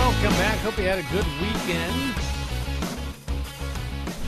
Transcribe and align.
Welcome 0.00 0.32
back. 0.38 0.56
Hope 0.60 0.78
you 0.78 0.84
had 0.84 0.98
a 0.98 1.02
good 1.12 1.26
weekend. 1.42 2.14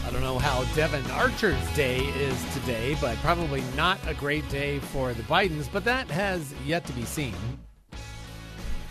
I 0.07 0.11
don't 0.13 0.21
know 0.21 0.39
how 0.39 0.65
Devon 0.75 1.03
Archer's 1.13 1.75
day 1.75 1.97
is 1.97 2.55
today, 2.55 2.95
but 3.01 3.17
probably 3.19 3.63
not 3.75 3.99
a 4.07 4.13
great 4.13 4.47
day 4.51 4.80
for 4.80 5.15
the 5.15 5.23
Bidens, 5.23 5.73
but 5.73 5.83
that 5.85 6.11
has 6.11 6.53
yet 6.66 6.85
to 6.85 6.93
be 6.93 7.07
seen. 7.07 7.35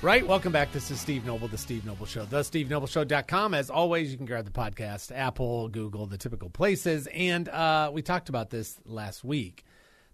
Right, 0.02 0.26
welcome 0.26 0.52
back. 0.52 0.72
This 0.72 0.90
is 0.90 1.00
Steve 1.00 1.24
Noble, 1.24 1.48
The 1.48 1.60
Steve 1.60 1.86
Noble 1.86 2.08
Show, 2.08 2.26
the 2.26 2.38
thestevenobleshow.com. 2.38 3.54
As 3.54 3.70
always, 3.70 4.12
you 4.12 4.18
can 4.18 4.26
grab 4.26 4.46
the 4.46 4.52
podcast, 4.52 5.16
Apple, 5.16 5.70
Google, 5.70 6.08
the 6.08 6.18
typical 6.18 6.50
places. 6.50 7.08
And 7.14 7.48
uh, 7.48 7.92
we 7.94 8.02
talked 8.02 8.28
about 8.28 8.50
this 8.50 8.80
last 8.86 9.24
week 9.24 9.66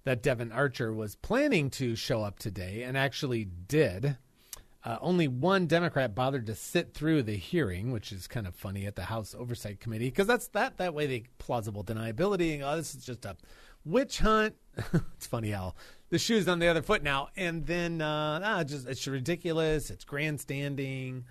that 0.03 0.21
Devon 0.21 0.51
Archer 0.51 0.93
was 0.93 1.15
planning 1.15 1.69
to 1.71 1.95
show 1.95 2.23
up 2.23 2.39
today 2.39 2.83
and 2.83 2.97
actually 2.97 3.45
did. 3.45 4.17
Uh, 4.87 4.97
only 5.01 5.27
one 5.27 5.67
Democrat 5.67 6.15
bothered 6.15 6.45
to 6.45 6.55
sit 6.55 6.93
through 6.93 7.21
the 7.21 7.35
hearing, 7.35 7.91
which 7.91 8.13
is 8.13 8.25
kind 8.25 8.47
of 8.47 8.55
funny 8.55 8.85
at 8.85 8.95
the 8.95 9.03
House 9.03 9.35
Oversight 9.37 9.81
Committee 9.81 10.05
because 10.05 10.27
that's 10.27 10.47
that 10.49 10.77
that 10.77 10.93
way 10.93 11.05
they 11.05 11.23
plausible 11.39 11.83
deniability. 11.83 12.53
And 12.53 12.63
oh, 12.63 12.77
this 12.77 12.95
is 12.95 13.03
just 13.03 13.25
a 13.25 13.35
witch 13.83 14.19
hunt. 14.19 14.55
it's 14.93 15.27
funny 15.27 15.51
how 15.51 15.75
the 16.09 16.17
shoe's 16.17 16.47
on 16.47 16.59
the 16.59 16.69
other 16.69 16.81
foot 16.81 17.03
now, 17.03 17.27
and 17.35 17.65
then 17.65 18.01
uh, 18.01 18.39
ah, 18.41 18.63
just 18.63 18.87
it's 18.87 19.05
ridiculous. 19.05 19.89
It's 19.89 20.05
grandstanding. 20.05 21.25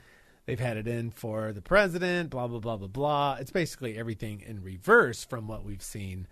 They've 0.45 0.61
had 0.61 0.77
it 0.77 0.87
in 0.87 1.11
for 1.11 1.55
the 1.55 1.63
president. 1.63 2.29
Blah 2.29 2.49
blah 2.49 2.59
blah 2.59 2.77
blah 2.77 2.89
blah. 2.89 3.37
It's 3.41 3.53
basically 3.53 3.97
everything 3.97 4.43
in 4.43 4.63
reverse 4.63 5.25
from 5.25 5.49
what 5.49 5.65
we've 5.65 5.83
seen 5.83 6.27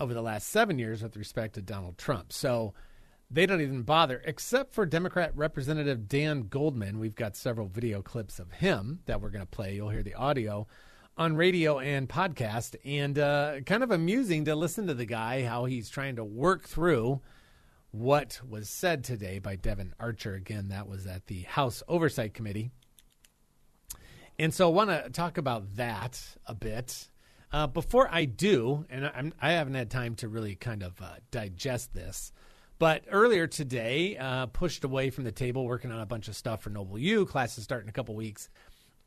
over 0.00 0.14
the 0.14 0.22
last 0.22 0.48
seven 0.48 0.78
years 0.78 1.02
with 1.02 1.18
respect 1.18 1.56
to 1.56 1.60
Donald 1.60 1.98
Trump. 1.98 2.32
So 2.32 2.72
they 3.30 3.46
don't 3.46 3.60
even 3.60 3.82
bother, 3.82 4.22
except 4.24 4.72
for 4.72 4.86
Democrat 4.86 5.32
Representative 5.34 6.08
Dan 6.08 6.42
Goldman. 6.48 6.98
We've 6.98 7.14
got 7.14 7.36
several 7.36 7.66
video 7.66 8.02
clips 8.02 8.38
of 8.38 8.52
him 8.52 9.00
that 9.06 9.20
we're 9.20 9.30
going 9.30 9.44
to 9.44 9.46
play. 9.46 9.74
You'll 9.74 9.90
hear 9.90 10.02
the 10.02 10.14
audio 10.14 10.66
on 11.18 11.34
radio 11.34 11.78
and 11.78 12.08
podcast, 12.08 12.76
and 12.84 13.18
uh, 13.18 13.60
kind 13.64 13.82
of 13.82 13.90
amusing 13.90 14.44
to 14.44 14.54
listen 14.54 14.86
to 14.86 14.94
the 14.94 15.06
guy 15.06 15.44
how 15.44 15.64
he's 15.64 15.88
trying 15.88 16.16
to 16.16 16.24
work 16.24 16.68
through 16.68 17.20
what 17.90 18.40
was 18.46 18.68
said 18.68 19.02
today 19.02 19.38
by 19.38 19.56
Devon 19.56 19.94
Archer. 19.98 20.34
Again, 20.34 20.68
that 20.68 20.86
was 20.86 21.06
at 21.06 21.26
the 21.26 21.42
House 21.42 21.82
Oversight 21.88 22.34
Committee. 22.34 22.70
And 24.38 24.52
so 24.52 24.68
I 24.68 24.72
want 24.72 24.90
to 24.90 25.10
talk 25.10 25.38
about 25.38 25.76
that 25.76 26.22
a 26.46 26.54
bit. 26.54 27.08
Uh, 27.50 27.66
before 27.66 28.08
I 28.12 28.26
do, 28.26 28.84
and 28.90 29.06
I'm, 29.06 29.32
I 29.40 29.52
have 29.52 29.70
not 29.70 29.78
had 29.78 29.90
time 29.90 30.14
to 30.16 30.28
really 30.28 30.56
kind 30.56 30.82
of 30.82 31.00
uh, 31.00 31.14
digest 31.30 31.94
this, 31.94 32.32
but 32.78 33.04
earlier 33.10 33.46
today, 33.46 34.16
uh, 34.16 34.46
pushed 34.46 34.84
away 34.84 35.10
from 35.10 35.24
the 35.24 35.32
table, 35.32 35.64
working 35.66 35.90
on 35.90 36.00
a 36.00 36.06
bunch 36.06 36.28
of 36.28 36.36
stuff 36.36 36.62
for 36.62 36.70
Noble 36.70 36.98
U. 36.98 37.26
Classes 37.26 37.64
start 37.64 37.82
in 37.82 37.88
a 37.88 37.92
couple 37.92 38.14
weeks. 38.14 38.48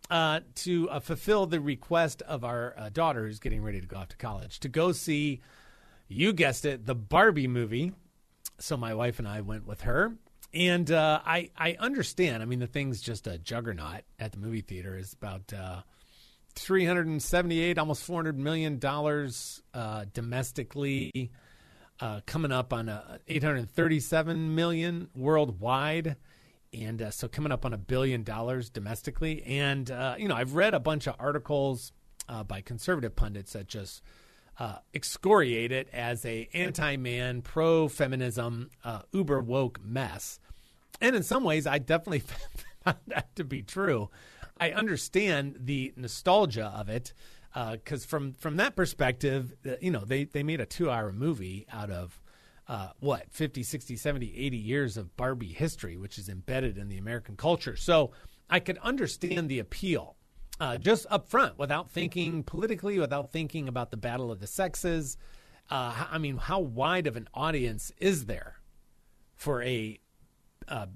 Uh, 0.09 0.39
to 0.55 0.89
uh, 0.89 0.99
fulfill 0.99 1.45
the 1.45 1.59
request 1.59 2.23
of 2.23 2.43
our 2.43 2.73
uh, 2.77 2.89
daughter 2.89 3.27
who's 3.27 3.37
getting 3.37 3.61
ready 3.61 3.79
to 3.79 3.85
go 3.85 3.97
off 3.97 4.07
to 4.07 4.17
college 4.17 4.59
to 4.59 4.67
go 4.67 4.91
see, 4.91 5.39
you 6.07 6.33
guessed 6.33 6.65
it, 6.65 6.87
the 6.87 6.95
Barbie 6.95 7.47
movie. 7.47 7.91
So 8.57 8.75
my 8.75 8.95
wife 8.95 9.19
and 9.19 9.27
I 9.27 9.41
went 9.41 9.67
with 9.67 9.81
her. 9.81 10.15
And 10.51 10.89
I, 10.89 11.51
I 11.55 11.77
understand. 11.79 12.41
I 12.41 12.47
mean, 12.47 12.57
the 12.57 12.65
thing's 12.65 13.01
just 13.01 13.27
a 13.27 13.37
juggernaut 13.37 14.01
at 14.19 14.31
the 14.31 14.39
movie 14.39 14.61
theater. 14.61 14.97
is 14.97 15.13
about 15.13 15.53
378, 16.55 17.77
almost 17.77 18.03
400 18.03 18.37
million 18.37 18.79
dollars 18.79 19.61
uh, 19.73 20.05
domestically, 20.13 21.31
uh, 21.99 22.21
coming 22.25 22.51
up 22.51 22.73
on 22.73 22.89
a 22.89 23.19
837 23.27 24.55
million 24.55 25.09
worldwide, 25.15 26.15
and 26.73 27.01
uh, 27.01 27.11
so 27.11 27.27
coming 27.27 27.51
up 27.51 27.65
on 27.65 27.73
a 27.73 27.77
billion 27.77 28.23
dollars 28.23 28.69
domestically. 28.69 29.43
And 29.43 29.89
uh, 29.91 30.15
you 30.17 30.27
know, 30.27 30.35
I've 30.35 30.55
read 30.55 30.73
a 30.73 30.79
bunch 30.79 31.07
of 31.07 31.15
articles 31.19 31.91
uh, 32.27 32.43
by 32.43 32.61
conservative 32.61 33.15
pundits 33.15 33.53
that 33.53 33.67
just 33.67 34.01
uh, 34.59 34.77
excoriate 34.93 35.71
it 35.71 35.89
as 35.93 36.25
a 36.25 36.49
anti-man, 36.53 37.41
pro-feminism, 37.41 38.69
uber 39.11 39.41
woke 39.41 39.79
mess. 39.83 40.39
And 41.01 41.15
in 41.15 41.23
some 41.23 41.43
ways, 41.43 41.65
I 41.65 41.79
definitely 41.79 42.23
found 42.83 42.97
that 43.07 43.35
to 43.35 43.43
be 43.43 43.61
true. 43.61 44.09
I 44.59 44.71
understand 44.71 45.57
the 45.61 45.93
nostalgia 45.95 46.73
of 46.75 46.89
it 46.89 47.13
because 47.53 48.03
uh, 48.03 48.07
from 48.07 48.33
from 48.33 48.57
that 48.57 48.75
perspective, 48.75 49.53
uh, 49.65 49.71
you 49.81 49.91
know, 49.91 50.03
they 50.05 50.25
they 50.25 50.43
made 50.43 50.61
a 50.61 50.65
two 50.65 50.89
hour 50.89 51.11
movie 51.11 51.65
out 51.71 51.89
of. 51.89 52.19
Uh, 52.67 52.91
what 52.99 53.25
50 53.31 53.63
60 53.63 53.95
70 53.95 54.31
80 54.37 54.57
years 54.57 54.95
of 54.95 55.17
barbie 55.17 55.53
history 55.53 55.97
which 55.97 56.19
is 56.19 56.29
embedded 56.29 56.77
in 56.77 56.87
the 56.87 56.99
american 56.99 57.35
culture 57.35 57.75
so 57.75 58.11
i 58.47 58.59
could 58.59 58.77
understand 58.83 59.49
the 59.49 59.57
appeal 59.57 60.15
uh, 60.59 60.77
just 60.77 61.07
up 61.09 61.27
front 61.27 61.57
without 61.57 61.89
thinking 61.89 62.43
politically 62.43 62.99
without 62.99 63.31
thinking 63.31 63.67
about 63.67 63.89
the 63.89 63.97
battle 63.97 64.31
of 64.31 64.39
the 64.39 64.45
sexes 64.45 65.17
uh, 65.71 66.05
i 66.11 66.19
mean 66.19 66.37
how 66.37 66.59
wide 66.59 67.07
of 67.07 67.15
an 67.15 67.27
audience 67.33 67.91
is 67.97 68.27
there 68.27 68.57
for 69.35 69.63
a, 69.63 69.99
a 70.67 70.87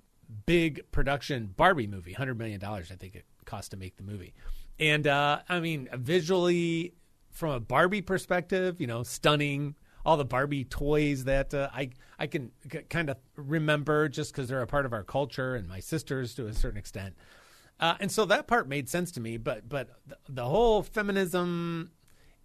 big 0.45 0.79
production 0.91 1.55
barbie 1.57 1.87
movie 1.87 2.13
$100 2.13 2.37
million 2.37 2.63
i 2.63 2.81
think 2.83 3.15
it 3.15 3.25
cost 3.43 3.71
to 3.71 3.77
make 3.77 3.97
the 3.97 4.03
movie. 4.03 4.33
And 4.79 5.07
uh, 5.07 5.39
I 5.47 5.59
mean, 5.59 5.89
visually, 5.93 6.93
from 7.31 7.51
a 7.51 7.59
Barbie 7.59 8.01
perspective, 8.01 8.79
you 8.79 8.87
know, 8.87 9.03
stunning. 9.03 9.75
All 10.05 10.17
the 10.17 10.25
Barbie 10.25 10.65
toys 10.65 11.23
that 11.23 11.53
uh, 11.53 11.69
I 11.73 11.91
I 12.19 12.27
can 12.27 12.51
c- 12.69 12.81
kind 12.89 13.09
of 13.09 13.15
remember 13.37 14.09
just 14.09 14.33
because 14.33 14.49
they're 14.49 14.61
a 14.61 14.67
part 14.67 14.85
of 14.85 14.91
our 14.91 15.03
culture, 15.03 15.55
and 15.55 15.65
my 15.65 15.79
sisters 15.79 16.35
to 16.35 16.47
a 16.47 16.53
certain 16.53 16.77
extent. 16.77 17.15
Uh, 17.79 17.95
and 18.01 18.11
so 18.11 18.25
that 18.25 18.45
part 18.45 18.67
made 18.67 18.89
sense 18.89 19.13
to 19.13 19.21
me. 19.21 19.37
But 19.37 19.69
but 19.69 19.89
the, 20.05 20.17
the 20.27 20.43
whole 20.43 20.83
feminism, 20.83 21.91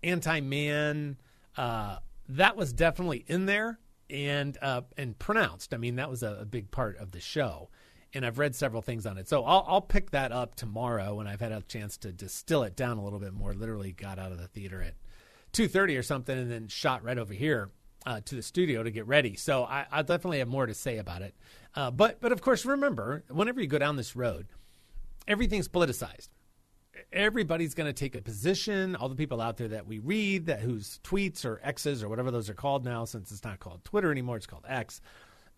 anti-man, 0.04 1.16
uh, 1.56 1.98
that 2.28 2.56
was 2.56 2.72
definitely 2.72 3.24
in 3.26 3.46
there 3.46 3.80
and 4.08 4.56
uh, 4.62 4.82
and 4.96 5.18
pronounced. 5.18 5.74
I 5.74 5.78
mean, 5.78 5.96
that 5.96 6.08
was 6.08 6.22
a, 6.22 6.38
a 6.42 6.44
big 6.44 6.70
part 6.70 6.96
of 6.98 7.10
the 7.10 7.20
show 7.20 7.70
and 8.14 8.24
I've 8.24 8.38
read 8.38 8.54
several 8.54 8.82
things 8.82 9.06
on 9.06 9.18
it. 9.18 9.28
So 9.28 9.44
I'll, 9.44 9.64
I'll 9.68 9.80
pick 9.80 10.10
that 10.12 10.32
up 10.32 10.54
tomorrow 10.54 11.14
when 11.14 11.26
I've 11.26 11.40
had 11.40 11.52
a 11.52 11.62
chance 11.62 11.96
to 11.98 12.12
distill 12.12 12.62
it 12.62 12.76
down 12.76 12.98
a 12.98 13.04
little 13.04 13.18
bit 13.18 13.32
more. 13.32 13.52
Literally 13.52 13.92
got 13.92 14.18
out 14.18 14.32
of 14.32 14.38
the 14.38 14.48
theater 14.48 14.82
at 14.82 14.94
two 15.52 15.68
thirty 15.68 15.96
or 15.96 16.02
something, 16.02 16.36
and 16.36 16.50
then 16.50 16.68
shot 16.68 17.02
right 17.04 17.18
over 17.18 17.34
here 17.34 17.70
uh, 18.06 18.20
to 18.24 18.34
the 18.34 18.42
studio 18.42 18.82
to 18.82 18.90
get 18.90 19.06
ready. 19.06 19.36
So 19.36 19.64
I, 19.64 19.86
I 19.90 20.02
definitely 20.02 20.38
have 20.38 20.48
more 20.48 20.66
to 20.66 20.74
say 20.74 20.98
about 20.98 21.22
it. 21.22 21.34
Uh, 21.74 21.90
but 21.90 22.20
but 22.20 22.32
of 22.32 22.40
course, 22.40 22.64
remember 22.64 23.24
whenever 23.28 23.60
you 23.60 23.66
go 23.66 23.78
down 23.78 23.96
this 23.96 24.16
road, 24.16 24.46
everything's 25.26 25.68
politicized. 25.68 26.28
Everybody's 27.12 27.74
going 27.74 27.86
to 27.86 27.92
take 27.92 28.16
a 28.16 28.20
position. 28.20 28.96
All 28.96 29.08
the 29.08 29.14
people 29.14 29.40
out 29.40 29.56
there 29.56 29.68
that 29.68 29.86
we 29.86 30.00
read, 30.00 30.46
that 30.46 30.60
whose 30.60 30.98
tweets 31.04 31.44
or 31.44 31.60
X's 31.62 32.02
or 32.02 32.08
whatever 32.08 32.32
those 32.32 32.50
are 32.50 32.54
called 32.54 32.84
now, 32.84 33.04
since 33.04 33.30
it's 33.30 33.44
not 33.44 33.60
called 33.60 33.84
Twitter 33.84 34.10
anymore, 34.10 34.36
it's 34.36 34.46
called 34.46 34.64
X. 34.68 35.00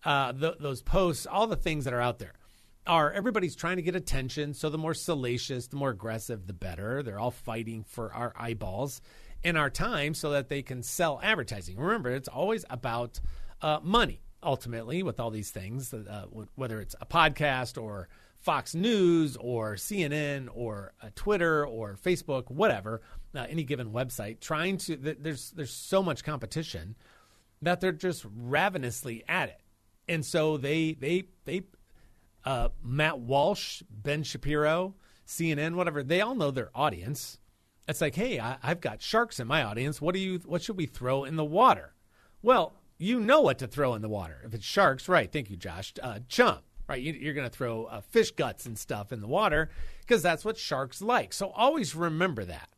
Uh, 0.05 0.33
th- 0.33 0.57
those 0.59 0.83
posts, 0.83 1.25
all 1.25 1.47
the 1.47 1.55
things 1.55 1.85
that 1.85 1.93
are 1.93 2.01
out 2.01 2.19
there 2.19 2.33
are 2.87 3.11
everybody's 3.11 3.55
trying 3.55 3.77
to 3.77 3.81
get 3.81 3.95
attention. 3.95 4.53
So 4.53 4.69
the 4.69 4.77
more 4.77 4.93
salacious, 4.93 5.67
the 5.67 5.75
more 5.75 5.89
aggressive, 5.89 6.47
the 6.47 6.53
better. 6.53 7.03
They're 7.03 7.19
all 7.19 7.31
fighting 7.31 7.83
for 7.83 8.13
our 8.13 8.33
eyeballs 8.35 9.01
and 9.43 9.57
our 9.57 9.69
time 9.69 10.13
so 10.13 10.31
that 10.31 10.49
they 10.49 10.61
can 10.61 10.83
sell 10.83 11.19
advertising. 11.23 11.77
Remember, 11.77 12.09
it's 12.09 12.27
always 12.27 12.65
about 12.69 13.19
uh, 13.61 13.79
money 13.83 14.21
ultimately 14.43 15.03
with 15.03 15.19
all 15.19 15.29
these 15.29 15.51
things, 15.51 15.93
uh, 15.93 16.25
whether 16.55 16.81
it's 16.81 16.95
a 16.99 17.05
podcast 17.05 17.81
or 17.81 18.09
Fox 18.39 18.73
News 18.73 19.37
or 19.39 19.75
CNN 19.75 20.47
or 20.51 20.93
uh, 21.01 21.09
Twitter 21.15 21.65
or 21.65 21.95
Facebook, 21.95 22.49
whatever, 22.49 23.01
uh, 23.35 23.45
any 23.47 23.63
given 23.63 23.91
website. 23.91 24.39
Trying 24.39 24.77
to 24.77 24.97
th- 24.97 25.17
there's 25.21 25.51
there's 25.51 25.71
so 25.73 26.01
much 26.01 26.23
competition 26.23 26.95
that 27.61 27.81
they're 27.81 27.91
just 27.91 28.25
ravenously 28.35 29.23
at 29.27 29.49
it, 29.49 29.61
and 30.07 30.25
so 30.25 30.57
they 30.57 30.93
they 30.93 31.25
they 31.45 31.61
uh, 32.45 32.69
Matt 32.83 33.19
Walsh, 33.19 33.83
Ben 33.89 34.23
Shapiro, 34.23 34.95
CNN, 35.27 35.75
whatever, 35.75 36.03
they 36.03 36.21
all 36.21 36.35
know 36.35 36.51
their 36.51 36.71
audience. 36.75 37.39
It's 37.87 38.01
like, 38.01 38.15
hey, 38.15 38.39
I, 38.39 38.57
have 38.61 38.81
got 38.81 39.01
sharks 39.01 39.39
in 39.39 39.47
my 39.47 39.63
audience. 39.63 40.01
What 40.01 40.13
do 40.13 40.19
you? 40.19 40.39
What 40.45 40.61
should 40.61 40.77
we 40.77 40.85
throw 40.85 41.23
in 41.23 41.35
the 41.35 41.45
water? 41.45 41.93
Well, 42.41 42.73
you 42.97 43.19
know 43.19 43.41
what 43.41 43.57
to 43.59 43.67
throw 43.67 43.95
in 43.95 44.01
the 44.01 44.09
water. 44.09 44.41
If 44.45 44.53
it's 44.53 44.65
sharks, 44.65 45.09
right? 45.09 45.31
Thank 45.31 45.49
you, 45.49 45.57
Josh. 45.57 45.93
Uh, 46.01 46.19
chump, 46.27 46.61
right? 46.87 47.01
You, 47.01 47.29
are 47.29 47.33
going 47.33 47.49
to 47.49 47.55
throw 47.55 47.85
uh, 47.85 48.01
fish 48.01 48.31
guts 48.31 48.65
and 48.65 48.77
stuff 48.77 49.11
in 49.11 49.21
the 49.21 49.27
water 49.27 49.69
because 50.01 50.21
that's 50.21 50.45
what 50.45 50.57
sharks 50.57 51.01
like. 51.01 51.33
So 51.33 51.49
always 51.49 51.95
remember 51.95 52.45
that. 52.45 52.69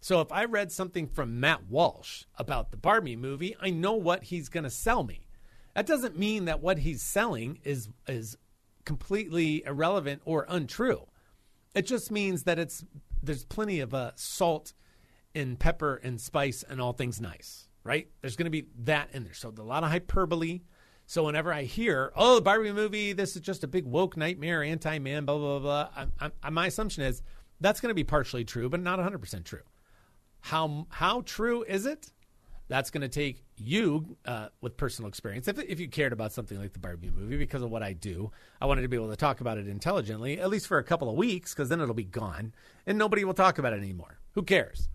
So 0.00 0.20
if 0.20 0.30
I 0.30 0.44
read 0.44 0.70
something 0.70 1.06
from 1.06 1.40
Matt 1.40 1.66
Walsh 1.68 2.24
about 2.36 2.70
the 2.70 2.76
Barbie 2.76 3.16
movie, 3.16 3.56
I 3.60 3.70
know 3.70 3.94
what 3.94 4.24
he's 4.24 4.48
going 4.48 4.64
to 4.64 4.70
sell 4.70 5.02
me. 5.02 5.26
That 5.74 5.86
doesn't 5.86 6.18
mean 6.18 6.44
that 6.44 6.60
what 6.60 6.78
he's 6.78 7.02
selling 7.02 7.58
is 7.64 7.88
is 8.06 8.36
completely 8.84 9.62
irrelevant 9.64 10.22
or 10.24 10.46
untrue. 10.48 11.06
It 11.74 11.86
just 11.86 12.10
means 12.10 12.44
that 12.44 12.58
it's 12.58 12.84
there's 13.22 13.44
plenty 13.44 13.80
of 13.80 13.94
uh, 13.94 14.12
salt 14.16 14.74
and 15.34 15.58
pepper 15.58 15.96
and 15.96 16.20
spice 16.20 16.62
and 16.62 16.80
all 16.80 16.92
things 16.92 17.20
nice, 17.20 17.68
right? 17.82 18.08
There's 18.20 18.36
going 18.36 18.44
to 18.44 18.50
be 18.50 18.66
that 18.84 19.08
in 19.12 19.24
there. 19.24 19.34
So 19.34 19.52
a 19.56 19.62
lot 19.62 19.82
of 19.82 19.90
hyperbole. 19.90 20.60
So 21.06 21.24
whenever 21.24 21.52
I 21.52 21.62
hear, 21.64 22.12
"Oh, 22.16 22.36
the 22.36 22.40
Barbie 22.40 22.72
movie, 22.72 23.12
this 23.12 23.36
is 23.36 23.42
just 23.42 23.64
a 23.64 23.68
big 23.68 23.84
woke 23.84 24.16
nightmare, 24.16 24.62
anti-man, 24.62 25.24
blah 25.24 25.36
blah 25.36 25.58
blah,", 25.58 25.88
blah 25.94 26.06
I, 26.20 26.30
I, 26.42 26.50
my 26.50 26.66
assumption 26.66 27.02
is 27.02 27.22
that's 27.60 27.80
going 27.80 27.90
to 27.90 27.94
be 27.94 28.04
partially 28.04 28.44
true, 28.44 28.68
but 28.68 28.80
not 28.80 28.98
100 28.98 29.18
percent 29.18 29.44
true. 29.44 29.64
How 30.40 30.86
how 30.90 31.22
true 31.22 31.62
is 31.64 31.86
it? 31.86 32.10
That's 32.68 32.90
going 32.90 33.02
to 33.02 33.08
take 33.08 33.43
you 33.56 34.16
uh, 34.26 34.48
with 34.60 34.76
personal 34.76 35.08
experience. 35.08 35.48
If 35.48 35.58
if 35.58 35.80
you 35.80 35.88
cared 35.88 36.12
about 36.12 36.32
something 36.32 36.58
like 36.58 36.72
the 36.72 36.78
Barbie 36.78 37.10
movie 37.10 37.36
because 37.36 37.62
of 37.62 37.70
what 37.70 37.82
I 37.82 37.92
do, 37.92 38.30
I 38.60 38.66
wanted 38.66 38.82
to 38.82 38.88
be 38.88 38.96
able 38.96 39.10
to 39.10 39.16
talk 39.16 39.40
about 39.40 39.58
it 39.58 39.68
intelligently, 39.68 40.40
at 40.40 40.50
least 40.50 40.66
for 40.66 40.78
a 40.78 40.84
couple 40.84 41.08
of 41.08 41.16
weeks, 41.16 41.54
because 41.54 41.68
then 41.68 41.80
it'll 41.80 41.94
be 41.94 42.04
gone 42.04 42.52
and 42.86 42.98
nobody 42.98 43.24
will 43.24 43.34
talk 43.34 43.58
about 43.58 43.72
it 43.72 43.78
anymore. 43.78 44.18
Who 44.32 44.42
cares? 44.42 44.88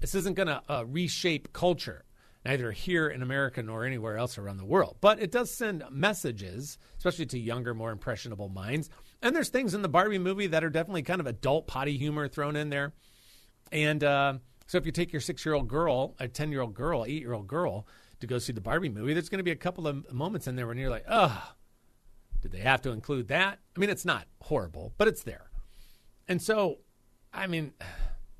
This 0.00 0.14
isn't 0.14 0.34
going 0.34 0.48
to 0.48 0.62
uh, 0.68 0.84
reshape 0.84 1.52
culture, 1.52 2.04
neither 2.44 2.72
here 2.72 3.08
in 3.08 3.22
America 3.22 3.62
nor 3.62 3.84
anywhere 3.84 4.16
else 4.16 4.36
around 4.36 4.56
the 4.56 4.64
world. 4.64 4.96
But 5.00 5.20
it 5.20 5.30
does 5.30 5.50
send 5.50 5.84
messages, 5.90 6.78
especially 6.98 7.26
to 7.26 7.38
younger, 7.38 7.72
more 7.72 7.92
impressionable 7.92 8.48
minds. 8.48 8.90
And 9.22 9.36
there's 9.36 9.50
things 9.50 9.74
in 9.74 9.82
the 9.82 9.88
Barbie 9.88 10.18
movie 10.18 10.48
that 10.48 10.64
are 10.64 10.70
definitely 10.70 11.02
kind 11.02 11.20
of 11.20 11.28
adult 11.28 11.68
potty 11.68 11.96
humor 11.96 12.28
thrown 12.28 12.56
in 12.56 12.70
there, 12.70 12.92
and. 13.70 14.02
Uh, 14.02 14.34
so 14.72 14.78
if 14.78 14.86
you 14.86 14.92
take 14.92 15.12
your 15.12 15.20
six 15.20 15.44
year 15.44 15.54
old 15.54 15.68
girl, 15.68 16.14
a 16.18 16.26
10 16.26 16.50
year 16.50 16.62
old 16.62 16.72
girl, 16.72 17.04
eight 17.04 17.20
year 17.20 17.34
old 17.34 17.46
girl 17.46 17.86
to 18.20 18.26
go 18.26 18.38
see 18.38 18.54
the 18.54 18.60
Barbie 18.62 18.88
movie, 18.88 19.12
there's 19.12 19.28
going 19.28 19.38
to 19.38 19.44
be 19.44 19.50
a 19.50 19.54
couple 19.54 19.86
of 19.86 20.10
moments 20.10 20.46
in 20.46 20.56
there 20.56 20.66
when 20.66 20.78
you're 20.78 20.88
like, 20.88 21.04
oh, 21.10 21.52
did 22.40 22.52
they 22.52 22.60
have 22.60 22.80
to 22.80 22.90
include 22.90 23.28
that? 23.28 23.58
I 23.76 23.78
mean, 23.78 23.90
it's 23.90 24.06
not 24.06 24.24
horrible, 24.40 24.94
but 24.96 25.08
it's 25.08 25.24
there. 25.24 25.50
And 26.26 26.40
so, 26.40 26.78
I 27.34 27.48
mean, 27.48 27.74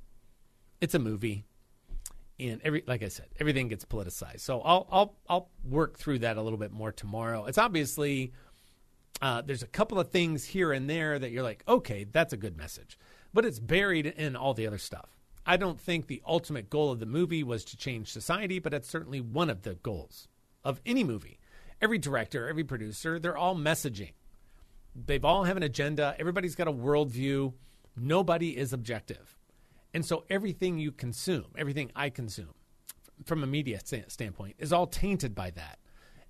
it's 0.80 0.94
a 0.94 0.98
movie. 0.98 1.44
And 2.40 2.62
every, 2.64 2.82
like 2.86 3.02
I 3.02 3.08
said, 3.08 3.26
everything 3.38 3.68
gets 3.68 3.84
politicized. 3.84 4.40
So 4.40 4.62
I'll, 4.62 4.88
I'll, 4.90 5.14
I'll 5.28 5.50
work 5.68 5.98
through 5.98 6.20
that 6.20 6.38
a 6.38 6.42
little 6.42 6.58
bit 6.58 6.72
more 6.72 6.92
tomorrow. 6.92 7.44
It's 7.44 7.58
obviously, 7.58 8.32
uh, 9.20 9.42
there's 9.42 9.62
a 9.62 9.68
couple 9.68 10.00
of 10.00 10.08
things 10.08 10.46
here 10.46 10.72
and 10.72 10.88
there 10.88 11.18
that 11.18 11.30
you're 11.30 11.42
like, 11.42 11.62
okay, 11.68 12.04
that's 12.10 12.32
a 12.32 12.38
good 12.38 12.56
message, 12.56 12.98
but 13.34 13.44
it's 13.44 13.58
buried 13.58 14.06
in 14.06 14.34
all 14.34 14.54
the 14.54 14.66
other 14.66 14.78
stuff. 14.78 15.10
I 15.44 15.56
don't 15.56 15.80
think 15.80 16.06
the 16.06 16.22
ultimate 16.26 16.70
goal 16.70 16.92
of 16.92 17.00
the 17.00 17.06
movie 17.06 17.42
was 17.42 17.64
to 17.64 17.76
change 17.76 18.12
society, 18.12 18.58
but 18.58 18.72
it's 18.72 18.88
certainly 18.88 19.20
one 19.20 19.50
of 19.50 19.62
the 19.62 19.74
goals 19.74 20.28
of 20.64 20.80
any 20.86 21.02
movie. 21.02 21.38
Every 21.80 21.98
director, 21.98 22.48
every 22.48 22.62
producer, 22.62 23.18
they're 23.18 23.36
all 23.36 23.56
messaging. 23.56 24.12
They've 24.94 25.24
all 25.24 25.44
have 25.44 25.56
an 25.56 25.64
agenda. 25.64 26.14
Everybody's 26.18 26.54
got 26.54 26.68
a 26.68 26.72
worldview. 26.72 27.54
Nobody 27.96 28.56
is 28.56 28.72
objective. 28.72 29.36
And 29.92 30.06
so 30.06 30.24
everything 30.30 30.78
you 30.78 30.92
consume, 30.92 31.46
everything 31.56 31.90
I 31.96 32.10
consume 32.10 32.54
from 33.24 33.42
a 33.42 33.46
media 33.46 33.80
standpoint, 34.08 34.56
is 34.58 34.72
all 34.72 34.86
tainted 34.86 35.34
by 35.34 35.50
that. 35.50 35.78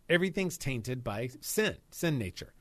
Everything's 0.09 0.57
tainted 0.57 1.05
by 1.05 1.29
sin, 1.41 1.77
sin 1.91 2.19
nature 2.19 2.53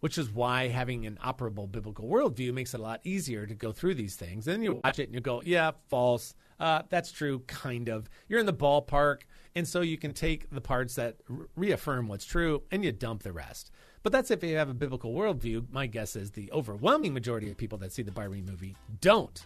which 0.00 0.18
is 0.18 0.30
why 0.30 0.68
having 0.68 1.06
an 1.06 1.18
operable 1.24 1.70
biblical 1.70 2.08
worldview 2.08 2.52
makes 2.52 2.74
it 2.74 2.80
a 2.80 2.82
lot 2.82 3.00
easier 3.04 3.46
to 3.46 3.54
go 3.54 3.70
through 3.70 3.94
these 3.94 4.16
things. 4.16 4.46
And 4.46 4.56
then 4.56 4.62
you 4.62 4.80
watch 4.82 4.98
it 4.98 5.04
and 5.04 5.14
you 5.14 5.20
go, 5.20 5.42
yeah, 5.44 5.72
false. 5.88 6.34
Uh, 6.58 6.82
that's 6.88 7.12
true, 7.12 7.40
kind 7.40 7.88
of. 7.88 8.08
You're 8.28 8.40
in 8.40 8.46
the 8.46 8.52
ballpark. 8.52 9.22
And 9.54 9.66
so 9.66 9.80
you 9.80 9.98
can 9.98 10.12
take 10.12 10.48
the 10.50 10.60
parts 10.60 10.94
that 10.94 11.16
re- 11.28 11.46
reaffirm 11.56 12.08
what's 12.08 12.24
true 12.24 12.62
and 12.70 12.84
you 12.84 12.92
dump 12.92 13.22
the 13.22 13.32
rest. 13.32 13.70
But 14.02 14.12
that's 14.12 14.30
if 14.30 14.42
you 14.42 14.56
have 14.56 14.70
a 14.70 14.74
biblical 14.74 15.12
worldview. 15.12 15.66
My 15.70 15.86
guess 15.86 16.16
is 16.16 16.30
the 16.30 16.50
overwhelming 16.52 17.12
majority 17.12 17.50
of 17.50 17.56
people 17.56 17.78
that 17.78 17.92
see 17.92 18.02
the 18.02 18.12
Barbie 18.12 18.42
movie 18.42 18.76
don't. 19.00 19.44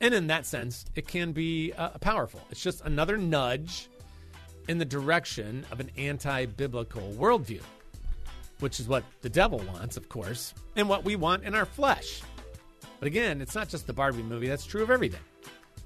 And 0.00 0.14
in 0.14 0.28
that 0.28 0.46
sense, 0.46 0.86
it 0.94 1.08
can 1.08 1.32
be 1.32 1.72
uh, 1.76 1.90
powerful. 1.98 2.40
It's 2.50 2.62
just 2.62 2.82
another 2.82 3.18
nudge 3.18 3.88
in 4.68 4.78
the 4.78 4.84
direction 4.84 5.66
of 5.72 5.80
an 5.80 5.90
anti 5.96 6.46
biblical 6.46 7.14
worldview 7.18 7.62
which 8.60 8.80
is 8.80 8.88
what 8.88 9.04
the 9.22 9.28
devil 9.28 9.58
wants, 9.72 9.96
of 9.96 10.08
course, 10.08 10.54
and 10.76 10.88
what 10.88 11.04
we 11.04 11.16
want 11.16 11.44
in 11.44 11.54
our 11.54 11.64
flesh. 11.64 12.22
But 12.98 13.06
again, 13.06 13.40
it's 13.40 13.54
not 13.54 13.68
just 13.68 13.86
the 13.86 13.92
Barbie 13.92 14.22
movie, 14.22 14.48
that's 14.48 14.66
true 14.66 14.82
of 14.82 14.90
everything, 14.90 15.20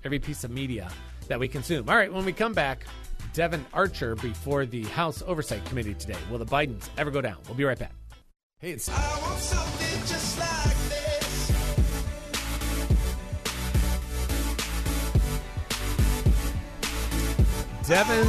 every 0.04 0.18
piece 0.18 0.44
of 0.44 0.50
media 0.50 0.90
that 1.28 1.38
we 1.38 1.48
consume. 1.48 1.88
All 1.88 1.96
right, 1.96 2.12
when 2.12 2.24
we 2.24 2.32
come 2.32 2.52
back, 2.52 2.86
Devon 3.34 3.64
Archer 3.72 4.14
before 4.16 4.66
the 4.66 4.84
House 4.84 5.22
Oversight 5.26 5.64
Committee 5.64 5.94
today. 5.94 6.16
Will 6.30 6.38
the 6.38 6.46
Bidens 6.46 6.88
ever 6.98 7.10
go 7.10 7.20
down? 7.20 7.36
We'll 7.46 7.56
be 7.56 7.64
right 7.64 7.78
back. 7.78 7.92
Hey, 8.60 8.72
it's. 8.72 8.88
Like 8.88 8.96
Devon 17.86 18.28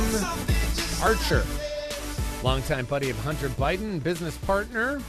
Archer 1.02 1.46
Longtime 2.44 2.84
buddy 2.88 3.10
of 3.10 3.18
Hunter 3.20 3.48
Biden, 3.48 4.04
business 4.04 4.38
partner. 4.40 5.02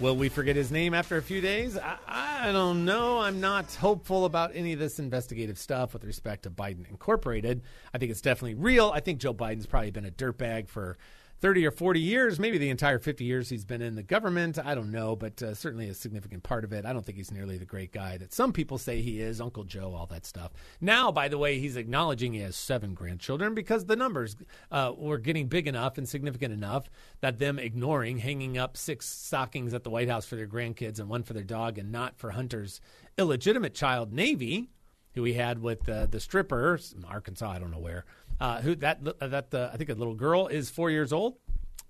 Will 0.00 0.16
we 0.16 0.28
forget 0.28 0.56
his 0.56 0.72
name 0.72 0.92
after 0.92 1.18
a 1.18 1.22
few 1.22 1.40
days? 1.40 1.78
I, 1.78 1.96
I, 2.08 2.50
don't 2.50 2.84
know. 2.84 3.20
I'm 3.20 3.40
not 3.40 3.72
hopeful 3.74 4.24
about 4.24 4.50
any 4.56 4.72
of 4.72 4.80
this 4.80 4.98
investigative 4.98 5.56
stuff 5.56 5.92
with 5.92 6.02
respect 6.02 6.42
to 6.42 6.50
Biden 6.50 6.90
Incorporated. 6.90 7.62
I 7.94 7.98
think 7.98 8.10
it's 8.10 8.20
definitely 8.20 8.54
real. 8.54 8.90
I 8.92 8.98
think 8.98 9.20
Joe 9.20 9.32
Biden's 9.32 9.66
probably 9.66 9.92
been 9.92 10.04
a 10.04 10.10
dirtbag 10.10 10.66
for 10.66 10.98
30 11.44 11.66
or 11.66 11.70
40 11.70 12.00
years, 12.00 12.40
maybe 12.40 12.56
the 12.56 12.70
entire 12.70 12.98
50 12.98 13.22
years 13.22 13.50
he's 13.50 13.66
been 13.66 13.82
in 13.82 13.96
the 13.96 14.02
government. 14.02 14.58
I 14.58 14.74
don't 14.74 14.90
know, 14.90 15.14
but 15.14 15.42
uh, 15.42 15.52
certainly 15.52 15.90
a 15.90 15.92
significant 15.92 16.42
part 16.42 16.64
of 16.64 16.72
it. 16.72 16.86
I 16.86 16.94
don't 16.94 17.04
think 17.04 17.18
he's 17.18 17.30
nearly 17.30 17.58
the 17.58 17.66
great 17.66 17.92
guy 17.92 18.16
that 18.16 18.32
some 18.32 18.50
people 18.50 18.78
say 18.78 19.02
he 19.02 19.20
is, 19.20 19.42
Uncle 19.42 19.64
Joe, 19.64 19.92
all 19.94 20.06
that 20.06 20.24
stuff. 20.24 20.52
Now, 20.80 21.12
by 21.12 21.28
the 21.28 21.36
way, 21.36 21.58
he's 21.58 21.76
acknowledging 21.76 22.32
he 22.32 22.40
has 22.40 22.56
seven 22.56 22.94
grandchildren 22.94 23.54
because 23.54 23.84
the 23.84 23.94
numbers 23.94 24.36
uh, 24.70 24.94
were 24.96 25.18
getting 25.18 25.48
big 25.48 25.68
enough 25.68 25.98
and 25.98 26.08
significant 26.08 26.54
enough 26.54 26.88
that 27.20 27.38
them 27.38 27.58
ignoring 27.58 28.16
hanging 28.16 28.56
up 28.56 28.78
six 28.78 29.06
stockings 29.06 29.74
at 29.74 29.84
the 29.84 29.90
White 29.90 30.08
House 30.08 30.24
for 30.24 30.36
their 30.36 30.48
grandkids 30.48 30.98
and 30.98 31.10
one 31.10 31.24
for 31.24 31.34
their 31.34 31.44
dog 31.44 31.76
and 31.76 31.92
not 31.92 32.16
for 32.16 32.30
Hunter's 32.30 32.80
illegitimate 33.18 33.74
child, 33.74 34.14
Navy, 34.14 34.70
who 35.14 35.24
he 35.24 35.34
had 35.34 35.60
with 35.60 35.86
uh, 35.90 36.06
the 36.06 36.20
stripper, 36.20 36.78
Arkansas, 37.06 37.50
I 37.50 37.58
don't 37.58 37.70
know 37.70 37.78
where 37.78 38.06
uh, 38.40 38.60
who 38.60 38.74
that 38.76 39.04
that 39.20 39.54
uh, 39.54 39.70
I 39.72 39.76
think 39.76 39.90
a 39.90 39.94
little 39.94 40.14
girl 40.14 40.46
is 40.48 40.70
four 40.70 40.90
years 40.90 41.12
old, 41.12 41.36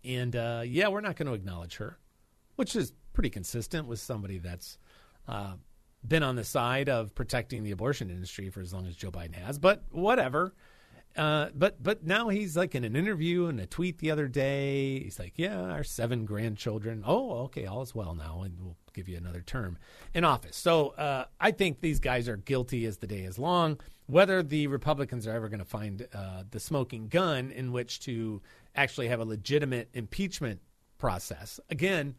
and 0.04 0.34
uh, 0.34 0.62
yeah, 0.64 0.88
we're 0.88 1.00
not 1.00 1.16
going 1.16 1.28
to 1.28 1.34
acknowledge 1.34 1.76
her, 1.76 1.98
which 2.56 2.76
is 2.76 2.92
pretty 3.12 3.30
consistent 3.30 3.86
with 3.86 4.00
somebody 4.00 4.38
that's 4.38 4.78
uh, 5.28 5.54
been 6.06 6.22
on 6.22 6.36
the 6.36 6.44
side 6.44 6.88
of 6.88 7.14
protecting 7.14 7.62
the 7.64 7.70
abortion 7.70 8.10
industry 8.10 8.50
for 8.50 8.60
as 8.60 8.72
long 8.72 8.86
as 8.86 8.96
Joe 8.96 9.10
Biden 9.10 9.34
has. 9.34 9.58
But 9.58 9.84
whatever. 9.90 10.54
Uh, 11.16 11.49
but 11.54 11.80
but 11.80 12.04
now 12.04 12.28
he's 12.28 12.56
like 12.56 12.75
in 12.75 12.83
an 12.83 12.97
interview 12.97 13.47
and 13.47 13.61
a 13.61 13.66
tweet 13.66 13.99
the 13.99 14.11
other 14.11 14.26
day. 14.26 15.00
He's 15.00 15.18
like, 15.18 15.35
"Yeah, 15.37 15.61
our 15.61 15.85
seven 15.85 16.25
grandchildren. 16.25 17.04
Oh, 17.06 17.44
okay, 17.44 17.66
all 17.66 17.83
is 17.83 17.94
well 17.94 18.14
now, 18.14 18.42
and 18.42 18.59
we'll 18.61 18.76
give 18.92 19.09
you 19.09 19.16
another 19.16 19.40
term 19.40 19.78
in 20.12 20.25
office." 20.25 20.56
So 20.56 20.88
uh, 20.90 21.26
I 21.40 21.52
think 21.52 21.80
these 21.80 22.00
guys 22.00 22.28
are 22.28 22.37
guilty 22.37 22.85
as 22.87 22.99
the 22.99 23.06
day 23.06 23.21
is 23.21 23.38
long. 23.38 23.78
Whether 24.06 24.42
the 24.42 24.66
Republicans 24.66 25.26
are 25.26 25.33
ever 25.33 25.49
going 25.49 25.61
to 25.61 25.64
find 25.64 26.06
uh, 26.12 26.42
the 26.50 26.61
smoking 26.61 27.09
gun 27.09 27.52
in 27.52 27.71
which 27.71 28.00
to 28.00 28.42
actually 28.75 29.09
have 29.09 29.21
a 29.21 29.25
legitimate 29.25 29.88
impeachment 29.94 30.61
process, 30.99 31.61
again, 31.71 32.16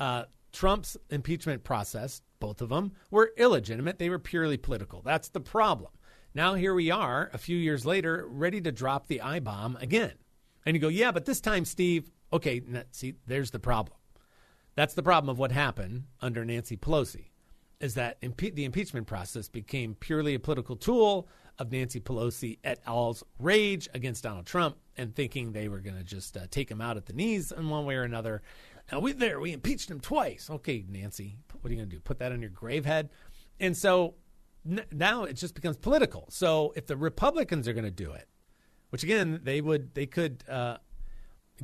uh, 0.00 0.24
Trump's 0.52 0.96
impeachment 1.10 1.62
process, 1.64 2.22
both 2.40 2.60
of 2.60 2.70
them, 2.70 2.92
were 3.10 3.32
illegitimate. 3.36 3.98
They 3.98 4.10
were 4.10 4.18
purely 4.18 4.56
political. 4.56 5.00
That's 5.02 5.28
the 5.28 5.40
problem. 5.40 5.92
Now 6.36 6.52
here 6.52 6.74
we 6.74 6.90
are, 6.90 7.30
a 7.32 7.38
few 7.38 7.56
years 7.56 7.86
later, 7.86 8.26
ready 8.28 8.60
to 8.60 8.70
drop 8.70 9.06
the 9.06 9.22
I 9.22 9.40
bomb 9.40 9.76
again. 9.76 10.12
And 10.66 10.76
you 10.76 10.82
go, 10.82 10.88
yeah, 10.88 11.10
but 11.10 11.24
this 11.24 11.40
time, 11.40 11.64
Steve, 11.64 12.10
okay, 12.30 12.60
see, 12.90 13.14
there's 13.26 13.52
the 13.52 13.58
problem. 13.58 13.96
That's 14.74 14.92
the 14.92 15.02
problem 15.02 15.30
of 15.30 15.38
what 15.38 15.50
happened 15.50 16.04
under 16.20 16.44
Nancy 16.44 16.76
Pelosi, 16.76 17.30
is 17.80 17.94
that 17.94 18.20
impe- 18.20 18.54
the 18.54 18.66
impeachment 18.66 19.06
process 19.06 19.48
became 19.48 19.94
purely 19.94 20.34
a 20.34 20.38
political 20.38 20.76
tool 20.76 21.26
of 21.58 21.72
Nancy 21.72 22.00
Pelosi 22.00 22.58
et 22.64 22.82
al.'s 22.86 23.24
rage 23.38 23.88
against 23.94 24.24
Donald 24.24 24.44
Trump 24.44 24.76
and 24.98 25.14
thinking 25.14 25.52
they 25.52 25.68
were 25.68 25.80
going 25.80 25.96
to 25.96 26.04
just 26.04 26.36
uh, 26.36 26.40
take 26.50 26.70
him 26.70 26.82
out 26.82 26.98
at 26.98 27.06
the 27.06 27.14
knees 27.14 27.50
in 27.50 27.70
one 27.70 27.86
way 27.86 27.94
or 27.94 28.02
another. 28.02 28.42
Now 28.92 28.98
we 28.98 29.12
there, 29.12 29.40
we 29.40 29.54
impeached 29.54 29.90
him 29.90 30.00
twice. 30.00 30.50
Okay, 30.50 30.84
Nancy, 30.86 31.38
what 31.62 31.70
are 31.70 31.72
you 31.72 31.80
going 31.80 31.88
to 31.88 31.96
do? 31.96 32.00
Put 32.00 32.18
that 32.18 32.32
on 32.32 32.42
your 32.42 32.50
grave 32.50 32.84
head? 32.84 33.08
And 33.58 33.74
so 33.74 34.16
now 34.92 35.24
it 35.24 35.34
just 35.34 35.54
becomes 35.54 35.76
political. 35.76 36.26
So 36.30 36.72
if 36.76 36.86
the 36.86 36.96
Republicans 36.96 37.68
are 37.68 37.72
going 37.72 37.84
to 37.84 37.90
do 37.90 38.12
it, 38.12 38.28
which 38.90 39.02
again 39.02 39.40
they 39.42 39.60
would 39.60 39.94
they 39.94 40.06
could 40.06 40.44
uh, 40.48 40.78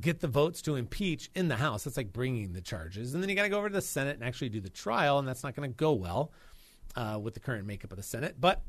get 0.01 0.21
the 0.21 0.29
votes 0.29 0.63
to 0.63 0.77
impeach 0.77 1.31
in 1.35 1.49
the 1.49 1.57
House. 1.57 1.85
That's 1.85 1.97
like 1.97 2.13
bringing 2.13 2.53
the 2.53 2.61
charges. 2.61 3.15
And 3.15 3.23
then 3.23 3.29
you 3.29 3.37
got 3.37 3.43
to 3.43 3.49
go 3.49 3.59
over 3.59 3.69
to 3.69 3.75
the 3.75 3.83
Senate 3.83 4.17
and 4.17 4.25
actually 4.25 4.49
do 4.49 4.61
the 4.61 4.71
trial, 4.71 5.19
and 5.19 5.29
that's 5.29 5.43
not 5.43 5.55
going 5.55 5.71
to 5.71 5.77
go 5.77 5.93
well 5.93 6.33
uh, 6.97 7.19
with 7.23 7.35
the 7.35 7.41
current 7.41 7.67
makeup 7.67 7.93
of 7.93 7.97
the 7.97 8.03
Senate. 8.03 8.37
But 8.39 8.63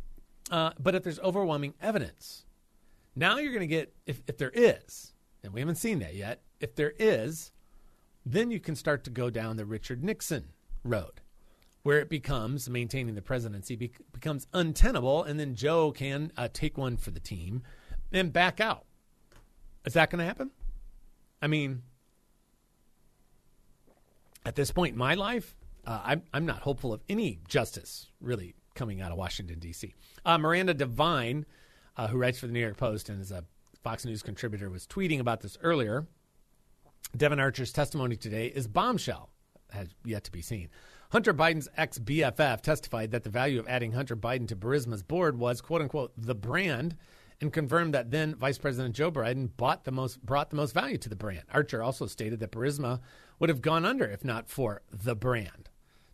uh, 0.51 0.71
but 0.79 0.95
if 0.95 1.03
there's 1.03 1.19
overwhelming 1.19 1.73
evidence, 1.81 2.45
now 3.15 3.37
you're 3.37 3.53
going 3.53 3.61
to 3.61 3.67
get 3.67 3.93
if 4.05 4.21
if 4.27 4.37
there 4.37 4.51
is, 4.53 5.13
and 5.43 5.53
we 5.53 5.59
haven't 5.59 5.75
seen 5.75 5.99
that 5.99 6.15
yet. 6.15 6.41
If 6.59 6.75
there 6.75 6.93
is, 6.97 7.51
then 8.25 8.51
you 8.51 8.59
can 8.59 8.75
start 8.75 9.03
to 9.05 9.09
go 9.09 9.29
down 9.29 9.57
the 9.57 9.65
Richard 9.65 10.03
Nixon 10.03 10.49
road, 10.83 11.21
where 11.83 11.99
it 11.99 12.09
becomes 12.09 12.69
maintaining 12.69 13.13
the 13.13 13.21
presidency 13.21 13.75
be- 13.75 13.91
becomes 14.11 14.47
untenable, 14.53 15.23
and 15.23 15.39
then 15.39 15.53
Joe 15.55 15.91
can 15.91 16.31
uh, 16.37 16.47
take 16.51 16.77
one 16.77 16.97
for 16.97 17.11
the 17.11 17.19
team 17.19 17.61
and 18.11 18.31
back 18.31 18.59
out. 18.59 18.85
Is 19.85 19.93
that 19.93 20.09
going 20.09 20.19
to 20.19 20.25
happen? 20.25 20.51
I 21.41 21.47
mean, 21.47 21.83
at 24.45 24.55
this 24.55 24.71
point 24.71 24.93
in 24.93 24.97
my 24.97 25.13
life, 25.15 25.55
uh, 25.85 25.99
I'm, 26.03 26.23
I'm 26.33 26.45
not 26.45 26.59
hopeful 26.59 26.93
of 26.93 27.01
any 27.09 27.39
justice 27.47 28.09
really 28.21 28.55
coming 28.75 29.01
out 29.01 29.11
of 29.11 29.17
Washington, 29.17 29.59
D.C. 29.59 29.93
Uh, 30.25 30.37
Miranda 30.37 30.73
Devine, 30.73 31.45
uh, 31.97 32.07
who 32.07 32.17
writes 32.17 32.39
for 32.39 32.47
the 32.47 32.53
New 32.53 32.61
York 32.61 32.77
Post 32.77 33.09
and 33.09 33.21
is 33.21 33.31
a 33.31 33.43
Fox 33.83 34.05
News 34.05 34.23
contributor, 34.23 34.69
was 34.69 34.87
tweeting 34.87 35.19
about 35.19 35.41
this 35.41 35.57
earlier. 35.61 36.07
Devon 37.15 37.39
Archer's 37.39 37.73
testimony 37.73 38.15
today 38.15 38.47
is 38.47 38.67
bombshell, 38.67 39.29
has 39.71 39.89
yet 40.05 40.23
to 40.23 40.31
be 40.31 40.41
seen. 40.41 40.69
Hunter 41.13 41.31
Biden's 41.31 41.69
ex 41.77 41.99
BFF 41.99 42.61
testified 42.61 43.11
that 43.11 43.23
the 43.23 43.29
value 43.29 43.59
of 43.59 43.67
adding 43.67 43.91
Hunter 43.91 44.15
Biden 44.15 44.47
to 44.47 44.55
Burisma's 44.55 45.03
board 45.03 45.37
was, 45.37 45.61
quote 45.61 45.83
unquote, 45.83 46.11
the 46.17 46.33
brand 46.33 46.97
and 47.39 47.53
confirmed 47.53 47.93
that 47.93 48.09
then 48.09 48.33
Vice 48.33 48.57
President 48.57 48.95
Joe 48.95 49.11
Biden 49.11 49.51
bought 49.55 49.83
the 49.83 49.91
most, 49.91 50.25
brought 50.25 50.49
the 50.49 50.55
most 50.55 50.73
value 50.73 50.97
to 50.97 51.09
the 51.09 51.15
brand. 51.15 51.43
Archer 51.53 51.83
also 51.83 52.07
stated 52.07 52.39
that 52.39 52.51
Burisma 52.51 52.99
would 53.37 53.49
have 53.49 53.61
gone 53.61 53.85
under 53.85 54.05
if 54.05 54.25
not 54.25 54.49
for 54.49 54.81
the 54.91 55.15
brand. 55.15 55.69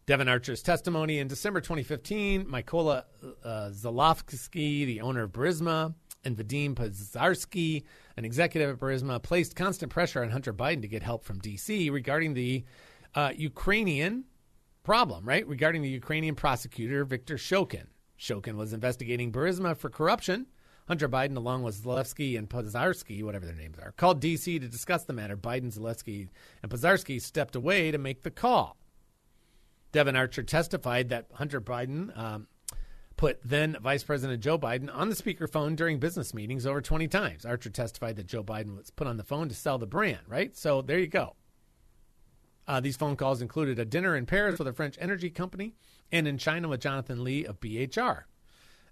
Devon 0.05 0.27
Archer's 0.27 0.61
testimony 0.61 1.19
in 1.19 1.29
December 1.29 1.61
2015, 1.61 2.43
Mykola 2.43 3.05
uh, 3.41 3.69
the 3.69 4.99
owner 5.01 5.23
of 5.23 5.31
Burisma, 5.31 5.93
and 6.25 6.35
Vadim 6.35 6.75
Pozharskyi, 6.75 7.83
an 8.17 8.25
executive 8.25 8.69
at 8.69 8.79
Burisma, 8.79 9.23
placed 9.23 9.55
constant 9.55 9.93
pressure 9.93 10.21
on 10.21 10.29
Hunter 10.29 10.53
Biden 10.53 10.81
to 10.81 10.89
get 10.89 11.03
help 11.03 11.23
from 11.23 11.39
D.C. 11.39 11.89
regarding 11.89 12.33
the 12.33 12.65
uh, 13.15 13.31
Ukrainian 13.33 14.25
problem, 14.89 15.23
right? 15.23 15.47
Regarding 15.47 15.83
the 15.83 15.89
Ukrainian 15.89 16.33
prosecutor, 16.33 17.05
Viktor 17.05 17.35
Shokin. 17.35 17.85
Shokin 18.19 18.55
was 18.55 18.73
investigating 18.73 19.31
Burisma 19.31 19.77
for 19.77 19.87
corruption 19.87 20.47
Hunter 20.87 21.07
Biden, 21.07 21.37
along 21.37 21.61
with 21.61 21.83
Zalewski 21.83 22.35
and 22.39 22.49
Pozharskyi, 22.49 23.23
whatever 23.23 23.45
their 23.45 23.53
names 23.53 23.77
are, 23.77 23.91
called 23.91 24.19
D.C. 24.19 24.57
to 24.57 24.67
discuss 24.67 25.03
the 25.03 25.13
matter. 25.13 25.37
Biden, 25.37 25.71
Zalewski, 25.71 26.29
and 26.63 26.71
Pozharskyi 26.71 27.21
stepped 27.21 27.55
away 27.55 27.91
to 27.91 27.99
make 27.99 28.23
the 28.23 28.31
call. 28.31 28.77
Devon 29.91 30.15
Archer 30.15 30.41
testified 30.41 31.09
that 31.09 31.27
Hunter 31.35 31.61
Biden 31.61 32.17
um, 32.17 32.47
put 33.15 33.39
then 33.43 33.77
Vice 33.83 34.03
President 34.03 34.41
Joe 34.41 34.57
Biden 34.57 34.89
on 34.91 35.09
the 35.09 35.15
speakerphone 35.15 35.75
during 35.75 35.99
business 35.99 36.33
meetings 36.33 36.65
over 36.65 36.81
20 36.81 37.07
times. 37.07 37.45
Archer 37.45 37.69
testified 37.69 38.15
that 38.15 38.25
Joe 38.25 38.43
Biden 38.43 38.75
was 38.75 38.89
put 38.89 39.05
on 39.05 39.17
the 39.17 39.23
phone 39.23 39.49
to 39.49 39.55
sell 39.55 39.77
the 39.77 39.85
brand, 39.85 40.21
right? 40.27 40.57
So 40.57 40.81
there 40.81 40.97
you 40.97 41.05
go. 41.05 41.35
Uh, 42.69 42.79
these 42.79 42.95
phone 42.95 43.15
calls 43.15 43.41
included 43.41 43.79
a 43.79 43.83
dinner 43.83 44.15
in 44.15 44.27
Paris 44.27 44.59
with 44.59 44.67
a 44.67 44.73
French 44.73 44.95
energy 45.01 45.31
company 45.31 45.73
and 46.11 46.27
in 46.27 46.37
China 46.37 46.67
with 46.67 46.79
Jonathan 46.79 47.23
Li 47.23 47.43
of 47.43 47.59
BHR. 47.59 48.25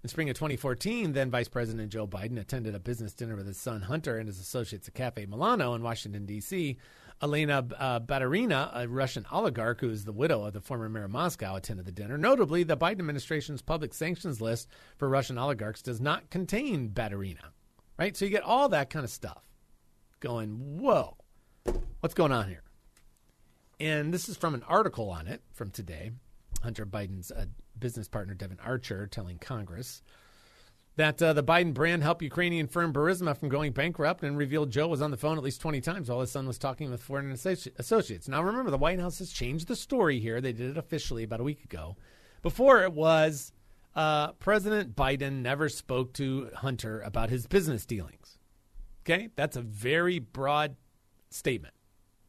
In 0.02 0.08
spring 0.08 0.28
of 0.28 0.34
2014, 0.34 1.12
then 1.12 1.30
Vice 1.30 1.46
President 1.46 1.92
Joe 1.92 2.04
Biden 2.04 2.40
attended 2.40 2.74
a 2.74 2.80
business 2.80 3.14
dinner 3.14 3.36
with 3.36 3.46
his 3.46 3.56
son 3.56 3.82
Hunter 3.82 4.18
and 4.18 4.26
his 4.26 4.40
associates 4.40 4.88
at 4.88 4.94
Cafe 4.94 5.26
Milano 5.26 5.74
in 5.74 5.82
Washington, 5.82 6.26
D.C. 6.26 6.76
Elena 7.22 7.64
uh, 7.78 8.00
Baturina, 8.00 8.68
a 8.74 8.88
Russian 8.88 9.24
oligarch 9.30 9.80
who 9.80 9.90
is 9.90 10.04
the 10.04 10.12
widow 10.12 10.44
of 10.44 10.54
the 10.54 10.60
former 10.60 10.88
mayor 10.88 11.04
of 11.04 11.12
Moscow, 11.12 11.54
attended 11.54 11.86
the 11.86 11.92
dinner. 11.92 12.18
Notably, 12.18 12.64
the 12.64 12.76
Biden 12.76 12.98
administration's 12.98 13.62
public 13.62 13.94
sanctions 13.94 14.40
list 14.40 14.66
for 14.96 15.08
Russian 15.08 15.38
oligarchs 15.38 15.82
does 15.82 16.00
not 16.00 16.30
contain 16.30 16.88
Baturina, 16.90 17.52
right? 17.96 18.16
So 18.16 18.24
you 18.24 18.32
get 18.32 18.42
all 18.42 18.68
that 18.70 18.90
kind 18.90 19.04
of 19.04 19.10
stuff 19.10 19.44
going, 20.18 20.78
whoa, 20.80 21.16
what's 22.00 22.14
going 22.14 22.32
on 22.32 22.48
here? 22.48 22.64
And 23.80 24.12
this 24.12 24.28
is 24.28 24.36
from 24.36 24.54
an 24.54 24.64
article 24.64 25.10
on 25.10 25.26
it 25.26 25.42
from 25.52 25.70
today. 25.70 26.10
Hunter 26.62 26.84
Biden's 26.84 27.30
uh, 27.30 27.46
business 27.78 28.08
partner 28.08 28.34
Devon 28.34 28.58
Archer 28.64 29.06
telling 29.06 29.38
Congress 29.38 30.02
that 30.96 31.22
uh, 31.22 31.32
the 31.32 31.44
Biden 31.44 31.72
brand 31.72 32.02
helped 32.02 32.22
Ukrainian 32.22 32.66
firm 32.66 32.92
Burisma 32.92 33.36
from 33.36 33.48
going 33.48 33.70
bankrupt 33.70 34.24
and 34.24 34.36
revealed 34.36 34.72
Joe 34.72 34.88
was 34.88 35.00
on 35.00 35.12
the 35.12 35.16
phone 35.16 35.38
at 35.38 35.44
least 35.44 35.60
20 35.60 35.80
times 35.80 36.10
while 36.10 36.20
his 36.20 36.32
son 36.32 36.48
was 36.48 36.58
talking 36.58 36.90
with 36.90 37.00
foreign 37.00 37.30
associates. 37.30 38.28
Now, 38.28 38.42
remember, 38.42 38.72
the 38.72 38.78
White 38.78 38.98
House 38.98 39.20
has 39.20 39.30
changed 39.30 39.68
the 39.68 39.76
story 39.76 40.18
here. 40.18 40.40
They 40.40 40.52
did 40.52 40.72
it 40.72 40.76
officially 40.76 41.22
about 41.22 41.38
a 41.38 41.44
week 41.44 41.62
ago. 41.62 41.96
Before 42.42 42.82
it 42.82 42.92
was 42.92 43.52
uh, 43.94 44.32
President 44.32 44.96
Biden 44.96 45.42
never 45.42 45.68
spoke 45.68 46.14
to 46.14 46.50
Hunter 46.56 47.00
about 47.00 47.30
his 47.30 47.46
business 47.46 47.86
dealings. 47.86 48.38
Okay? 49.04 49.28
That's 49.36 49.56
a 49.56 49.62
very 49.62 50.18
broad 50.18 50.74
statement, 51.30 51.74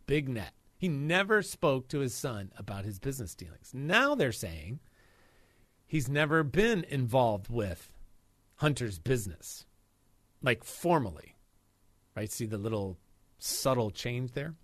big 0.05 0.29
net. 0.29 0.53
He 0.79 0.87
never 0.87 1.41
spoke 1.41 1.89
to 1.89 1.99
his 1.99 2.15
son 2.15 2.53
about 2.57 2.85
his 2.85 2.99
business 2.99 3.35
dealings. 3.35 3.73
Now 3.73 4.15
they're 4.15 4.31
saying 4.31 4.79
he's 5.85 6.07
never 6.07 6.41
been 6.41 6.85
involved 6.87 7.49
with 7.49 7.91
Hunter's 8.55 8.97
business, 8.97 9.65
like 10.41 10.63
formally. 10.63 11.35
Right? 12.15 12.31
See 12.31 12.45
the 12.45 12.57
little 12.57 12.97
subtle 13.37 13.91
change 13.91 14.31
there? 14.31 14.55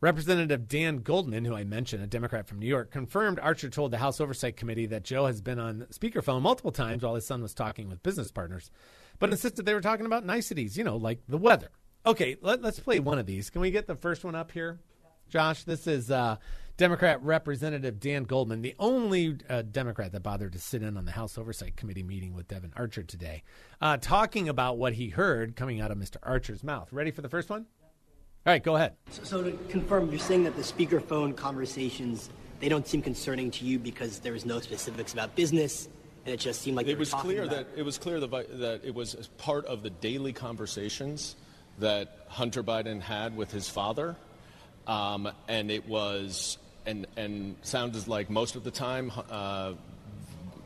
Representative 0.00 0.66
Dan 0.66 0.98
Goldman, 0.98 1.44
who 1.44 1.54
I 1.54 1.62
mentioned, 1.62 2.02
a 2.02 2.08
Democrat 2.08 2.48
from 2.48 2.58
New 2.58 2.66
York, 2.66 2.90
confirmed 2.90 3.38
Archer 3.38 3.70
told 3.70 3.92
the 3.92 3.98
House 3.98 4.20
Oversight 4.20 4.56
Committee 4.56 4.86
that 4.86 5.04
Joe 5.04 5.26
has 5.26 5.40
been 5.40 5.60
on 5.60 5.86
speakerphone 5.92 6.42
multiple 6.42 6.72
times 6.72 7.04
while 7.04 7.14
his 7.14 7.26
son 7.26 7.42
was 7.42 7.54
talking 7.54 7.88
with 7.88 8.02
business 8.02 8.32
partners, 8.32 8.72
but 9.20 9.30
insisted 9.30 9.66
they 9.66 9.74
were 9.74 9.80
talking 9.80 10.06
about 10.06 10.26
niceties, 10.26 10.76
you 10.76 10.82
know, 10.82 10.96
like 10.96 11.20
the 11.28 11.38
weather. 11.38 11.70
Okay, 12.06 12.36
let, 12.40 12.64
us 12.64 12.80
play 12.80 12.98
one 12.98 13.18
of 13.18 13.26
these. 13.26 13.50
Can 13.50 13.60
we 13.60 13.70
get 13.70 13.86
the 13.86 13.94
first 13.94 14.24
one 14.24 14.34
up 14.34 14.50
here? 14.50 14.80
Josh. 15.28 15.64
This 15.64 15.86
is 15.86 16.10
uh, 16.10 16.36
Democrat 16.76 17.22
Representative 17.22 18.00
Dan 18.00 18.24
Goldman, 18.24 18.62
the 18.62 18.74
only 18.78 19.36
uh, 19.48 19.62
Democrat 19.62 20.12
that 20.12 20.22
bothered 20.22 20.52
to 20.52 20.58
sit 20.58 20.82
in 20.82 20.96
on 20.96 21.04
the 21.04 21.12
House 21.12 21.36
Oversight 21.36 21.76
Committee 21.76 22.02
meeting 22.02 22.34
with 22.34 22.48
Devon 22.48 22.72
Archer 22.76 23.02
today, 23.02 23.42
uh, 23.80 23.98
talking 24.00 24.48
about 24.48 24.78
what 24.78 24.94
he 24.94 25.08
heard 25.08 25.56
coming 25.56 25.80
out 25.80 25.90
of 25.90 25.98
Mr. 25.98 26.16
Archer's 26.22 26.62
mouth. 26.64 26.92
Ready 26.92 27.10
for 27.10 27.20
the 27.20 27.28
first 27.28 27.50
one? 27.50 27.66
All 28.46 28.52
right, 28.52 28.62
go 28.62 28.76
ahead. 28.76 28.94
So, 29.10 29.24
so 29.24 29.42
to 29.42 29.52
confirm, 29.68 30.08
you're 30.10 30.18
saying 30.18 30.44
that 30.44 30.56
the 30.56 30.62
speakerphone 30.62 31.36
conversations 31.36 32.30
they 32.60 32.68
don't 32.68 32.86
seem 32.86 33.02
concerning 33.02 33.50
to 33.52 33.64
you 33.64 33.78
because 33.78 34.18
there 34.20 34.32
was 34.32 34.44
no 34.44 34.60
specifics 34.60 35.12
about 35.12 35.36
business, 35.36 35.88
and 36.24 36.34
it 36.34 36.40
just 36.40 36.62
seemed 36.62 36.76
like 36.76 36.86
it 36.86 36.98
was 36.98 37.12
clear 37.12 37.44
about... 37.44 37.54
that 37.54 37.66
it 37.76 37.82
was 37.82 37.98
clear 37.98 38.18
that, 38.20 38.30
that 38.60 38.80
it 38.84 38.94
was 38.94 39.28
part 39.36 39.64
of 39.66 39.82
the 39.82 39.90
daily 39.90 40.32
conversations 40.32 41.36
that 41.78 42.18
Hunter 42.28 42.62
Biden 42.62 43.00
had 43.00 43.36
with 43.36 43.52
his 43.52 43.68
father 43.68 44.16
um, 44.88 45.30
and 45.46 45.70
it 45.70 45.86
was 45.86 46.58
and 46.86 47.06
and 47.16 47.56
sounded 47.62 48.08
like 48.08 48.30
most 48.30 48.56
of 48.56 48.64
the 48.64 48.70
time 48.70 49.12
uh, 49.30 49.74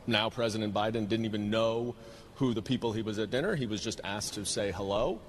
now 0.07 0.29
President 0.29 0.73
Biden 0.73 1.07
didn't 1.07 1.25
even 1.25 1.49
know 1.49 1.95
who 2.35 2.53
the 2.53 2.61
people 2.61 2.91
he 2.93 3.01
was 3.01 3.19
at 3.19 3.29
dinner. 3.29 3.55
He 3.55 3.67
was 3.67 3.83
just 3.83 4.01
asked 4.03 4.35
to 4.35 4.45
say 4.45 4.71
hello. 4.71 5.19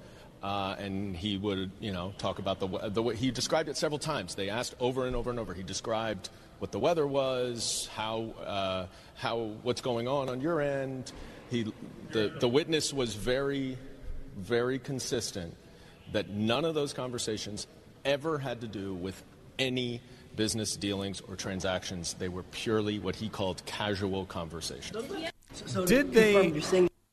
Uh, 0.43 0.75
and 0.77 1.15
he 1.15 1.37
would, 1.37 1.71
you 1.79 1.91
know, 1.91 2.13
talk 2.19 2.37
about 2.37 2.59
the 2.59 2.67
the 2.89 3.01
way 3.01 3.15
he 3.15 3.31
described 3.31 3.67
it 3.67 3.77
several 3.77 3.97
times. 3.97 4.35
They 4.35 4.49
asked 4.49 4.75
over 4.79 5.07
and 5.07 5.15
over 5.15 5.31
and 5.31 5.39
over. 5.39 5.53
He 5.53 5.63
described 5.63 6.29
what 6.59 6.71
the 6.71 6.77
weather 6.77 7.07
was, 7.07 7.89
how 7.95 8.33
uh, 8.45 8.85
how 9.15 9.37
what's 9.63 9.81
going 9.81 10.07
on 10.07 10.29
on 10.29 10.41
your 10.41 10.61
end. 10.61 11.11
He 11.49 11.73
the 12.11 12.31
the 12.39 12.47
witness 12.47 12.93
was 12.93 13.15
very 13.15 13.77
very 14.37 14.77
consistent 14.77 15.55
that 16.11 16.29
none 16.29 16.65
of 16.65 16.75
those 16.75 16.93
conversations 16.93 17.65
ever 18.05 18.37
had 18.37 18.61
to 18.61 18.67
do 18.67 18.93
with 18.93 19.21
any 19.59 20.01
business 20.35 20.75
dealings 20.75 21.21
or 21.21 21.35
transactions. 21.35 22.13
They 22.13 22.29
were 22.29 22.43
purely 22.43 22.99
what 22.99 23.15
he 23.15 23.29
called 23.29 23.63
casual 23.65 24.25
conversations. 24.25 25.05
So 25.53 25.85
did 25.85 26.13
they 26.13 26.51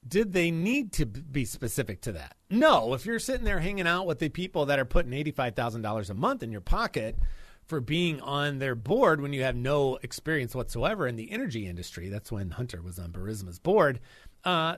did 0.07 0.33
they 0.33 0.51
need 0.51 0.93
to 0.95 1.07
be 1.07 1.45
specific 1.45 2.01
to 2.03 2.13
that? 2.13 2.37
No. 2.51 2.93
If 2.95 3.07
you're 3.07 3.19
sitting 3.19 3.45
there 3.45 3.61
hanging 3.61 3.87
out 3.87 4.07
with 4.07 4.19
the 4.19 4.29
people 4.29 4.67
that 4.67 4.79
are 4.79 4.85
putting 4.85 5.13
eighty 5.13 5.31
five 5.31 5.55
thousand 5.55 5.83
dollars 5.83 6.11
a 6.11 6.15
month 6.15 6.43
in 6.43 6.51
your 6.51 6.61
pocket 6.61 7.17
for 7.65 7.81
being 7.81 8.21
on 8.21 8.59
their 8.59 8.75
board 8.75 9.21
when 9.21 9.33
you 9.33 9.43
have 9.45 9.55
no 9.55 9.99
experience 10.03 10.55
whatsoever 10.55 11.07
in 11.07 11.15
the 11.17 11.31
energy 11.31 11.67
industry, 11.67 12.09
that's 12.09 12.33
when 12.33 12.51
Hunter 12.51 12.83
was 12.83 12.99
on 12.99 13.13
Burisma's 13.13 13.61
board. 13.61 14.01
Uh, 14.45 14.77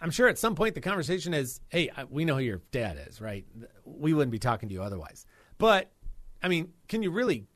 I'm 0.00 0.10
sure 0.10 0.28
at 0.28 0.38
some 0.38 0.54
point 0.54 0.74
the 0.74 0.80
conversation 0.80 1.34
is, 1.34 1.60
"Hey, 1.68 1.90
we 2.08 2.24
know 2.24 2.36
who 2.36 2.42
your 2.42 2.62
dad 2.70 2.98
is, 3.08 3.20
right? 3.20 3.44
We 3.84 4.14
wouldn't 4.14 4.32
be 4.32 4.38
talking 4.38 4.68
to 4.68 4.74
you 4.74 4.82
otherwise." 4.82 5.26
But 5.58 5.92
I 6.42 6.48
mean, 6.48 6.72
can 6.88 7.02
you 7.02 7.10
really, 7.10 7.46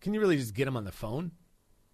can 0.00 0.14
you 0.14 0.20
really 0.20 0.36
just 0.36 0.54
get 0.54 0.68
him 0.68 0.76
on 0.76 0.84
the 0.84 0.92
phone? 0.92 1.32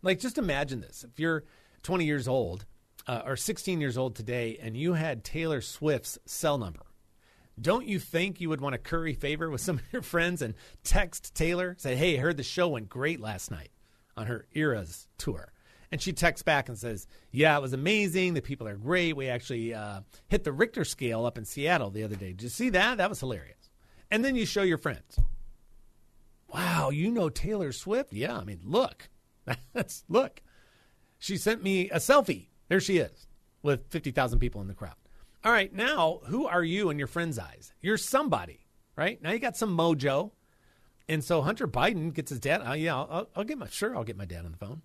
Like, 0.02 0.20
just 0.20 0.36
imagine 0.36 0.80
this: 0.80 1.04
if 1.04 1.18
you're 1.18 1.44
20 1.82 2.04
years 2.04 2.28
old 2.28 2.66
uh, 3.06 3.22
or 3.24 3.36
16 3.36 3.80
years 3.80 3.96
old 3.96 4.14
today, 4.14 4.58
and 4.60 4.76
you 4.76 4.92
had 4.92 5.24
Taylor 5.24 5.60
Swift's 5.60 6.18
cell 6.26 6.58
number, 6.58 6.84
don't 7.60 7.86
you 7.86 7.98
think 7.98 8.40
you 8.40 8.48
would 8.48 8.60
want 8.60 8.74
to 8.74 8.78
curry 8.78 9.14
favor 9.14 9.50
with 9.50 9.60
some 9.62 9.76
of 9.76 9.92
your 9.92 10.02
friends 10.02 10.42
and 10.42 10.54
text 10.84 11.34
Taylor, 11.34 11.76
say, 11.78 11.96
hey, 11.96 12.18
I 12.18 12.20
heard 12.20 12.36
the 12.36 12.42
show 12.42 12.68
went 12.68 12.88
great 12.88 13.20
last 13.20 13.50
night 13.50 13.70
on 14.16 14.26
her 14.26 14.46
Eras 14.52 15.08
tour? 15.18 15.51
And 15.92 16.00
she 16.00 16.14
texts 16.14 16.42
back 16.42 16.70
and 16.70 16.78
says, 16.78 17.06
yeah, 17.30 17.56
it 17.56 17.60
was 17.60 17.74
amazing. 17.74 18.32
The 18.32 18.40
people 18.40 18.66
are 18.66 18.76
great. 18.76 19.14
We 19.14 19.28
actually 19.28 19.74
uh, 19.74 20.00
hit 20.28 20.42
the 20.42 20.50
Richter 20.50 20.84
scale 20.84 21.26
up 21.26 21.36
in 21.36 21.44
Seattle 21.44 21.90
the 21.90 22.02
other 22.02 22.16
day. 22.16 22.32
Did 22.32 22.42
you 22.42 22.48
see 22.48 22.70
that? 22.70 22.96
That 22.96 23.10
was 23.10 23.20
hilarious. 23.20 23.70
And 24.10 24.24
then 24.24 24.34
you 24.34 24.46
show 24.46 24.62
your 24.62 24.78
friends. 24.78 25.18
Wow, 26.52 26.90
you 26.90 27.10
know 27.10 27.28
Taylor 27.28 27.72
Swift? 27.72 28.12
Yeah, 28.12 28.36
I 28.36 28.44
mean, 28.44 28.60
look. 28.64 29.10
That's 29.74 30.04
look. 30.08 30.42
She 31.18 31.36
sent 31.36 31.62
me 31.62 31.90
a 31.90 31.96
selfie. 31.96 32.48
There 32.68 32.80
she 32.80 32.96
is 32.96 33.26
with 33.62 33.90
50,000 33.90 34.38
people 34.38 34.62
in 34.62 34.68
the 34.68 34.74
crowd. 34.74 34.96
All 35.44 35.52
right, 35.52 35.72
now 35.74 36.20
who 36.26 36.46
are 36.46 36.64
you 36.64 36.88
in 36.88 36.98
your 36.98 37.06
friend's 37.06 37.38
eyes? 37.38 37.74
You're 37.80 37.98
somebody, 37.98 38.66
right? 38.96 39.20
Now 39.22 39.32
you 39.32 39.38
got 39.38 39.56
some 39.56 39.76
mojo. 39.76 40.30
And 41.08 41.22
so 41.22 41.42
Hunter 41.42 41.68
Biden 41.68 42.14
gets 42.14 42.30
his 42.30 42.40
dad. 42.40 42.62
Uh, 42.66 42.72
yeah, 42.72 42.96
I'll, 42.96 43.28
I'll, 43.36 43.44
get 43.44 43.58
my 43.58 43.66
sure. 43.68 43.94
I'll 43.94 44.04
get 44.04 44.16
my 44.16 44.24
dad 44.24 44.44
on 44.44 44.52
the 44.52 44.56
phone. 44.56 44.82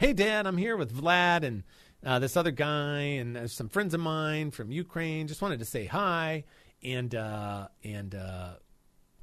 Hey, 0.00 0.14
Dad, 0.14 0.46
I'm 0.46 0.56
here 0.56 0.78
with 0.78 0.98
Vlad 0.98 1.42
and 1.42 1.62
uh, 2.02 2.18
this 2.20 2.34
other 2.34 2.52
guy 2.52 3.00
and 3.00 3.36
uh, 3.36 3.46
some 3.46 3.68
friends 3.68 3.92
of 3.92 4.00
mine 4.00 4.50
from 4.50 4.72
Ukraine. 4.72 5.28
Just 5.28 5.42
wanted 5.42 5.58
to 5.58 5.66
say 5.66 5.84
hi 5.84 6.44
and 6.82 7.14
uh, 7.14 7.68
and 7.84 8.14
uh, 8.14 8.52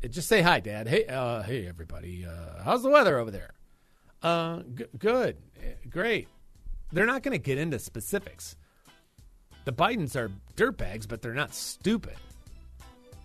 just 0.08 0.28
say 0.28 0.44
hi, 0.44 0.60
Dad. 0.60 0.88
Hey, 0.88 1.08
uh, 1.08 1.42
hey, 1.42 1.68
everybody. 1.68 2.28
how's 2.64 2.84
the 2.84 2.92
weather 2.92 3.18
over 3.18 3.32
there? 3.32 3.56
G- 4.76 4.86
good, 5.00 5.38
great. 5.90 6.28
They're 6.92 7.08
not 7.08 7.24
going 7.24 7.32
to 7.32 7.44
get 7.44 7.58
into 7.58 7.80
specifics 7.80 8.56
the 9.66 9.74
Bidens 9.74 10.16
are 10.16 10.32
dirtbags, 10.56 11.08
but 11.08 11.24
they're 11.24 11.34
not 11.34 11.56
stupid. 11.56 12.16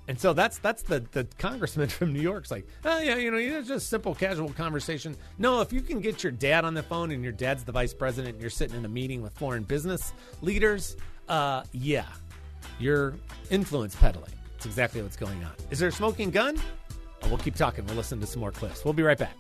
And 0.08 0.18
so 0.18 0.32
that's 0.32 0.58
that's 0.58 0.82
the 0.82 1.00
the 1.12 1.26
congressman 1.38 1.88
from 1.88 2.12
New 2.12 2.20
York's 2.20 2.50
like, 2.50 2.66
oh 2.84 2.98
yeah, 2.98 3.16
you 3.16 3.30
know, 3.30 3.36
it's 3.36 3.68
just 3.68 3.88
simple, 3.88 4.14
casual 4.14 4.50
conversation. 4.50 5.16
No, 5.38 5.60
if 5.60 5.72
you 5.72 5.80
can 5.80 6.00
get 6.00 6.22
your 6.22 6.32
dad 6.32 6.64
on 6.64 6.74
the 6.74 6.82
phone 6.82 7.10
and 7.10 7.22
your 7.22 7.32
dad's 7.32 7.64
the 7.64 7.72
vice 7.72 7.94
president, 7.94 8.34
and 8.34 8.40
you're 8.40 8.50
sitting 8.50 8.76
in 8.76 8.84
a 8.84 8.88
meeting 8.88 9.22
with 9.22 9.32
foreign 9.34 9.62
business 9.62 10.12
leaders, 10.40 10.96
uh, 11.28 11.62
yeah, 11.72 12.06
you're 12.78 13.14
influence 13.50 13.94
peddling. 13.94 14.32
It's 14.56 14.66
exactly 14.66 15.02
what's 15.02 15.16
going 15.16 15.42
on. 15.44 15.52
Is 15.70 15.78
there 15.78 15.88
a 15.88 15.92
smoking 15.92 16.30
gun? 16.30 16.56
Oh, 17.22 17.28
we'll 17.28 17.38
keep 17.38 17.54
talking. 17.54 17.86
We'll 17.86 17.96
listen 17.96 18.20
to 18.20 18.26
some 18.26 18.40
more 18.40 18.52
clips. 18.52 18.84
We'll 18.84 18.94
be 18.94 19.02
right 19.02 19.18
back. 19.18 19.36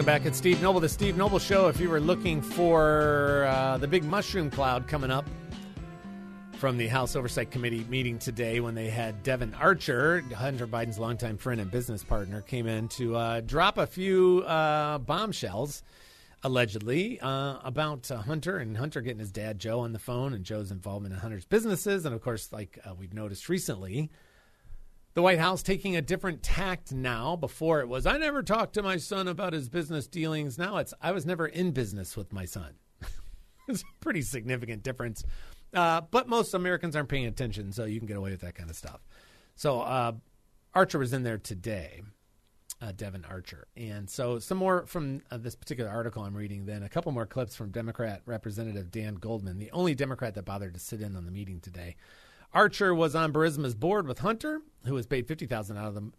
Welcome 0.00 0.18
back 0.18 0.26
at 0.26 0.34
Steve 0.34 0.62
Noble, 0.62 0.80
the 0.80 0.88
Steve 0.88 1.18
Noble 1.18 1.38
Show. 1.38 1.68
If 1.68 1.78
you 1.78 1.90
were 1.90 2.00
looking 2.00 2.40
for 2.40 3.44
uh, 3.44 3.76
the 3.76 3.86
big 3.86 4.02
mushroom 4.02 4.50
cloud 4.50 4.88
coming 4.88 5.10
up 5.10 5.26
from 6.54 6.78
the 6.78 6.86
House 6.86 7.16
Oversight 7.16 7.50
Committee 7.50 7.84
meeting 7.90 8.18
today, 8.18 8.60
when 8.60 8.74
they 8.74 8.88
had 8.88 9.22
Devon 9.22 9.52
Archer, 9.60 10.22
Hunter 10.34 10.66
Biden's 10.66 10.98
longtime 10.98 11.36
friend 11.36 11.60
and 11.60 11.70
business 11.70 12.02
partner, 12.02 12.40
came 12.40 12.66
in 12.66 12.88
to 12.88 13.14
uh, 13.14 13.40
drop 13.42 13.76
a 13.76 13.86
few 13.86 14.38
uh, 14.46 14.96
bombshells, 14.96 15.82
allegedly, 16.44 17.20
uh, 17.20 17.58
about 17.62 18.10
uh, 18.10 18.22
Hunter 18.22 18.56
and 18.56 18.78
Hunter 18.78 19.02
getting 19.02 19.18
his 19.18 19.30
dad 19.30 19.58
Joe 19.58 19.80
on 19.80 19.92
the 19.92 19.98
phone 19.98 20.32
and 20.32 20.46
Joe's 20.46 20.70
involvement 20.70 21.12
in 21.12 21.20
Hunter's 21.20 21.44
businesses, 21.44 22.06
and 22.06 22.14
of 22.14 22.22
course, 22.22 22.50
like 22.54 22.78
uh, 22.86 22.94
we've 22.98 23.12
noticed 23.12 23.50
recently 23.50 24.08
the 25.20 25.24
White 25.24 25.38
House 25.38 25.62
taking 25.62 25.96
a 25.96 26.00
different 26.00 26.42
tact 26.42 26.94
now. 26.94 27.36
Before 27.36 27.80
it 27.80 27.88
was, 27.88 28.06
I 28.06 28.16
never 28.16 28.42
talked 28.42 28.72
to 28.72 28.82
my 28.82 28.96
son 28.96 29.28
about 29.28 29.52
his 29.52 29.68
business 29.68 30.06
dealings. 30.06 30.56
Now 30.56 30.78
it's, 30.78 30.94
I 30.98 31.12
was 31.12 31.26
never 31.26 31.46
in 31.46 31.72
business 31.72 32.16
with 32.16 32.32
my 32.32 32.46
son. 32.46 32.76
it's 33.68 33.82
a 33.82 33.84
pretty 34.00 34.22
significant 34.22 34.82
difference. 34.82 35.22
Uh, 35.74 36.00
but 36.10 36.26
most 36.26 36.54
Americans 36.54 36.96
aren't 36.96 37.10
paying 37.10 37.26
attention, 37.26 37.70
so 37.70 37.84
you 37.84 38.00
can 38.00 38.06
get 38.06 38.16
away 38.16 38.30
with 38.30 38.40
that 38.40 38.54
kind 38.54 38.70
of 38.70 38.76
stuff. 38.76 39.00
So 39.56 39.82
uh, 39.82 40.12
Archer 40.72 40.98
was 40.98 41.12
in 41.12 41.22
there 41.22 41.36
today, 41.36 42.00
uh, 42.80 42.92
Devon 42.92 43.26
Archer. 43.28 43.66
And 43.76 44.08
so 44.08 44.38
some 44.38 44.56
more 44.56 44.86
from 44.86 45.20
uh, 45.30 45.36
this 45.36 45.54
particular 45.54 45.90
article 45.90 46.22
I'm 46.22 46.34
reading, 46.34 46.64
then 46.64 46.82
a 46.82 46.88
couple 46.88 47.12
more 47.12 47.26
clips 47.26 47.54
from 47.54 47.72
Democrat 47.72 48.22
Representative 48.24 48.90
Dan 48.90 49.16
Goldman, 49.16 49.58
the 49.58 49.70
only 49.72 49.94
Democrat 49.94 50.34
that 50.36 50.46
bothered 50.46 50.72
to 50.72 50.80
sit 50.80 51.02
in 51.02 51.14
on 51.14 51.26
the 51.26 51.30
meeting 51.30 51.60
today. 51.60 51.96
Archer 52.52 52.94
was 52.94 53.14
on 53.14 53.32
Burisma's 53.32 53.74
board 53.74 54.06
with 54.06 54.20
Hunter, 54.20 54.62
who 54.84 54.94
was 54.94 55.06
paid 55.06 55.28
fifty 55.28 55.46
thousand 55.46 55.76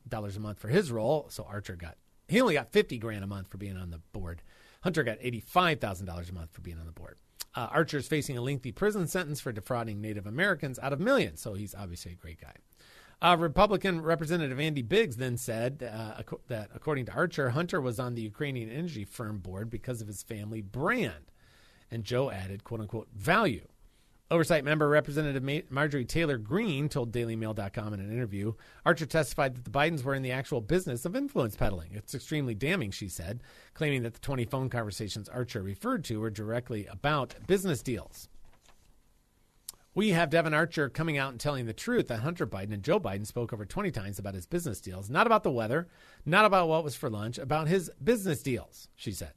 dollars 0.08 0.38
a 0.38 0.39
month 0.39 0.60
for 0.60 0.70
his 0.70 0.91
role. 0.91 1.28
So 1.30 1.44
Archer 1.44 1.76
got 1.76 1.98
he 2.28 2.39
only 2.39 2.54
got 2.54 2.72
fifty 2.72 2.98
grand 2.98 3.24
a 3.24 3.28
month 3.28 3.48
for 3.48 3.58
being 3.58 3.78
on 3.78 3.91
the 3.91 4.02
board. 4.13 4.41
Hunter 4.82 5.04
got 5.04 5.17
eighty 5.22 5.39
five 5.39 5.80
thousand 5.80 6.06
dollars 6.06 6.30
a 6.30 6.34
month 6.34 6.52
for 6.52 6.62
being 6.62 6.80
on 6.80 6.86
the 6.86 6.91
board. 6.91 7.17
Uh, 7.54 7.67
Archer 7.72 7.98
is 7.98 8.08
facing 8.08 8.38
a 8.38 8.41
lengthy 8.41 8.72
prison 8.72 9.08
sentence 9.08 9.41
for 9.41 9.52
defrauding 9.52 10.00
Native 10.00 10.26
Americans 10.26 10.80
out 10.80 10.94
of 10.94 11.02
millions, 11.02 11.41
so 11.41 11.54
he's 11.54 11.76
obviously 11.76 12.13
a 12.13 12.15
great 12.15 12.39
guy. 12.39 12.54
Uh, 13.22 13.36
Republican 13.38 14.02
Representative 14.02 14.60
Andy 14.60 14.82
Biggs 14.82 15.17
then 15.17 15.38
said 15.38 15.88
uh, 15.94 16.22
that 16.48 16.70
according 16.74 17.06
to 17.06 17.12
Archer, 17.12 17.50
Hunter 17.50 17.82
was 17.82 18.00
on 18.00 18.15
the 18.15 18.22
Ukrainian 18.22 18.72
energy 18.72 19.04
firm 19.04 19.39
board 19.39 19.70
because 19.70 20.02
of 20.02 20.08
his 20.08 20.24
family 20.24 20.62
brand. 20.62 21.32
And 21.91 22.06
Joe 22.06 22.32
added, 22.32 22.63
quote 22.63 22.80
unquote, 22.80 23.10
value 23.13 23.67
Oversight 24.32 24.63
member 24.63 24.88
Representative 24.88 25.44
Marjorie 25.70 26.06
Taylor 26.06 26.38
Greene 26.38 26.88
told 26.88 27.12
DailyMail.com 27.12 27.94
in 27.94 28.00
an 28.00 28.13
interview 28.13 28.54
Archer 28.86 29.06
testified 29.06 29.56
that 29.56 29.65
the 29.65 29.70
Bidens 29.70 30.04
were 30.04 30.15
in 30.15 30.22
the 30.22 30.32
actual 30.32 30.62
business 30.62 31.04
of 31.04 31.17
influence 31.17 31.58
peddling. 31.58 31.89
It's 31.91 32.15
extremely 32.15 32.56
damning, 32.56 32.91
she 32.91 33.10
said, 33.10 33.44
claiming 33.74 34.04
that 34.04 34.13
the 34.13 34.22
20 34.22 34.46
phone 34.46 34.70
conversations 34.70 35.28
Archer 35.28 35.62
referred 35.62 36.06
to 36.06 36.22
were 36.22 36.30
directly 36.30 36.86
about 36.86 37.36
business 37.46 37.84
deals. 37.84 38.30
We 39.94 40.12
have 40.12 40.30
Devon 40.30 40.54
Archer 40.54 40.88
coming 40.88 41.17
out 41.17 41.32
and 41.32 41.39
telling 41.39 41.65
the 41.65 41.74
truth 41.74 42.08
that 42.08 42.22
Hunter 42.22 42.48
Biden 42.48 42.74
and 42.74 42.84
Joe 42.84 43.02
Biden 43.02 43.28
spoke 43.28 43.52
over 43.52 43.65
20 43.65 43.91
times 43.91 44.17
about 44.17 44.36
his 44.36 44.46
business 44.46 44.80
deals, 44.80 45.10
not 45.10 45.28
about 45.28 45.44
the 45.44 45.52
weather, 45.52 45.89
not 46.26 46.46
about 46.46 46.70
what 46.70 46.86
was 46.86 46.96
for 46.96 47.10
lunch, 47.10 47.38
about 47.38 47.67
his 47.67 47.91
business 48.02 48.41
deals, 48.41 48.88
she 48.96 49.12
said. 49.12 49.34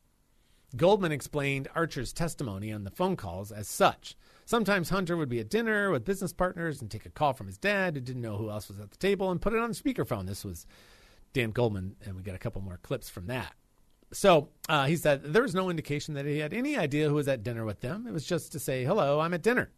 Goldman 0.77 1.11
explained 1.11 1.67
Archer's 1.75 2.13
testimony 2.13 2.73
on 2.73 2.85
the 2.85 2.93
phone 2.93 3.17
calls 3.17 3.51
as 3.51 3.67
such. 3.67 4.17
Sometimes 4.47 4.91
Hunter 4.91 5.17
would 5.17 5.29
be 5.29 5.41
at 5.41 5.49
dinner 5.49 5.91
with 5.91 6.05
business 6.05 6.33
partners 6.33 6.83
and 6.83 6.91
take 6.91 7.07
a 7.07 7.11
call 7.11 7.33
from 7.33 7.47
his 7.47 7.57
dad 7.57 7.95
who 7.95 8.01
didn't 8.01 8.23
know 8.23 8.37
who 8.37 8.51
else 8.51 8.69
was 8.69 8.79
at 8.79 8.91
the 8.91 8.97
table 8.97 9.31
and 9.31 9.41
put 9.41 9.55
it 9.55 9.59
on 9.59 9.71
the 9.71 9.75
speakerphone. 9.75 10.27
This 10.27 10.45
was 10.45 10.67
Dan 11.33 11.51
Goldman, 11.51 11.97
and 12.05 12.15
we 12.15 12.23
got 12.23 12.35
a 12.35 12.39
couple 12.39 12.61
more 12.61 12.79
clips 12.83 13.09
from 13.09 13.27
that. 13.27 13.55
So 14.13 14.51
uh, 14.69 14.87
he 14.87 14.97
said 14.97 15.23
there 15.25 15.43
was 15.43 15.55
no 15.55 15.71
indication 15.71 16.15
that 16.15 16.27
he 16.27 16.39
had 16.39 16.53
any 16.53 16.77
idea 16.77 17.09
who 17.09 17.15
was 17.15 17.27
at 17.27 17.43
dinner 17.43 17.65
with 17.65 17.81
them. 17.81 18.07
It 18.07 18.13
was 18.13 18.27
just 18.27 18.53
to 18.53 18.59
say, 18.59 18.85
hello, 18.85 19.19
I'm 19.19 19.35
at 19.35 19.43
dinner. 19.43 19.71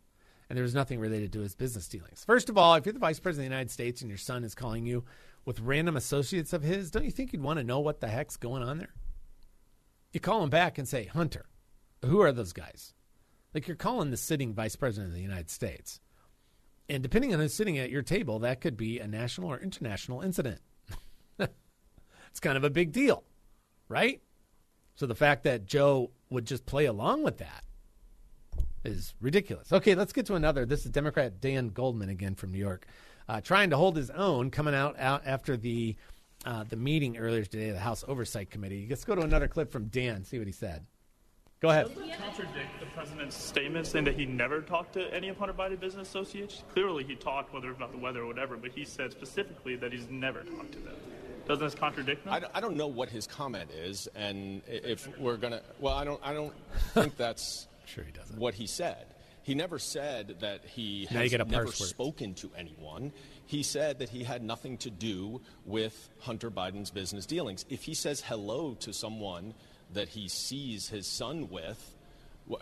And 0.49 0.57
there 0.57 0.65
was 0.65 0.75
nothing 0.75 1.01
related 1.01 1.33
to 1.33 1.41
his 1.41 1.55
business 1.55 1.89
dealings. 1.89 2.25
First 2.25 2.49
of 2.49 2.59
all, 2.59 2.75
if 2.75 2.85
you're 2.85 2.93
the 2.93 2.99
vice 2.99 3.19
president 3.19 3.47
of 3.47 3.51
the 3.51 3.55
United 3.55 3.71
States 3.71 4.01
and 4.01 4.11
your 4.11 4.19
son 4.19 4.45
is 4.45 4.55
calling 4.55 4.85
you 4.85 5.05
with 5.45 5.61
random 5.61 5.97
associates 5.97 6.53
of 6.53 6.63
his, 6.63 6.91
don't 6.91 7.05
you 7.05 7.11
think 7.11 7.33
you'd 7.33 7.43
want 7.43 7.59
to 7.59 7.65
know 7.65 7.81
what 7.81 8.01
the 8.01 8.09
heck's 8.09 8.37
going 8.37 8.63
on 8.63 8.79
there? 8.79 8.95
You 10.13 10.21
call 10.21 10.43
him 10.43 10.51
back 10.51 10.77
and 10.79 10.87
say, 10.87 11.07
Hunter, 11.07 11.47
who 12.05 12.21
are 12.21 12.33
those 12.33 12.53
guys? 12.53 12.93
Like 13.57 13.69
you're 13.69 13.75
calling 13.75 14.11
the 14.11 14.19
sitting 14.19 14.53
vice 14.53 14.77
president 14.77 15.13
of 15.13 15.17
the 15.17 15.23
United 15.23 15.49
States. 15.49 15.99
And 16.91 17.03
depending 17.03 17.33
on 17.33 17.41
who's 17.41 17.55
sitting 17.55 17.79
at 17.79 17.89
your 17.89 18.03
table, 18.03 18.41
that 18.41 18.61
could 18.61 18.77
be 18.77 18.99
a 18.99 19.09
national 19.09 19.51
or 19.51 19.59
international 19.59 20.21
incident. 20.21 20.61
it's 21.39 22.41
kind 22.43 22.59
of 22.59 22.65
a 22.65 22.69
big 22.69 22.93
deal, 22.93 23.25
right? 23.89 24.21
So 24.97 25.07
the 25.07 25.15
fact 25.15 25.45
that 25.45 25.65
Joe 25.65 26.11
would 26.29 26.45
just 26.45 26.67
play 26.67 26.85
along 26.85 27.23
with 27.23 27.39
that 27.39 27.65
is 28.85 29.15
ridiculous. 29.23 29.73
Okay, 29.73 29.95
let's 29.95 30.13
get 30.13 30.27
to 30.27 30.35
another. 30.35 30.67
This 30.67 30.85
is 30.85 30.91
Democrat 30.91 31.41
Dan 31.41 31.69
Goldman 31.69 32.11
again 32.11 32.35
from 32.35 32.53
New 32.53 32.59
York, 32.59 32.87
uh, 33.27 33.41
trying 33.41 33.71
to 33.71 33.79
hold 33.79 33.97
his 33.97 34.11
own, 34.11 34.51
coming 34.51 34.75
out, 34.75 34.99
out 34.99 35.23
after 35.25 35.57
the 35.57 35.97
uh, 36.45 36.65
the 36.65 36.77
meeting 36.77 37.17
earlier 37.17 37.47
today, 37.47 37.71
of 37.71 37.75
the 37.77 37.81
House 37.81 38.05
Oversight 38.07 38.51
Committee. 38.51 38.87
Let's 38.91 39.07
go 39.07 39.15
to 39.15 39.23
another 39.23 39.49
clip 39.49 39.73
from 39.73 39.87
Dan. 39.87 40.25
See 40.25 40.37
what 40.37 40.47
he 40.47 40.53
said. 40.53 40.85
Go 41.61 41.71
ahead. 41.71 41.89
Doesn't 41.89 42.11
it 42.11 42.19
contradict 42.19 42.81
the 42.81 42.87
president's 42.87 43.37
statement 43.37 43.87
saying 43.87 44.05
that 44.05 44.15
he 44.15 44.27
never 44.27 44.61
talked 44.61 44.93
to 44.93 45.15
any 45.15 45.29
of 45.29 45.39
Hunter 45.39 45.55
Biden 45.55 45.81
business 45.81 46.09
associates? 46.09 46.63
Clearly, 46.75 47.03
he 47.03 47.15
talked, 47.15 47.55
whether 47.55 47.71
it's 47.71 47.79
about 47.79 47.93
the 47.93 47.99
weather 47.99 48.21
or 48.21 48.27
whatever, 48.27 48.57
but 48.59 48.73
he 48.73 48.85
said 48.85 49.11
specifically 49.11 49.75
that 49.77 49.91
he's 49.91 50.09
never 50.11 50.43
talked 50.43 50.73
to 50.73 50.79
them. 50.81 50.97
Doesn't 51.49 51.65
this 51.65 51.75
contradict 51.75 52.27
him? 52.27 52.33
I, 52.33 52.43
I 52.55 52.61
don't 52.61 52.77
know 52.77 52.89
what 52.89 53.09
his 53.09 53.27
comment 53.27 53.71
is, 53.71 54.07
and 54.15 54.61
if 54.67 55.09
we're 55.19 55.37
gonna, 55.39 55.63
well, 55.81 55.95
I 55.95 56.05
don't, 56.05 56.21
I 56.23 56.35
don't 56.35 56.53
think 56.93 57.17
that's 57.17 57.69
sure 57.87 58.05
he 58.05 58.13
doesn't. 58.13 58.39
what 58.39 58.55
he 58.55 58.67
said. 58.67 59.07
He 59.43 59.55
never 59.55 59.79
said 59.79 60.41
that 60.41 60.65
he 60.65 61.07
has 61.07 61.33
never 61.33 61.69
spoken 61.69 62.35
to 62.35 62.51
anyone. 62.59 63.13
He 63.47 63.63
said 63.63 64.01
that 64.01 64.09
he 64.09 64.25
had 64.25 64.43
nothing 64.43 64.77
to 64.79 64.91
do 64.91 65.41
with 65.65 66.11
Hunter 66.19 66.51
Biden's 66.51 66.91
business 66.91 67.27
dealings. 67.27 67.65
If 67.71 67.85
he 67.85 67.95
says 67.95 68.21
hello 68.21 68.75
to 68.81 68.93
someone 68.93 69.55
that 69.93 70.09
he 70.09 70.29
sees 70.29 70.89
his 70.89 71.07
son 71.07 71.49
with, 71.51 71.95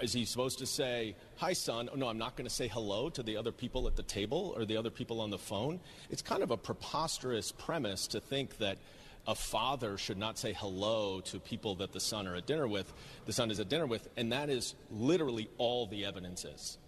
Is 0.00 0.12
he 0.12 0.24
supposed 0.24 0.58
to 0.60 0.66
say, 0.66 1.14
Hi, 1.36 1.52
son? 1.52 1.88
Oh, 1.92 1.96
no, 1.96 2.08
I'm 2.08 2.18
not 2.18 2.36
going 2.36 2.48
to 2.48 2.54
say 2.54 2.68
hello 2.68 3.10
to 3.10 3.22
the 3.22 3.36
other 3.36 3.52
people 3.52 3.86
at 3.86 3.96
the 3.96 4.02
table 4.02 4.54
or 4.56 4.64
the 4.64 4.76
other 4.76 4.90
people 4.90 5.20
on 5.20 5.30
the 5.30 5.38
phone? 5.38 5.80
It's 6.10 6.22
kind 6.22 6.42
of 6.42 6.50
a 6.50 6.56
preposterous 6.56 7.52
premise 7.52 8.06
to 8.08 8.20
think 8.20 8.58
that 8.58 8.78
a 9.26 9.34
father 9.34 9.96
should 9.96 10.18
not 10.18 10.38
say 10.38 10.52
hello 10.52 11.20
to 11.22 11.38
people 11.38 11.76
that 11.76 11.92
the 11.92 12.00
son 12.00 12.26
are 12.26 12.36
at 12.36 12.46
dinner 12.46 12.68
with, 12.68 12.92
the 13.26 13.32
son 13.32 13.50
is 13.50 13.58
at 13.58 13.68
dinner 13.68 13.86
with, 13.86 14.08
and 14.16 14.32
that 14.32 14.50
is 14.50 14.74
literally 14.90 15.48
all 15.58 15.86
the 15.86 16.04
evidence 16.04 16.44
is. 16.44 16.78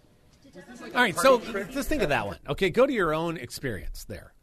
All 0.95 1.01
right, 1.01 1.17
so 1.17 1.39
just 1.71 1.89
think 1.89 2.01
of 2.01 2.09
that 2.09 2.25
one. 2.25 2.37
Okay, 2.47 2.69
go 2.69 2.85
to 2.85 2.93
your 2.93 3.13
own 3.13 3.37
experience 3.37 4.05
there. 4.05 4.33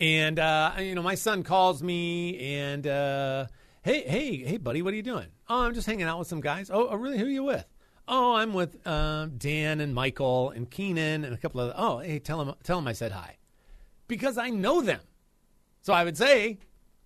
And 0.00 0.38
uh, 0.38 0.72
you 0.78 0.94
know, 0.94 1.02
my 1.02 1.14
son 1.14 1.42
calls 1.42 1.82
me 1.82 2.56
and 2.56 2.86
uh, 2.86 3.46
hey, 3.82 4.02
hey, 4.02 4.36
hey, 4.38 4.56
buddy, 4.56 4.80
what 4.80 4.92
are 4.92 4.96
you 4.96 5.02
doing? 5.02 5.26
Oh, 5.48 5.60
I'm 5.62 5.74
just 5.74 5.86
hanging 5.86 6.06
out 6.06 6.18
with 6.18 6.28
some 6.28 6.40
guys. 6.40 6.70
Oh, 6.72 6.88
oh 6.88 6.96
really? 6.96 7.18
Who 7.18 7.26
are 7.26 7.30
you 7.30 7.44
with? 7.44 7.66
Oh, 8.08 8.34
I'm 8.34 8.54
with 8.54 8.76
uh, 8.86 9.26
Dan 9.36 9.80
and 9.80 9.94
Michael 9.94 10.50
and 10.50 10.70
Keenan 10.70 11.24
and 11.24 11.34
a 11.34 11.36
couple 11.36 11.60
of. 11.60 11.72
Oh, 11.76 11.98
hey, 11.98 12.18
tell 12.18 12.40
him, 12.40 12.54
tell 12.62 12.78
him 12.78 12.88
I 12.88 12.92
said 12.92 13.12
hi, 13.12 13.36
because 14.08 14.38
I 14.38 14.50
know 14.50 14.80
them. 14.82 15.00
So 15.82 15.92
I 15.92 16.04
would 16.04 16.16
say, 16.16 16.58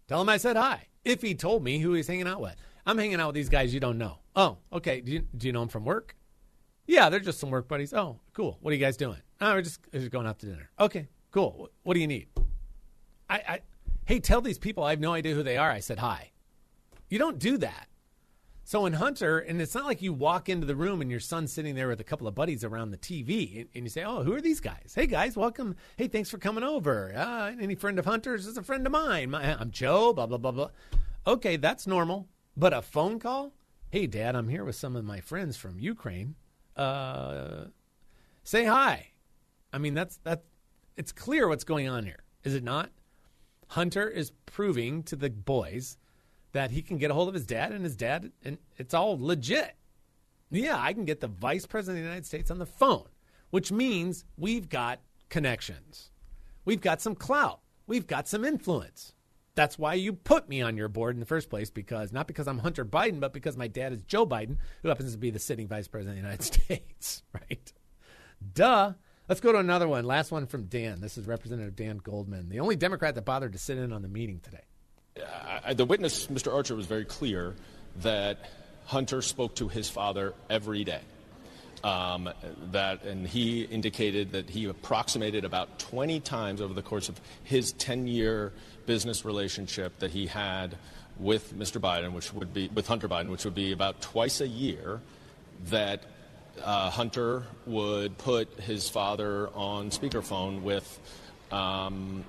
tell 0.07 0.21
him 0.21 0.29
I 0.29 0.37
said 0.37 0.57
hi. 0.57 0.87
If 1.05 1.23
he 1.23 1.35
told 1.35 1.63
me 1.63 1.79
who 1.79 1.95
he's 1.95 2.07
hanging 2.07 2.27
out 2.27 2.41
with, 2.41 2.57
I'm 2.85 2.99
hanging 2.99 3.21
out 3.21 3.29
with 3.29 3.37
these 3.37 3.49
guys 3.49 3.73
you 3.73 3.81
don't 3.81 3.99
know. 3.99 4.19
Oh, 4.35 4.59
okay. 4.73 5.01
Do 5.01 5.13
you, 5.13 5.25
do 5.37 5.47
you 5.47 5.53
know 5.53 5.61
them 5.61 5.69
from 5.69 5.85
work? 5.85 6.17
Yeah, 6.87 7.09
they're 7.09 7.21
just 7.21 7.41
some 7.41 7.51
work 7.51 7.69
buddies. 7.69 7.95
Oh, 7.95 8.21
cool. 8.33 8.59
What 8.61 8.71
are 8.71 8.75
you 8.75 8.81
guys 8.81 8.97
doing? 8.97 9.19
Oh, 9.41 9.55
we're 9.55 9.63
just, 9.63 9.81
we're 9.93 10.01
just 10.01 10.13
going 10.13 10.27
out 10.27 10.39
to 10.41 10.47
dinner. 10.47 10.71
Okay, 10.79 11.09
cool. 11.31 11.71
What 11.83 11.95
do 11.95 12.01
you 12.01 12.07
need? 12.07 12.29
I, 13.29 13.37
I, 13.37 13.61
hey, 14.05 14.21
tell 14.21 14.41
these 14.41 14.59
people 14.59 14.85
I 14.85 14.91
have 14.91 15.01
no 15.01 15.13
idea 15.13 15.35
who 15.35 15.43
they 15.43 15.57
are. 15.57 15.71
I 15.71 15.81
said 15.81 15.99
hi. 15.99 16.31
You 17.09 17.19
don't 17.19 17.39
do 17.39 17.57
that. 17.59 17.89
So 18.65 18.85
in 18.85 18.95
Hunter, 18.95 19.39
and 19.39 19.63
it's 19.63 19.77
not 19.77 19.85
like 19.85 20.03
you 20.03 20.13
walk 20.13 20.49
into 20.49 20.67
the 20.67 20.75
room 20.75 21.01
and 21.01 21.09
your 21.09 21.21
son's 21.21 21.53
sitting 21.53 21.77
there 21.77 21.87
with 21.87 22.01
a 22.01 22.05
couple 22.05 22.27
of 22.27 22.35
buddies 22.35 22.65
around 22.65 22.91
the 22.91 22.97
TV, 22.97 23.69
and 23.73 23.85
you 23.85 23.89
say, 23.89 24.03
"Oh, 24.03 24.25
who 24.25 24.33
are 24.35 24.41
these 24.41 24.59
guys? 24.59 24.93
Hey 24.93 25.07
guys, 25.07 25.37
welcome. 25.37 25.77
Hey, 25.97 26.09
thanks 26.09 26.31
for 26.31 26.39
coming 26.39 26.65
over. 26.65 27.15
Uh, 27.17 27.53
any 27.61 27.77
friend 27.77 27.97
of 28.01 28.07
Hunter's 28.07 28.45
is 28.45 28.57
a 28.57 28.65
friend 28.65 28.85
of 28.85 28.91
mine. 28.91 29.31
My, 29.31 29.57
I'm 29.57 29.71
Joe. 29.71 30.13
Blah 30.13 30.27
blah 30.27 30.39
blah 30.39 30.51
blah. 30.51 30.71
Okay, 31.29 31.55
that's 31.57 31.87
normal. 31.87 32.27
But 32.57 32.73
a 32.73 32.83
phone 32.83 33.21
call? 33.21 33.53
Hey, 33.91 34.09
Dad, 34.09 34.35
I'm 34.35 34.49
here 34.49 34.65
with 34.65 34.75
some 34.75 34.97
of 34.97 35.05
my 35.05 35.21
friends 35.21 35.57
from 35.57 35.79
Ukraine. 35.79 36.35
Uh, 36.75 37.67
say 38.43 38.65
hi. 38.65 39.13
I 39.73 39.79
mean, 39.79 39.95
that's 39.95 40.17
that. 40.25 40.43
It's 40.97 41.13
clear 41.13 41.47
what's 41.47 41.63
going 41.63 41.89
on 41.89 42.05
here, 42.05 42.25
is 42.43 42.55
it 42.55 42.65
not? 42.65 42.91
Hunter 43.69 44.09
is 44.09 44.33
proving 44.47 45.05
to 45.05 45.15
the 45.15 45.31
boys 45.31 45.99
that 46.57 46.71
he 46.71 46.81
can 46.81 46.97
get 46.97 47.11
a 47.11 47.15
hold 47.15 47.29
of 47.29 47.35
his 47.35 47.45
dad 47.45 47.71
and 47.71 47.85
his 47.85 47.97
dad, 47.97 48.33
and 48.43 48.57
it's 48.79 48.95
all 48.95 49.19
legit. 49.21 49.77
Yeah, 50.51 50.81
I 50.81 50.95
can 50.95 51.05
get 51.05 51.21
the 51.21 51.29
vice 51.29 51.67
president 51.67 51.99
of 51.99 52.05
the 52.05 52.09
United 52.09 52.25
States 52.25 52.51
on 52.51 52.59
the 52.59 52.65
phone, 52.65 53.05
which 53.51 53.71
means 53.71 54.25
we've 54.39 54.71
got 54.71 55.01
connections. 55.29 56.13
We've 56.65 56.81
got 56.81 57.03
some 57.03 57.15
clout. 57.15 57.61
We've 57.87 58.07
got 58.07 58.27
some 58.27 58.43
influence. 58.43 59.13
That's 59.55 59.79
why 59.79 59.95
you 59.95 60.15
put 60.15 60.49
me 60.49 60.63
on 60.63 60.79
your 60.79 60.89
board 60.89 61.15
in 61.15 61.21
the 61.21 61.27
first 61.27 61.51
place, 61.51 61.69
because 61.69 62.11
not 62.11 62.27
because 62.27 62.49
I'm 62.49 62.61
Hunter 62.61 62.87
Biden, 62.87 63.21
but 63.21 63.35
because 63.35 63.59
my 63.59 63.69
dad 63.69 63.93
is 63.93 63.99
Joe 64.07 64.27
Biden, 64.27 64.57
who 64.81 64.89
happens 64.89 65.13
to 65.13 65.19
be 65.19 65.29
the 65.29 65.39
sitting 65.39 65.69
vice 65.69 65.89
president 65.89 66.19
of 66.19 66.23
the 66.23 66.29
United 66.29 66.43
States, 66.65 67.23
right? 67.35 67.73
Duh. 68.55 68.95
Let's 69.29 69.43
go 69.43 69.53
to 69.53 69.59
another 69.59 69.89
one. 69.89 70.07
Last 70.07 70.33
one 70.33 70.47
from 70.47 70.67
Dan. 70.67 71.01
This 71.03 71.19
is 71.19 71.27
Representative 71.27 71.77
Dan 71.77 71.99
Goldman, 71.99 72.49
the 72.49 72.61
only 72.61 72.77
Democrat 72.77 73.15
that 73.17 73.27
bothered 73.27 73.53
to 73.53 73.59
sit 73.59 73.77
in 73.77 73.93
on 73.93 74.01
the 74.01 74.09
meeting 74.09 74.41
today 74.41 74.63
uh, 75.23 75.75
the 75.75 75.85
witness, 75.85 76.27
Mr. 76.29 76.53
Archer, 76.53 76.75
was 76.75 76.87
very 76.87 77.05
clear 77.05 77.55
that 78.03 78.51
Hunter 78.87 79.23
spoke 79.23 79.57
to 79.57 79.69
his 79.69 79.89
father 79.89 80.35
every 80.49 80.85
day. 80.85 81.01
Um, 81.85 82.31
that 82.73 83.05
and 83.05 83.27
he 83.27 83.63
indicated 83.63 84.33
that 84.33 84.49
he 84.51 84.65
approximated 84.65 85.45
about 85.45 85.79
20 85.79 86.21
times 86.21 86.61
over 86.61 86.75
the 86.75 86.83
course 86.83 87.09
of 87.09 87.21
his 87.45 87.73
10-year 87.75 88.53
business 88.87 89.25
relationship 89.25 89.99
that 89.99 90.11
he 90.11 90.27
had 90.27 90.77
with 91.19 91.55
Mr. 91.57 91.81
Biden, 91.81 92.13
which 92.13 92.33
would 92.33 92.53
be 92.53 92.69
with 92.69 92.87
Hunter 92.87 93.09
Biden, 93.09 93.29
which 93.29 93.45
would 93.45 93.55
be 93.55 93.73
about 93.73 94.01
twice 94.01 94.41
a 94.41 94.49
year, 94.49 95.01
that 95.67 96.03
uh, 96.63 96.91
Hunter 96.91 97.45
would 97.67 98.17
put 98.19 98.61
his 98.61 98.89
father 98.89 99.49
on 99.55 99.91
speakerphone 99.91 100.63
with 100.63 100.99
um, 101.51 102.25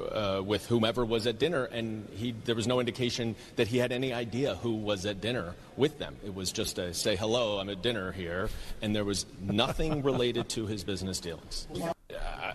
uh, 0.00 0.42
with 0.44 0.66
whomever 0.66 1.04
was 1.04 1.26
at 1.26 1.38
dinner, 1.38 1.64
and 1.64 2.08
he, 2.14 2.34
there 2.44 2.54
was 2.54 2.66
no 2.66 2.80
indication 2.80 3.36
that 3.56 3.68
he 3.68 3.78
had 3.78 3.92
any 3.92 4.12
idea 4.12 4.54
who 4.56 4.74
was 4.74 5.06
at 5.06 5.20
dinner 5.20 5.54
with 5.76 5.98
them. 5.98 6.16
It 6.24 6.34
was 6.34 6.52
just 6.52 6.78
a 6.78 6.94
say 6.94 7.16
hello, 7.16 7.58
I'm 7.58 7.68
at 7.68 7.82
dinner 7.82 8.12
here, 8.12 8.48
and 8.82 8.94
there 8.94 9.04
was 9.04 9.26
nothing 9.40 10.02
related 10.10 10.48
to 10.50 10.66
his 10.66 10.84
business 10.84 11.20
dealings. 11.20 11.66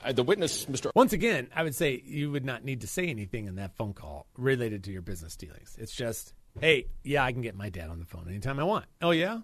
Uh, 0.04 0.12
the 0.12 0.24
witness, 0.24 0.66
Mr. 0.66 0.92
Once 0.96 1.14
again, 1.14 1.48
I 1.56 1.64
would 1.64 1.76
say 1.76 2.02
you 2.06 2.32
would 2.32 2.46
not 2.46 2.64
need 2.64 2.82
to 2.82 2.88
say 2.88 3.08
anything 3.08 3.48
in 3.48 3.56
that 3.56 3.76
phone 3.76 3.94
call 3.94 4.28
related 4.38 4.84
to 4.86 4.92
your 4.92 5.02
business 5.02 5.36
dealings. 5.36 5.76
It's 5.80 5.96
just, 5.96 6.34
hey, 6.60 6.88
yeah, 7.04 7.24
I 7.24 7.32
can 7.32 7.42
get 7.42 7.56
my 7.56 7.70
dad 7.70 7.90
on 7.90 8.00
the 8.00 8.06
phone 8.06 8.28
anytime 8.28 8.60
I 8.60 8.64
want. 8.64 8.86
Oh 9.02 9.12
yeah, 9.12 9.42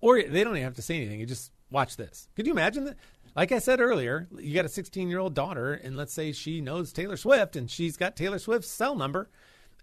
or 0.00 0.22
they 0.22 0.44
don't 0.44 0.54
even 0.54 0.64
have 0.64 0.76
to 0.76 0.82
say 0.82 0.96
anything. 0.96 1.20
You 1.20 1.26
just 1.26 1.52
watch 1.70 1.96
this. 1.96 2.28
Could 2.36 2.46
you 2.46 2.52
imagine 2.52 2.84
that? 2.84 2.96
Like 3.36 3.52
I 3.52 3.58
said 3.58 3.80
earlier, 3.80 4.28
you 4.38 4.54
got 4.54 4.64
a 4.64 4.68
16 4.68 5.08
year 5.10 5.18
old 5.18 5.34
daughter, 5.34 5.74
and 5.74 5.94
let's 5.96 6.14
say 6.14 6.32
she 6.32 6.62
knows 6.62 6.92
Taylor 6.92 7.18
Swift 7.18 7.54
and 7.54 7.70
she's 7.70 7.96
got 7.96 8.16
Taylor 8.16 8.38
Swift's 8.38 8.70
cell 8.70 8.96
number. 8.96 9.28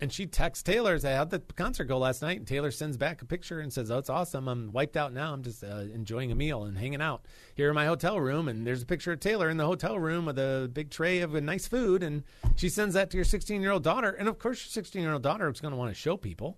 And 0.01 0.11
she 0.11 0.25
texts 0.25 0.63
Taylor, 0.63 0.97
says, 0.97 1.15
How'd 1.15 1.29
the 1.29 1.39
concert 1.39 1.85
go 1.85 1.99
last 1.99 2.23
night? 2.23 2.39
And 2.39 2.47
Taylor 2.47 2.71
sends 2.71 2.97
back 2.97 3.21
a 3.21 3.25
picture 3.25 3.59
and 3.59 3.71
says, 3.71 3.91
Oh, 3.91 3.99
it's 3.99 4.09
awesome. 4.09 4.47
I'm 4.47 4.71
wiped 4.71 4.97
out 4.97 5.13
now. 5.13 5.31
I'm 5.31 5.43
just 5.43 5.63
uh, 5.63 5.83
enjoying 5.93 6.31
a 6.31 6.35
meal 6.35 6.63
and 6.63 6.77
hanging 6.77 7.01
out 7.01 7.25
here 7.53 7.69
in 7.69 7.75
my 7.75 7.85
hotel 7.85 8.19
room. 8.19 8.47
And 8.47 8.65
there's 8.65 8.81
a 8.81 8.87
picture 8.87 9.13
of 9.13 9.19
Taylor 9.19 9.49
in 9.49 9.57
the 9.57 9.67
hotel 9.67 9.99
room 9.99 10.25
with 10.25 10.39
a 10.39 10.69
big 10.73 10.89
tray 10.89 11.19
of 11.21 11.31
nice 11.43 11.67
food. 11.67 12.01
And 12.01 12.23
she 12.55 12.69
sends 12.69 12.95
that 12.95 13.11
to 13.11 13.17
your 13.17 13.23
16 13.23 13.61
year 13.61 13.71
old 13.71 13.83
daughter. 13.83 14.09
And 14.09 14.27
of 14.27 14.39
course, 14.39 14.65
your 14.65 14.71
16 14.71 15.01
year 15.01 15.13
old 15.13 15.23
daughter 15.23 15.47
is 15.47 15.61
going 15.61 15.71
to 15.71 15.77
want 15.77 15.91
to 15.91 15.95
show 15.95 16.17
people. 16.17 16.57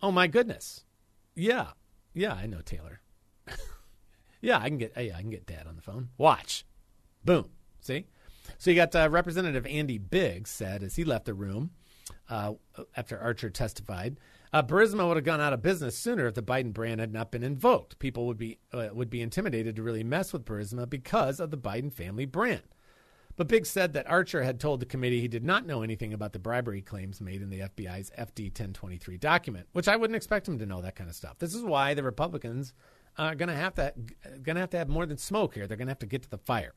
Oh, 0.00 0.12
my 0.12 0.28
goodness. 0.28 0.84
Yeah. 1.34 1.72
Yeah, 2.14 2.34
I 2.34 2.46
know 2.46 2.60
Taylor. 2.60 3.01
Yeah, 4.42 4.58
I 4.58 4.68
can 4.68 4.76
get. 4.76 4.92
Hey, 4.94 5.10
I 5.10 5.20
can 5.20 5.30
get 5.30 5.46
Dad 5.46 5.66
on 5.66 5.76
the 5.76 5.82
phone. 5.82 6.10
Watch, 6.18 6.66
boom. 7.24 7.48
See, 7.80 8.06
so 8.58 8.70
you 8.70 8.76
got 8.76 8.94
uh, 8.94 9.08
Representative 9.08 9.66
Andy 9.66 9.96
Biggs 9.98 10.50
said 10.50 10.82
as 10.82 10.96
he 10.96 11.04
left 11.04 11.24
the 11.24 11.34
room 11.34 11.70
uh, 12.28 12.52
after 12.96 13.18
Archer 13.18 13.48
testified. 13.48 14.18
Uh, 14.52 14.62
Burisma 14.62 15.08
would 15.08 15.16
have 15.16 15.24
gone 15.24 15.40
out 15.40 15.54
of 15.54 15.62
business 15.62 15.96
sooner 15.96 16.26
if 16.26 16.34
the 16.34 16.42
Biden 16.42 16.74
brand 16.74 17.00
had 17.00 17.12
not 17.12 17.30
been 17.30 17.42
invoked. 17.42 17.98
People 17.98 18.26
would 18.26 18.36
be 18.36 18.58
uh, 18.72 18.88
would 18.92 19.08
be 19.08 19.22
intimidated 19.22 19.76
to 19.76 19.82
really 19.82 20.04
mess 20.04 20.32
with 20.32 20.44
Burisma 20.44 20.90
because 20.90 21.40
of 21.40 21.50
the 21.50 21.56
Biden 21.56 21.92
family 21.92 22.26
brand. 22.26 22.62
But 23.36 23.48
Biggs 23.48 23.70
said 23.70 23.94
that 23.94 24.10
Archer 24.10 24.42
had 24.42 24.60
told 24.60 24.80
the 24.80 24.86
committee 24.86 25.22
he 25.22 25.28
did 25.28 25.44
not 25.44 25.66
know 25.66 25.82
anything 25.82 26.12
about 26.12 26.34
the 26.34 26.38
bribery 26.38 26.82
claims 26.82 27.20
made 27.20 27.40
in 27.40 27.48
the 27.48 27.60
FBI's 27.60 28.10
FD 28.18 28.48
1023 28.48 29.16
document, 29.16 29.68
which 29.72 29.88
I 29.88 29.96
wouldn't 29.96 30.16
expect 30.16 30.46
him 30.46 30.58
to 30.58 30.66
know 30.66 30.82
that 30.82 30.96
kind 30.96 31.08
of 31.08 31.16
stuff. 31.16 31.38
This 31.38 31.54
is 31.54 31.62
why 31.62 31.94
the 31.94 32.02
Republicans 32.02 32.74
are 33.18 33.34
going 33.34 33.48
to 33.48 33.54
have 33.54 33.74
to 33.74 33.92
going 34.42 34.56
to 34.56 34.60
have 34.60 34.70
to 34.70 34.78
have 34.78 34.88
more 34.88 35.06
than 35.06 35.18
smoke 35.18 35.54
here. 35.54 35.66
They're 35.66 35.76
going 35.76 35.88
to 35.88 35.92
have 35.92 35.98
to 36.00 36.06
get 36.06 36.22
to 36.22 36.30
the 36.30 36.38
fire. 36.38 36.74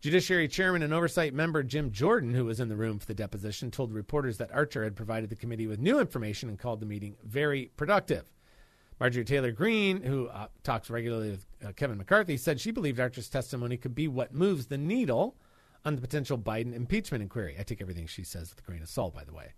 Judiciary 0.00 0.46
Chairman 0.46 0.82
and 0.82 0.94
Oversight 0.94 1.34
Member 1.34 1.64
Jim 1.64 1.90
Jordan, 1.90 2.32
who 2.32 2.44
was 2.44 2.60
in 2.60 2.68
the 2.68 2.76
room 2.76 3.00
for 3.00 3.06
the 3.06 3.14
deposition, 3.14 3.72
told 3.72 3.92
reporters 3.92 4.38
that 4.38 4.52
Archer 4.52 4.84
had 4.84 4.94
provided 4.94 5.28
the 5.28 5.34
committee 5.34 5.66
with 5.66 5.80
new 5.80 5.98
information 5.98 6.48
and 6.48 6.58
called 6.58 6.78
the 6.78 6.86
meeting 6.86 7.16
very 7.24 7.72
productive. 7.76 8.30
Marjorie 9.00 9.24
Taylor 9.24 9.50
Greene, 9.50 10.02
who 10.02 10.28
uh, 10.28 10.46
talks 10.62 10.88
regularly 10.88 11.30
with 11.30 11.46
uh, 11.64 11.72
Kevin 11.72 11.98
McCarthy, 11.98 12.36
said 12.36 12.60
she 12.60 12.70
believed 12.70 13.00
Archer's 13.00 13.28
testimony 13.28 13.76
could 13.76 13.94
be 13.94 14.06
what 14.06 14.32
moves 14.32 14.66
the 14.66 14.78
needle 14.78 15.36
on 15.84 15.96
the 15.96 16.00
potential 16.00 16.38
Biden 16.38 16.74
impeachment 16.74 17.22
inquiry. 17.22 17.56
I 17.58 17.62
take 17.64 17.80
everything 17.80 18.06
she 18.06 18.24
says 18.24 18.50
with 18.50 18.60
a 18.60 18.62
grain 18.62 18.82
of 18.82 18.88
salt, 18.88 19.14
by 19.14 19.24
the 19.24 19.34
way. 19.34 19.52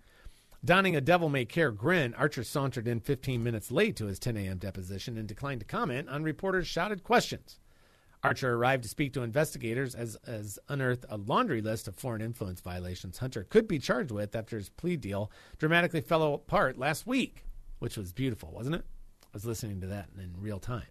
Donning 0.63 0.95
a 0.95 1.01
devil 1.01 1.31
may 1.31 1.47
care 1.47 1.71
grin, 1.71 2.13
Archer 2.15 2.45
sauntered 2.45 2.87
in 2.87 3.01
15 3.01 3.43
minutes 3.43 3.71
late 3.71 3.97
to 3.97 4.07
his 4.07 4.19
10 4.19 4.37
a.m. 4.37 4.59
deposition 4.59 5.17
and 5.17 5.27
declined 5.27 5.61
to 5.61 5.67
comment 5.67 6.11
on 6.11 6.23
reporters' 6.23 6.67
shouted 6.67 7.03
questions. 7.03 7.59
Archer 8.23 8.53
arrived 8.53 8.83
to 8.83 8.89
speak 8.91 9.15
to 9.15 9.23
investigators 9.23 9.95
as, 9.95 10.17
as 10.27 10.59
unearthed 10.69 11.07
a 11.09 11.17
laundry 11.17 11.63
list 11.63 11.89
of 11.89 11.97
foreign 11.97 12.21
influence 12.21 12.61
violations 12.61 13.17
Hunter 13.17 13.45
could 13.45 13.67
be 13.67 13.79
charged 13.79 14.11
with 14.11 14.37
after 14.37 14.59
his 14.59 14.69
plea 14.69 14.99
deal 14.99 15.31
dramatically 15.57 16.03
fell 16.03 16.35
apart 16.35 16.77
last 16.77 17.07
week, 17.07 17.47
which 17.79 17.97
was 17.97 18.13
beautiful, 18.13 18.51
wasn't 18.53 18.75
it? 18.75 18.85
I 19.25 19.29
was 19.33 19.47
listening 19.47 19.81
to 19.81 19.87
that 19.87 20.11
in 20.19 20.35
real 20.39 20.59
time. 20.59 20.83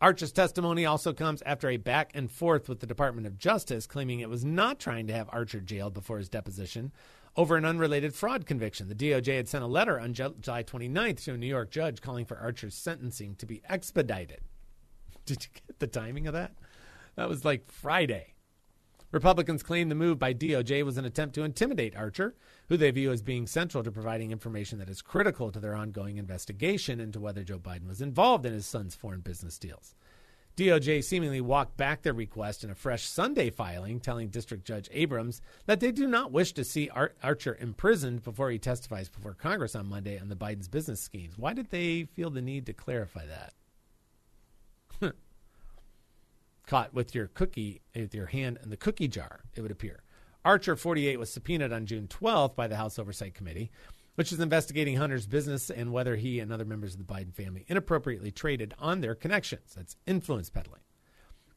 Archer's 0.00 0.32
testimony 0.32 0.86
also 0.86 1.12
comes 1.12 1.42
after 1.42 1.68
a 1.68 1.76
back 1.76 2.12
and 2.14 2.30
forth 2.30 2.66
with 2.66 2.80
the 2.80 2.86
Department 2.86 3.26
of 3.26 3.36
Justice, 3.36 3.86
claiming 3.86 4.20
it 4.20 4.30
was 4.30 4.44
not 4.44 4.80
trying 4.80 5.06
to 5.08 5.12
have 5.12 5.28
Archer 5.30 5.60
jailed 5.60 5.92
before 5.92 6.16
his 6.16 6.30
deposition, 6.30 6.92
over 7.36 7.56
an 7.56 7.64
unrelated 7.64 8.14
fraud 8.14 8.46
conviction. 8.46 8.88
The 8.88 8.94
DOJ 8.94 9.36
had 9.36 9.48
sent 9.48 9.64
a 9.64 9.68
letter 9.68 9.98
on 9.98 10.14
July 10.14 10.62
29th 10.62 11.24
to 11.24 11.34
a 11.34 11.38
New 11.38 11.46
York 11.46 11.70
judge 11.70 12.00
calling 12.00 12.24
for 12.24 12.36
Archer's 12.36 12.74
sentencing 12.74 13.36
to 13.36 13.46
be 13.46 13.62
expedited. 13.68 14.40
Did 15.26 15.44
you 15.44 15.50
get 15.54 15.78
the 15.78 15.86
timing 15.86 16.26
of 16.26 16.34
that? 16.34 16.52
That 17.16 17.28
was 17.28 17.44
like 17.44 17.70
Friday. 17.70 18.34
Republicans 19.12 19.62
claim 19.62 19.90
the 19.90 19.94
move 19.94 20.18
by 20.18 20.32
DOJ 20.32 20.84
was 20.84 20.96
an 20.96 21.04
attempt 21.04 21.34
to 21.34 21.42
intimidate 21.42 21.94
Archer, 21.94 22.34
who 22.70 22.78
they 22.78 22.90
view 22.90 23.12
as 23.12 23.20
being 23.20 23.46
central 23.46 23.84
to 23.84 23.92
providing 23.92 24.30
information 24.30 24.78
that 24.78 24.88
is 24.88 25.02
critical 25.02 25.52
to 25.52 25.60
their 25.60 25.76
ongoing 25.76 26.16
investigation 26.16 26.98
into 26.98 27.20
whether 27.20 27.44
Joe 27.44 27.58
Biden 27.58 27.86
was 27.86 28.00
involved 28.00 28.46
in 28.46 28.54
his 28.54 28.64
son's 28.64 28.94
foreign 28.94 29.20
business 29.20 29.58
deals. 29.58 29.94
DOJ 30.56 31.02
seemingly 31.02 31.40
walked 31.40 31.78
back 31.78 32.02
their 32.02 32.12
request 32.12 32.62
in 32.62 32.70
a 32.70 32.74
fresh 32.74 33.08
Sunday 33.08 33.48
filing, 33.48 34.00
telling 34.00 34.28
District 34.28 34.64
Judge 34.64 34.88
Abrams 34.92 35.40
that 35.64 35.80
they 35.80 35.90
do 35.90 36.06
not 36.06 36.30
wish 36.30 36.52
to 36.52 36.64
see 36.64 36.90
Ar- 36.90 37.14
Archer 37.22 37.56
imprisoned 37.58 38.22
before 38.22 38.50
he 38.50 38.58
testifies 38.58 39.08
before 39.08 39.32
Congress 39.32 39.74
on 39.74 39.86
Monday 39.88 40.18
on 40.18 40.28
the 40.28 40.36
Biden's 40.36 40.68
business 40.68 41.00
schemes. 41.00 41.38
Why 41.38 41.54
did 41.54 41.70
they 41.70 42.04
feel 42.04 42.28
the 42.28 42.42
need 42.42 42.66
to 42.66 42.74
clarify 42.74 43.24
that? 45.00 45.14
Caught 46.66 46.92
with 46.92 47.14
your 47.14 47.28
cookie, 47.28 47.80
with 47.94 48.14
your 48.14 48.26
hand 48.26 48.58
in 48.62 48.68
the 48.68 48.76
cookie 48.76 49.08
jar, 49.08 49.40
it 49.54 49.62
would 49.62 49.70
appear. 49.70 50.02
Archer 50.44 50.76
48 50.76 51.18
was 51.18 51.32
subpoenaed 51.32 51.72
on 51.72 51.86
June 51.86 52.08
12th 52.08 52.56
by 52.56 52.66
the 52.66 52.76
House 52.76 52.98
Oversight 52.98 53.32
Committee 53.32 53.70
which 54.14 54.32
is 54.32 54.40
investigating 54.40 54.96
Hunter's 54.96 55.26
business 55.26 55.70
and 55.70 55.92
whether 55.92 56.16
he 56.16 56.40
and 56.40 56.52
other 56.52 56.64
members 56.64 56.94
of 56.94 56.98
the 56.98 57.12
Biden 57.12 57.34
family 57.34 57.64
inappropriately 57.68 58.30
traded 58.30 58.74
on 58.78 59.00
their 59.00 59.14
connections. 59.14 59.74
That's 59.74 59.96
influence 60.06 60.50
peddling. 60.50 60.80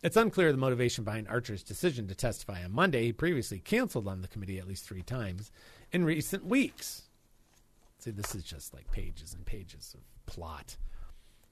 It's 0.03 0.17
unclear 0.17 0.51
the 0.51 0.57
motivation 0.57 1.03
behind 1.03 1.27
Archer's 1.27 1.63
decision 1.63 2.07
to 2.07 2.15
testify 2.15 2.63
on 2.63 2.71
Monday. 2.71 3.05
He 3.05 3.13
previously 3.13 3.59
canceled 3.59 4.07
on 4.07 4.21
the 4.21 4.27
committee 4.27 4.59
at 4.59 4.67
least 4.67 4.85
three 4.85 5.01
times 5.01 5.51
in 5.91 6.05
recent 6.05 6.45
weeks. 6.45 7.03
See, 7.99 8.11
this 8.11 8.35
is 8.35 8.43
just 8.43 8.73
like 8.73 8.91
pages 8.91 9.33
and 9.33 9.45
pages 9.45 9.95
of 9.95 10.01
plot. 10.31 10.77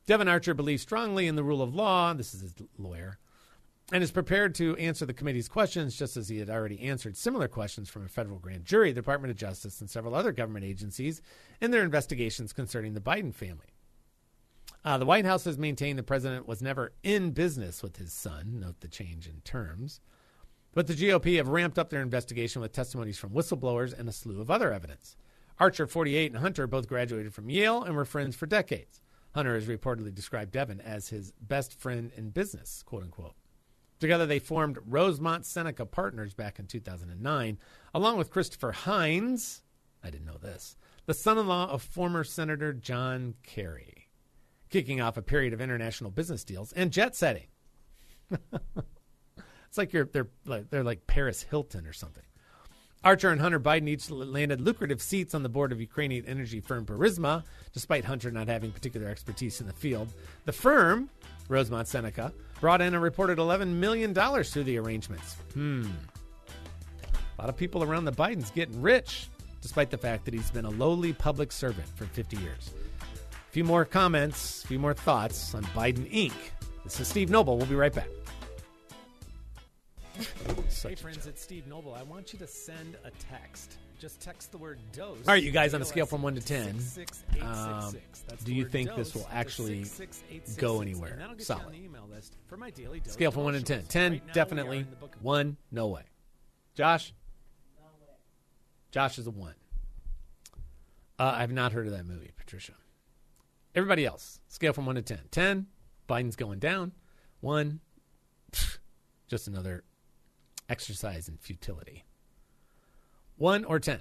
Devon 0.06 0.28
Archer 0.28 0.54
believes 0.54 0.82
strongly 0.82 1.28
in 1.28 1.36
the 1.36 1.44
rule 1.44 1.62
of 1.62 1.74
law. 1.74 2.14
This 2.14 2.34
is 2.34 2.42
his 2.42 2.54
lawyer 2.78 3.18
and 3.92 4.04
is 4.04 4.12
prepared 4.12 4.56
to 4.56 4.76
answer 4.78 5.06
the 5.06 5.14
committee's 5.14 5.50
questions 5.50 5.96
just 5.96 6.16
as 6.16 6.30
he 6.30 6.40
had 6.40 6.50
already 6.50 6.80
answered 6.82 7.18
similar 7.18 7.48
questions 7.48 7.90
from 7.90 8.06
a 8.06 8.08
federal 8.08 8.40
grand 8.40 8.66
jury, 8.66 8.92
the 8.92 9.02
Department 9.02 9.32
of 9.32 9.38
Justice, 9.38 9.82
and 9.82 9.90
several 9.90 10.16
other 10.16 10.32
government 10.32 10.66
agencies 10.66 11.22
in 11.60 11.72
their 11.72 11.84
investigations 11.84 12.54
concerning 12.54 12.94
the 12.94 13.02
Biden 13.02 13.34
family. 13.34 13.74
Uh, 14.86 14.98
the 14.98 15.06
White 15.06 15.26
House 15.26 15.46
has 15.46 15.58
maintained 15.58 15.98
the 15.98 16.04
president 16.04 16.48
was 16.48 16.62
never 16.62 16.94
in 17.04 17.32
business 17.32 17.82
with 17.82 17.98
his 17.98 18.12
son. 18.12 18.60
Note 18.60 18.82
the 18.82 18.88
change 18.88 19.28
in 19.28 19.42
terms. 19.42 20.02
But 20.74 20.88
the 20.88 20.96
GOP 20.96 21.38
have 21.38 21.48
ramped 21.48 21.78
up 21.78 21.90
their 21.90 22.02
investigation 22.02 22.62
with 22.62 22.74
testimonies 22.74 23.18
from 23.18 23.30
whistleblowers 23.30 23.98
and 23.98 24.10
a 24.10 24.12
slew 24.12 24.42
of 24.42 24.52
other 24.52 24.74
evidence. 24.74 25.16
Archer 25.60 25.88
48 25.88 26.32
and 26.32 26.42
Hunter 26.42 26.68
both 26.68 26.88
graduated 26.88 27.34
from 27.34 27.50
Yale 27.50 27.84
and 27.84 27.96
were 27.96 28.06
friends 28.06 28.36
for 28.36 28.48
decades. 28.48 29.02
Hunter 29.36 29.56
has 29.56 29.66
reportedly 29.66 30.14
described 30.14 30.52
Devon 30.52 30.82
as 30.82 31.10
his 31.10 31.32
best 31.40 31.80
friend 31.80 32.12
in 32.18 32.32
business, 32.32 32.84
quote 32.84 33.04
unquote. 33.04 33.36
Together, 34.00 34.26
they 34.26 34.40
formed 34.40 34.80
Rosemont 34.86 35.46
Seneca 35.46 35.86
Partners 35.86 36.34
back 36.34 36.60
in 36.60 36.68
2009, 36.68 37.58
along 37.94 38.18
with 38.18 38.32
Christopher 38.32 38.72
Heinz. 38.72 39.64
I 40.04 40.10
didn't 40.10 40.26
know 40.26 40.38
this. 40.38 40.76
The 41.06 41.14
son 41.14 41.38
in 41.38 41.48
law 41.48 41.70
of 41.70 41.82
former 41.82 42.24
Senator 42.24 42.74
John 42.74 43.36
Kerry, 43.44 44.10
kicking 44.70 45.02
off 45.02 45.18
a 45.18 45.22
period 45.22 45.54
of 45.54 45.62
international 45.62 46.12
business 46.12 46.44
deals 46.44 46.74
and 46.74 46.92
jet 46.92 47.16
setting. 47.16 47.48
it's 48.32 49.78
like 49.78 49.94
you're, 49.94 50.06
they're, 50.06 50.30
like, 50.46 50.70
they're 50.70 50.84
like 50.84 51.08
Paris 51.08 51.44
Hilton 51.44 51.86
or 51.86 51.94
something. 51.94 52.24
Archer 53.04 53.32
and 53.32 53.42
Hunter 53.42 53.60
Biden 53.60 53.90
each 53.90 54.10
landed 54.10 54.62
lucrative 54.62 55.02
seats 55.02 55.36
on 55.36 55.44
the 55.44 55.50
board 55.50 55.74
of 55.74 55.82
Ukrainian 55.82 56.26
energy 56.26 56.62
firm 56.62 56.86
Burisma, 56.86 57.44
despite 57.74 58.06
Hunter 58.06 58.32
not 58.32 58.48
having 58.48 58.72
particular 58.72 59.10
expertise 59.10 59.60
in 59.60 59.68
the 59.68 59.74
field. 59.74 60.08
The 60.46 60.54
firm, 60.54 61.10
Rosemont 61.50 61.88
Seneca, 61.88 62.34
brought 62.60 62.82
in 62.82 62.94
a 62.94 63.00
reported 63.00 63.38
$11 63.38 63.68
million 63.68 64.14
through 64.14 64.64
the 64.64 64.78
arrangements. 64.78 65.36
Hmm. 65.54 65.88
A 67.38 67.42
lot 67.42 67.50
of 67.50 67.58
people 67.58 67.84
around 67.84 68.06
the 68.06 68.12
Bidens 68.12 68.54
getting 68.54 68.82
rich, 68.82 69.28
despite 69.62 69.90
the 69.90 69.98
fact 69.98 70.26
that 70.26 70.34
he's 70.34 70.52
been 70.52 70.66
a 70.66 70.70
lowly 70.70 71.14
public 71.14 71.52
servant 71.52 71.88
for 71.96 72.06
50 72.06 72.38
years. 72.38 72.72
A 73.32 73.52
few 73.52 73.64
more 73.64 73.86
comments, 73.86 74.64
a 74.64 74.68
few 74.68 74.80
more 74.80 74.94
thoughts 74.94 75.54
on 75.54 75.64
Biden 75.66 76.10
Inc. 76.12 76.34
This 76.84 77.00
is 77.00 77.08
Steve 77.08 77.30
Noble. 77.30 77.58
We'll 77.58 77.66
be 77.66 77.76
right 77.76 77.94
back. 77.94 78.10
hey, 80.90 80.96
friends, 80.96 81.26
it's 81.28 81.42
Steve 81.42 81.68
Noble. 81.68 81.94
I 81.94 82.04
want 82.04 82.34
you 82.34 82.40
to 82.40 82.48
send 82.48 82.98
a 83.04 83.12
text. 83.32 83.78
Just 84.04 84.20
text 84.20 84.52
the 84.52 84.58
word 84.58 84.80
dose. 84.92 85.26
All 85.26 85.34
right, 85.34 85.42
you 85.42 85.52
guys, 85.52 85.74
on 85.74 85.82
a 85.82 85.86
scale 85.86 86.06
from 86.06 86.22
1 86.22 86.36
to 86.36 86.42
10, 86.42 86.78
um, 87.42 87.96
do 88.44 88.54
you 88.54 88.66
think 88.66 88.94
this 88.98 89.16
will 89.16 89.26
actually 89.32 89.86
go 90.58 90.82
anywhere? 90.82 91.18
Solid. 91.38 91.74
Scale 93.06 93.32
from 93.32 93.46
1 93.46 93.54
to 93.54 93.62
10. 93.64 93.84
10, 93.84 94.22
definitely. 94.34 94.86
1, 95.22 95.56
no 95.72 95.88
way. 95.88 96.02
Josh? 96.76 97.14
Josh 98.92 99.18
is 99.20 99.26
a 99.26 99.32
1. 99.32 99.54
Uh, 101.18 101.36
I've 101.38 101.54
not 101.54 101.72
heard 101.72 101.88
of 101.88 101.94
that 101.94 102.06
movie, 102.06 102.32
Patricia. 102.36 102.74
Everybody 103.74 104.06
else, 104.06 104.42
scale 104.50 104.74
from 104.74 104.86
1 104.86 104.96
to 104.96 105.02
10. 105.02 105.20
10, 105.32 105.68
Biden's 106.10 106.36
going 106.36 106.60
down. 106.60 106.92
1, 107.40 107.80
just 109.30 109.48
another 109.48 109.86
exercise 110.68 111.30
in 111.30 111.38
futility. 111.38 112.04
One 113.38 113.66
or 113.66 113.80
10. 113.80 114.00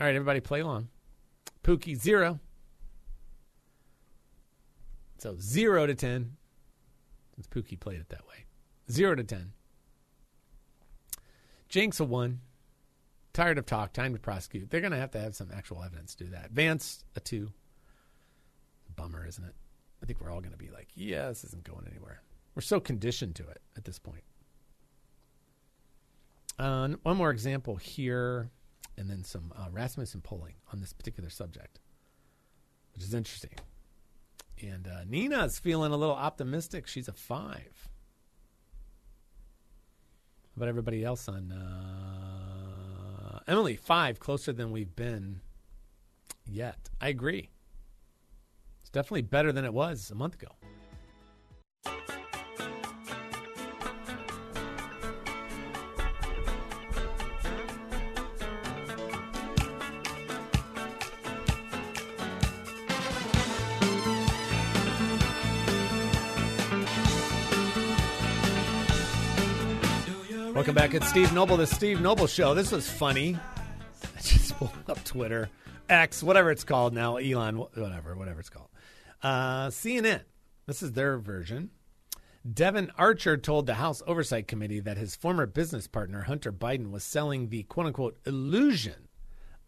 All 0.00 0.06
right, 0.06 0.14
everybody 0.14 0.40
play 0.40 0.60
along. 0.60 0.88
Pookie, 1.62 1.96
zero. 1.96 2.40
So 5.18 5.36
zero 5.40 5.86
to 5.86 5.94
10. 5.94 6.36
Since 7.34 7.46
Pookie 7.46 7.78
played 7.78 8.00
it 8.00 8.08
that 8.10 8.26
way. 8.26 8.44
Zero 8.90 9.14
to 9.14 9.24
10. 9.24 9.52
Jenks 11.68 11.98
a 12.00 12.04
one. 12.04 12.40
Tired 13.32 13.58
of 13.58 13.66
talk. 13.66 13.92
Time 13.92 14.12
to 14.12 14.20
prosecute. 14.20 14.70
They're 14.70 14.80
going 14.80 14.92
to 14.92 14.98
have 14.98 15.10
to 15.12 15.20
have 15.20 15.34
some 15.34 15.50
actual 15.52 15.82
evidence 15.82 16.14
to 16.16 16.24
do 16.24 16.30
that. 16.30 16.50
Vance 16.52 17.04
a 17.16 17.20
two. 17.20 17.50
Bummer, 18.94 19.26
isn't 19.26 19.44
it? 19.44 19.54
I 20.02 20.06
think 20.06 20.20
we're 20.20 20.30
all 20.30 20.40
going 20.40 20.52
to 20.52 20.58
be 20.58 20.70
like, 20.70 20.88
yeah, 20.94 21.28
this 21.28 21.42
isn't 21.44 21.64
going 21.64 21.86
anywhere. 21.90 22.22
We're 22.54 22.62
so 22.62 22.78
conditioned 22.78 23.34
to 23.36 23.48
it 23.48 23.60
at 23.76 23.84
this 23.84 23.98
point. 23.98 24.22
Uh, 26.58 26.88
one 27.02 27.16
more 27.16 27.30
example 27.30 27.76
here, 27.76 28.50
and 28.96 29.10
then 29.10 29.24
some 29.24 29.52
uh, 29.56 29.66
Rasmussen 29.70 30.20
polling 30.20 30.54
on 30.72 30.80
this 30.80 30.92
particular 30.92 31.30
subject, 31.30 31.80
which 32.94 33.02
is 33.02 33.12
interesting. 33.14 33.54
And 34.62 34.86
uh, 34.86 35.04
Nina's 35.08 35.58
feeling 35.58 35.92
a 35.92 35.96
little 35.96 36.14
optimistic. 36.14 36.86
She's 36.86 37.08
a 37.08 37.12
five. 37.12 37.88
How 40.54 40.58
about 40.58 40.68
everybody 40.68 41.04
else 41.04 41.28
on 41.28 41.50
uh, 41.50 43.40
Emily? 43.48 43.74
Five, 43.74 44.20
closer 44.20 44.52
than 44.52 44.70
we've 44.70 44.94
been 44.94 45.40
yet. 46.46 46.90
I 47.00 47.08
agree. 47.08 47.50
It's 48.80 48.90
definitely 48.90 49.22
better 49.22 49.50
than 49.50 49.64
it 49.64 49.74
was 49.74 50.12
a 50.12 50.14
month 50.14 50.34
ago. 50.34 50.52
Welcome 70.54 70.76
back. 70.76 70.94
It's 70.94 71.08
Steve 71.08 71.32
Noble, 71.32 71.56
the 71.56 71.66
Steve 71.66 72.00
Noble 72.00 72.28
Show. 72.28 72.54
This 72.54 72.70
was 72.70 72.88
funny. 72.88 73.36
I 74.16 74.20
just 74.20 74.56
pulled 74.56 74.70
up 74.88 75.02
Twitter, 75.02 75.50
X, 75.88 76.22
whatever 76.22 76.52
it's 76.52 76.62
called 76.62 76.94
now, 76.94 77.16
Elon, 77.16 77.56
whatever, 77.56 78.14
whatever 78.14 78.38
it's 78.38 78.50
called. 78.50 78.68
Uh, 79.20 79.66
CNN. 79.66 80.20
This 80.66 80.80
is 80.80 80.92
their 80.92 81.18
version. 81.18 81.70
Devon 82.48 82.92
Archer 82.96 83.36
told 83.36 83.66
the 83.66 83.74
House 83.74 84.00
Oversight 84.06 84.46
Committee 84.46 84.78
that 84.78 84.96
his 84.96 85.16
former 85.16 85.46
business 85.46 85.88
partner, 85.88 86.22
Hunter 86.22 86.52
Biden, 86.52 86.92
was 86.92 87.02
selling 87.02 87.48
the 87.48 87.64
quote 87.64 87.86
unquote 87.86 88.16
illusion 88.24 89.08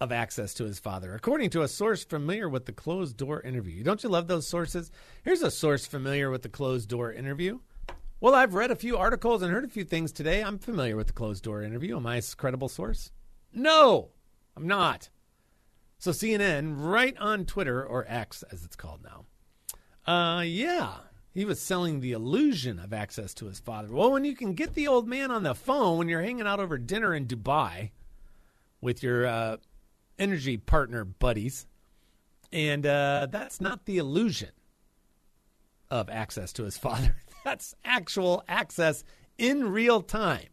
of 0.01 0.13
access 0.13 0.55
to 0.55 0.65
his 0.65 0.79
father, 0.79 1.17
according 1.17 1.51
to 1.51 1.63
a 1.63 1.69
source 1.69 2.05
familiar 2.05 2.49
with 2.49 2.65
the 2.67 2.73
closed 2.73 3.17
door 3.17 3.41
interview. 3.41 3.83
Don't 3.83 4.05
you 4.05 4.09
love 4.09 4.29
those 4.29 4.47
sources? 4.47 4.93
Here's 5.25 5.43
a 5.43 5.51
source 5.51 5.85
familiar 5.85 6.31
with 6.31 6.43
the 6.43 6.49
closed 6.49 6.89
door 6.89 7.13
interview. 7.13 7.59
Well, 8.19 8.35
I've 8.35 8.55
read 8.55 8.71
a 8.71 8.77
few 8.77 8.97
articles 8.97 9.43
and 9.43 9.53
heard 9.53 9.65
a 9.65 9.69
few 9.69 9.85
things 9.85 10.11
today. 10.11 10.43
I'm 10.43 10.59
familiar 10.59 10.97
with 10.97 11.09
the 11.09 11.13
closed 11.13 11.45
door 11.45 11.63
interview. 11.63 11.97
Am 11.97 12.07
I 12.07 12.17
a 12.17 12.23
credible 12.23 12.71
source? 12.71 13.13
No, 13.53 14.09
I'm 14.57 14.67
not. 14.67 15.11
So 15.99 16.13
CNN, 16.13 16.77
right 16.79 17.17
on 17.19 17.45
Twitter 17.45 17.85
or 17.85 18.07
X 18.09 18.43
as 18.51 18.65
it's 18.65 18.77
called 18.77 19.01
now. 19.05 19.27
Uh, 20.11 20.41
yeah, 20.41 20.95
he 21.35 21.45
was 21.45 21.61
selling 21.61 22.01
the 22.01 22.13
illusion 22.13 22.79
of 22.79 22.95
access 22.95 23.35
to 23.35 23.47
his 23.47 23.61
father. 23.61 23.89
Well, 23.93 24.13
when 24.13 24.25
you 24.25 24.35
can 24.35 24.55
get 24.55 24.73
the 24.73 24.89
old 24.89 25.07
man 25.07 25.31
on 25.31 25.43
the 25.43 25.55
phone 25.55 25.99
when 25.99 26.09
you're 26.09 26.23
hanging 26.23 26.47
out 26.47 26.61
over 26.61 26.79
dinner 26.79 27.15
in 27.15 27.27
Dubai 27.27 27.91
with 28.81 29.03
your 29.03 29.27
uh, 29.27 29.57
energy 30.19 30.57
partner 30.57 31.05
buddies, 31.05 31.67
and 32.51 32.87
uh, 32.87 33.27
that's 33.31 33.61
not 33.61 33.85
the 33.85 33.99
illusion 33.99 34.53
of 35.91 36.09
access 36.09 36.55
to 36.55 36.65
his 36.65 36.79
father. 36.79 37.17
That's 37.47 37.77
actual 37.85 38.43
access 38.49 39.05
in 39.39 39.71
real 39.71 40.03
time. 40.03 40.49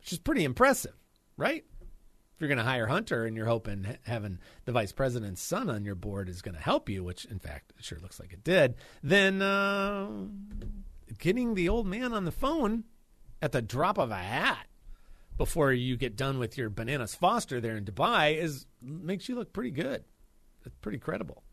which 0.00 0.12
is 0.12 0.18
pretty 0.18 0.44
impressive, 0.44 0.92
right? 1.38 1.64
If 1.64 2.40
you're 2.40 2.48
going 2.48 2.58
to 2.58 2.64
hire 2.64 2.86
Hunter 2.86 3.24
and 3.24 3.34
you're 3.34 3.46
hoping 3.46 3.96
having 4.02 4.38
the 4.66 4.72
vice 4.72 4.92
president's 4.92 5.40
son 5.40 5.70
on 5.70 5.86
your 5.86 5.94
board 5.94 6.28
is 6.28 6.42
going 6.42 6.56
to 6.56 6.60
help 6.60 6.90
you, 6.90 7.02
which 7.02 7.24
in 7.24 7.38
fact 7.38 7.72
it 7.78 7.86
sure 7.86 7.98
looks 8.00 8.20
like 8.20 8.34
it 8.34 8.44
did, 8.44 8.74
then 9.02 9.40
uh, 9.40 10.10
getting 11.18 11.54
the 11.54 11.70
old 11.70 11.86
man 11.86 12.12
on 12.12 12.26
the 12.26 12.32
phone 12.32 12.84
at 13.40 13.52
the 13.52 13.62
drop 13.62 13.96
of 13.96 14.10
a 14.10 14.16
hat 14.16 14.66
before 15.38 15.72
you 15.72 15.96
get 15.96 16.16
done 16.16 16.38
with 16.38 16.58
your 16.58 16.68
bananas 16.68 17.14
Foster 17.14 17.62
there 17.62 17.78
in 17.78 17.86
Dubai 17.86 18.36
is 18.36 18.66
makes 18.82 19.26
you 19.26 19.36
look 19.36 19.54
pretty 19.54 19.70
good. 19.70 20.04
It's 20.66 20.76
pretty 20.82 20.98
credible. 20.98 21.44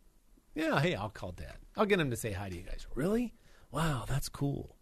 Yeah, 0.55 0.81
hey, 0.81 0.93
I'll 0.93 1.07
call 1.07 1.31
Dad. 1.31 1.55
I'll 1.77 1.85
get 1.85 2.01
him 2.01 2.09
to 2.09 2.17
say 2.17 2.33
hi 2.33 2.49
to 2.49 2.55
you 2.57 2.63
guys. 2.63 2.85
Really? 2.95 3.33
Wow, 3.75 4.05
that's 4.07 4.29
cool. 4.29 4.77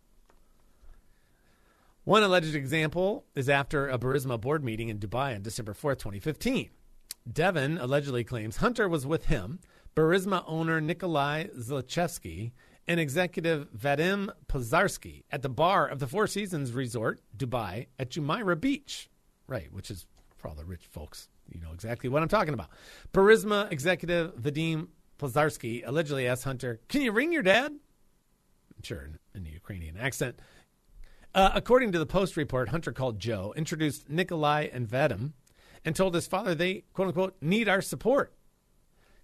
One 2.03 2.21
alleged 2.21 2.53
example 2.53 3.25
is 3.33 3.49
after 3.49 3.89
a 3.89 3.97
Burisma 3.97 4.39
board 4.39 4.63
meeting 4.63 4.89
in 4.89 4.99
Dubai 4.99 5.33
on 5.33 5.41
December 5.41 5.73
4th, 5.73 5.97
2015. 5.97 6.69
Devon 7.31 7.79
allegedly 7.79 8.23
claims 8.23 8.57
Hunter 8.57 8.87
was 8.87 9.07
with 9.07 9.25
him, 9.25 9.57
Burisma 9.95 10.43
owner 10.45 10.79
Nikolai 10.79 11.45
Zlochevsky, 11.57 12.51
and 12.87 12.99
executive 12.99 13.67
Vadim 13.75 14.29
Pozharsky 14.45 15.23
at 15.31 15.41
the 15.41 15.49
bar 15.49 15.87
of 15.87 15.97
the 15.97 16.05
Four 16.05 16.27
Seasons 16.27 16.71
Resort, 16.71 17.19
Dubai, 17.35 17.87
at 17.97 18.11
Jumeirah 18.11 18.61
Beach. 18.61 19.09
Right, 19.47 19.73
which 19.73 19.89
is 19.89 20.05
for 20.37 20.49
all 20.49 20.55
the 20.55 20.65
rich 20.65 20.85
folks. 20.85 21.29
You 21.51 21.59
know 21.59 21.71
exactly 21.73 22.09
what 22.09 22.21
I'm 22.21 22.29
talking 22.29 22.53
about. 22.53 22.69
Burisma 23.11 23.71
executive 23.71 24.35
Vadim 24.35 24.89
Pozharsky 25.17 25.81
allegedly 25.83 26.27
asked 26.27 26.43
Hunter, 26.43 26.79
Can 26.89 27.01
you 27.01 27.11
ring 27.11 27.33
your 27.33 27.41
dad? 27.41 27.73
Sure, 28.83 29.09
in 29.33 29.43
the 29.43 29.49
Ukrainian 29.49 29.97
accent. 29.97 30.37
Uh, 31.33 31.51
according 31.55 31.91
to 31.93 31.99
the 31.99 32.05
Post 32.05 32.37
report, 32.37 32.69
Hunter 32.69 32.91
called 32.91 33.17
Joe, 33.17 33.53
introduced 33.55 34.09
Nikolai 34.09 34.67
and 34.71 34.87
Vadim, 34.87 35.31
and 35.83 35.95
told 35.95 36.13
his 36.13 36.27
father 36.27 36.53
they, 36.53 36.83
quote 36.93 37.07
unquote, 37.07 37.35
need 37.41 37.67
our 37.67 37.81
support. 37.81 38.35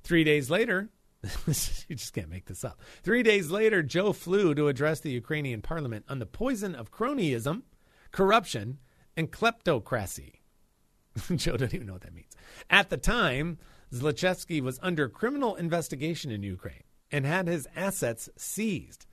Three 0.02 0.24
days 0.24 0.50
later, 0.50 0.90
you 1.24 1.96
just 1.96 2.14
can't 2.14 2.30
make 2.30 2.46
this 2.46 2.64
up. 2.64 2.82
Three 3.04 3.22
days 3.22 3.52
later, 3.52 3.84
Joe 3.84 4.14
flew 4.14 4.56
to 4.56 4.70
address 4.70 5.02
the 5.02 5.12
Ukrainian 5.12 5.62
parliament 5.62 6.06
on 6.08 6.20
the 6.20 6.26
poison 6.26 6.74
of 6.74 6.92
cronyism, 6.92 7.64
corruption, 8.12 8.80
and 9.18 9.32
kleptocracy. 9.32 10.36
Joe 11.36 11.58
doesn't 11.58 11.76
even 11.76 11.88
know 11.88 11.94
what 11.94 12.04
that 12.04 12.16
means. 12.16 12.36
At 12.70 12.90
the 12.90 12.98
time, 12.98 13.58
Zlochevsky 13.94 14.62
was 14.62 14.80
under 14.82 15.10
criminal 15.10 15.56
investigation 15.56 16.32
in 16.32 16.44
Ukraine 16.44 16.84
and 17.12 17.26
had 17.26 17.48
his 17.48 17.68
assets 17.76 18.30
seized. 18.38 19.06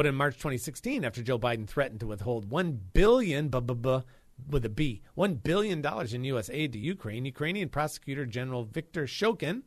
But 0.00 0.06
in 0.06 0.14
March 0.14 0.36
2016, 0.36 1.04
after 1.04 1.22
Joe 1.22 1.38
Biden 1.38 1.68
threatened 1.68 2.00
to 2.00 2.06
withhold 2.06 2.50
one 2.50 2.80
billion 2.94 3.50
with 3.50 4.64
a 4.64 4.68
B, 4.70 5.02
one 5.14 5.34
billion 5.34 5.82
dollars 5.82 6.14
in 6.14 6.24
U.S. 6.24 6.48
aid 6.48 6.72
to 6.72 6.78
Ukraine, 6.78 7.26
Ukrainian 7.26 7.68
prosecutor 7.68 8.24
General 8.24 8.64
Viktor 8.64 9.04
Shokin 9.04 9.64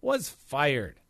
was 0.00 0.30
fired. 0.30 1.00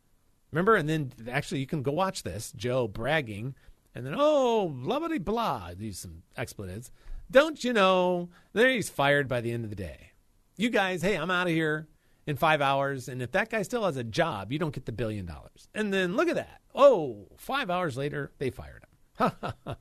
Remember, 0.51 0.75
and 0.75 0.89
then 0.89 1.13
actually 1.31 1.61
you 1.61 1.69
can 1.69 1.85
go 1.85 1.93
watch 1.93 2.25
this. 2.25 2.51
Joe 2.51 2.89
bragging, 2.89 3.55
and 3.95 4.05
then 4.05 4.17
oh, 4.19 4.71
blah 4.71 4.99
blah 4.99 5.19
blah. 5.19 5.71
These 5.77 6.01
some 6.01 6.25
expletives. 6.37 6.91
Don't 7.31 7.63
you 7.63 7.73
know? 7.73 8.29
There 8.55 8.71
he's 8.71 8.91
fired 8.91 9.29
by 9.29 9.41
the 9.41 9.53
end 9.53 9.63
of 9.63 9.71
the 9.71 9.77
day. 9.77 10.15
You 10.57 10.71
guys, 10.71 11.03
hey, 11.03 11.15
I'm 11.15 11.31
out 11.31 11.47
of 11.47 11.53
here 11.53 11.87
in 12.29 12.37
five 12.37 12.61
hours. 12.61 13.09
And 13.09 13.23
if 13.23 13.33
that 13.33 13.51
guy 13.51 13.63
still 13.63 13.85
has 13.85 13.97
a 13.97 14.05
job, 14.05 14.53
you 14.53 14.59
don't 14.59 14.75
get 14.75 14.87
the 14.87 14.93
billion 14.93 15.25
dollars. 15.25 15.69
And 15.75 15.93
then 15.93 16.15
look 16.15 16.29
at 16.29 16.37
that. 16.37 16.61
Oh, 16.75 17.27
five 17.39 17.71
hours 17.71 17.97
later, 17.97 18.33
they 18.39 18.51
fired 18.51 18.85
him. 19.19 19.33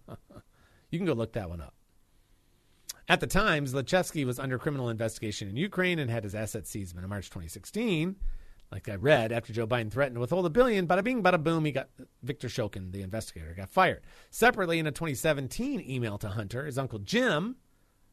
you 0.90 0.98
can 0.98 1.06
go 1.06 1.14
look 1.14 1.34
that 1.34 1.50
one 1.50 1.62
up. 1.62 1.74
At 3.10 3.20
the 3.20 3.28
time, 3.28 3.66
Zlochevsky 3.66 4.26
was 4.26 4.40
under 4.40 4.58
criminal 4.58 4.90
investigation 4.90 5.50
in 5.50 5.58
Ukraine 5.58 6.00
and 6.00 6.10
had 6.10 6.24
his 6.24 6.36
assets 6.36 6.70
seized 6.70 6.98
in 6.98 7.08
March 7.08 7.30
2016 7.30 8.16
like 8.72 8.90
I 8.90 8.96
read, 8.96 9.32
after 9.32 9.54
Joe 9.54 9.68
Biden 9.68 9.92
threatened 9.92 10.16
to 10.16 10.20
withhold 10.20 10.46
a 10.46 10.50
billion, 10.50 10.88
bada 10.88 11.04
bing, 11.04 11.24
bada 11.24 11.42
boom, 11.42 11.64
he 11.66 11.72
got 11.72 11.90
Victor 12.22 12.48
Shokin, 12.48 12.92
the 12.92 13.02
investigator, 13.02 13.54
got 13.56 13.70
fired. 13.70 14.02
Separately, 14.30 14.80
in 14.80 14.88
a 14.88 14.92
2017 14.92 15.84
email 15.88 16.18
to 16.18 16.30
Hunter, 16.30 16.66
his 16.66 16.78
uncle 16.78 17.00
Jim, 17.00 17.56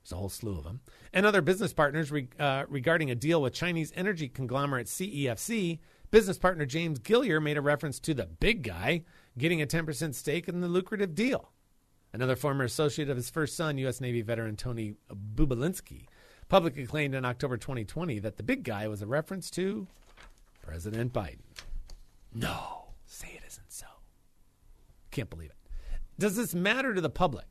there's 0.05 0.13
a 0.13 0.17
whole 0.17 0.29
slew 0.29 0.59
of 0.59 0.65
them, 0.65 0.81
and 1.15 1.25
other 1.25 1.41
business 1.41 1.73
partners 1.73 2.13
re, 2.13 2.29
uh, 2.39 2.65
regarding 2.69 3.11
a 3.11 3.15
deal 3.15 3.41
with 3.41 3.55
Chinese 3.55 3.91
energy 3.97 4.29
conglomerate 4.29 4.87
CEFC, 4.87 5.79
business 6.11 6.37
partner 6.37 6.67
James 6.67 6.99
Gilliar 6.99 7.41
made 7.41 7.57
a 7.57 7.63
reference 7.63 7.99
to 8.01 8.13
the 8.13 8.27
big 8.27 8.63
guy 8.63 9.03
getting 9.39 9.63
a 9.63 9.67
10% 9.67 10.15
stake 10.15 10.47
in 10.47 10.61
the 10.61 10.69
lucrative 10.69 11.15
deal. 11.15 11.53
Another 12.13 12.37
former 12.37 12.65
associate 12.65 13.09
of 13.09 13.17
his 13.17 13.31
first 13.31 13.57
son, 13.57 13.79
U.S. 13.79 14.01
Navy 14.01 14.21
veteran 14.21 14.57
Tony 14.57 14.95
Bobulinski, 15.11 16.05
publicly 16.49 16.87
claimed 16.87 17.15
in 17.15 17.25
October 17.25 17.57
2020 17.57 18.19
that 18.21 18.37
the 18.37 18.43
big 18.43 18.63
guy 18.63 18.87
was 18.87 19.01
a 19.01 19.07
reference 19.07 19.51
to 19.53 19.89
President 20.63 21.13
Biden. 21.13 21.41
No, 22.35 22.93
say 23.07 23.29
it 23.35 23.43
isn't 23.47 23.73
so. 23.73 23.87
Can't 25.11 25.31
believe 25.31 25.51
it. 25.51 25.57
Does 26.19 26.37
this 26.37 26.55
matter 26.55 26.93
to 26.93 27.01
the 27.01 27.11
public? 27.11 27.47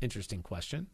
Interesting 0.00 0.42
question. 0.42 0.88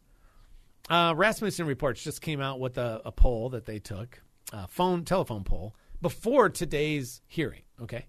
Uh, 0.88 1.14
Rasmussen 1.16 1.66
Reports 1.66 2.03
just 2.03 2.20
came 2.20 2.40
out 2.40 2.61
with 2.61 2.79
a, 2.79 3.03
a 3.05 3.12
poll 3.12 3.51
that 3.51 3.66
they 3.66 3.79
took, 3.79 4.22
a 4.53 4.68
phone 4.68 5.05
telephone 5.05 5.44
poll 5.44 5.75
before 6.01 6.49
today's 6.49 7.22
hearing. 7.27 7.62
Okay, 7.83 8.07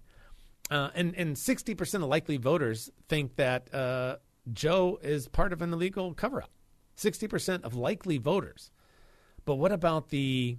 uh, 0.70 0.90
and 0.94 1.14
and 1.16 1.36
sixty 1.36 1.74
percent 1.74 2.04
of 2.04 2.08
likely 2.08 2.36
voters 2.36 2.90
think 3.08 3.36
that 3.36 3.72
uh, 3.74 4.16
Joe 4.52 4.98
is 5.02 5.28
part 5.28 5.52
of 5.52 5.62
an 5.62 5.72
illegal 5.72 6.14
cover 6.14 6.42
up. 6.42 6.50
Sixty 6.94 7.26
percent 7.26 7.64
of 7.64 7.74
likely 7.74 8.18
voters. 8.18 8.70
But 9.44 9.56
what 9.56 9.72
about 9.72 10.10
the 10.10 10.58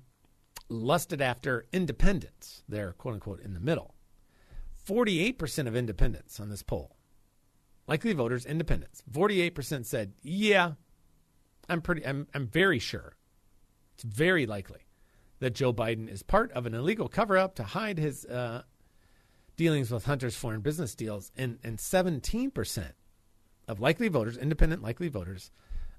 lusted 0.70 1.22
after 1.22 1.66
independents. 1.74 2.64
They're 2.70 2.94
quote 2.94 3.16
unquote 3.16 3.42
in 3.42 3.54
the 3.54 3.60
middle. 3.60 3.96
48% 4.88 5.68
of 5.68 5.76
independents 5.76 6.40
on 6.40 6.50
this 6.50 6.64
poll, 6.64 6.96
likely 7.88 8.14
voters, 8.14 8.46
independents, 8.46 9.04
48% 9.12 9.86
said, 9.86 10.14
yeah, 10.24 10.74
I'm 11.70 11.82
pretty, 11.82 12.06
I'm, 12.06 12.28
I'm 12.34 12.48
very 12.48 12.80
sure. 12.80 13.16
It's 13.96 14.04
very 14.04 14.46
likely 14.46 14.88
that 15.40 15.56
Joe 15.56 15.74
Biden 15.74 16.10
is 16.10 16.24
part 16.24 16.52
of 16.52 16.66
an 16.66 16.74
illegal 16.74 17.08
cover 17.08 17.38
up 17.38 17.56
to 17.56 17.64
hide 17.64 17.98
his 17.98 18.26
uh, 18.26 18.64
dealings 19.56 19.92
with 19.92 20.06
Hunter's 20.06 20.36
foreign 20.36 20.62
business 20.62 20.96
deals. 20.96 21.32
And, 21.36 21.60
and 21.64 21.78
17% 21.78 22.92
of 23.68 23.80
likely 23.80 24.08
voters, 24.08 24.38
independent 24.38 24.82
likely 24.82 25.08
voters, 25.08 25.52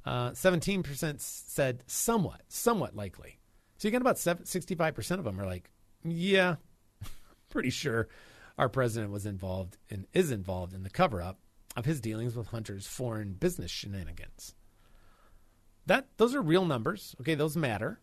uh, 0.05 0.31
17% 0.31 1.21
said 1.21 1.83
somewhat, 1.87 2.43
somewhat 2.49 2.97
likely. 2.97 3.39
So 3.77 3.89
you 3.89 3.93
got 3.93 4.01
about 4.01 4.17
65% 4.17 5.11
of 5.19 5.25
them 5.25 5.41
are 5.41 5.47
like, 5.47 5.71
yeah, 6.05 6.57
pretty 7.51 7.71
sure 7.71 8.09
our 8.59 8.69
president 8.69 9.11
was 9.13 9.27
involved 9.27 9.77
and 9.89 10.07
is 10.13 10.31
involved 10.31 10.75
in 10.75 10.83
the 10.83 10.91
cover 10.91 11.23
up 11.23 11.39
of 11.77 11.85
his 11.85 12.01
dealings 12.01 12.37
with 12.37 12.49
Hunter's 12.49 12.87
foreign 12.87 13.35
business 13.35 13.71
shenanigans. 13.71 14.55
That 15.91 16.07
those 16.19 16.37
are 16.37 16.41
real 16.41 16.65
numbers. 16.65 17.17
Okay, 17.21 17.35
those 17.35 17.57
matter. 17.57 17.99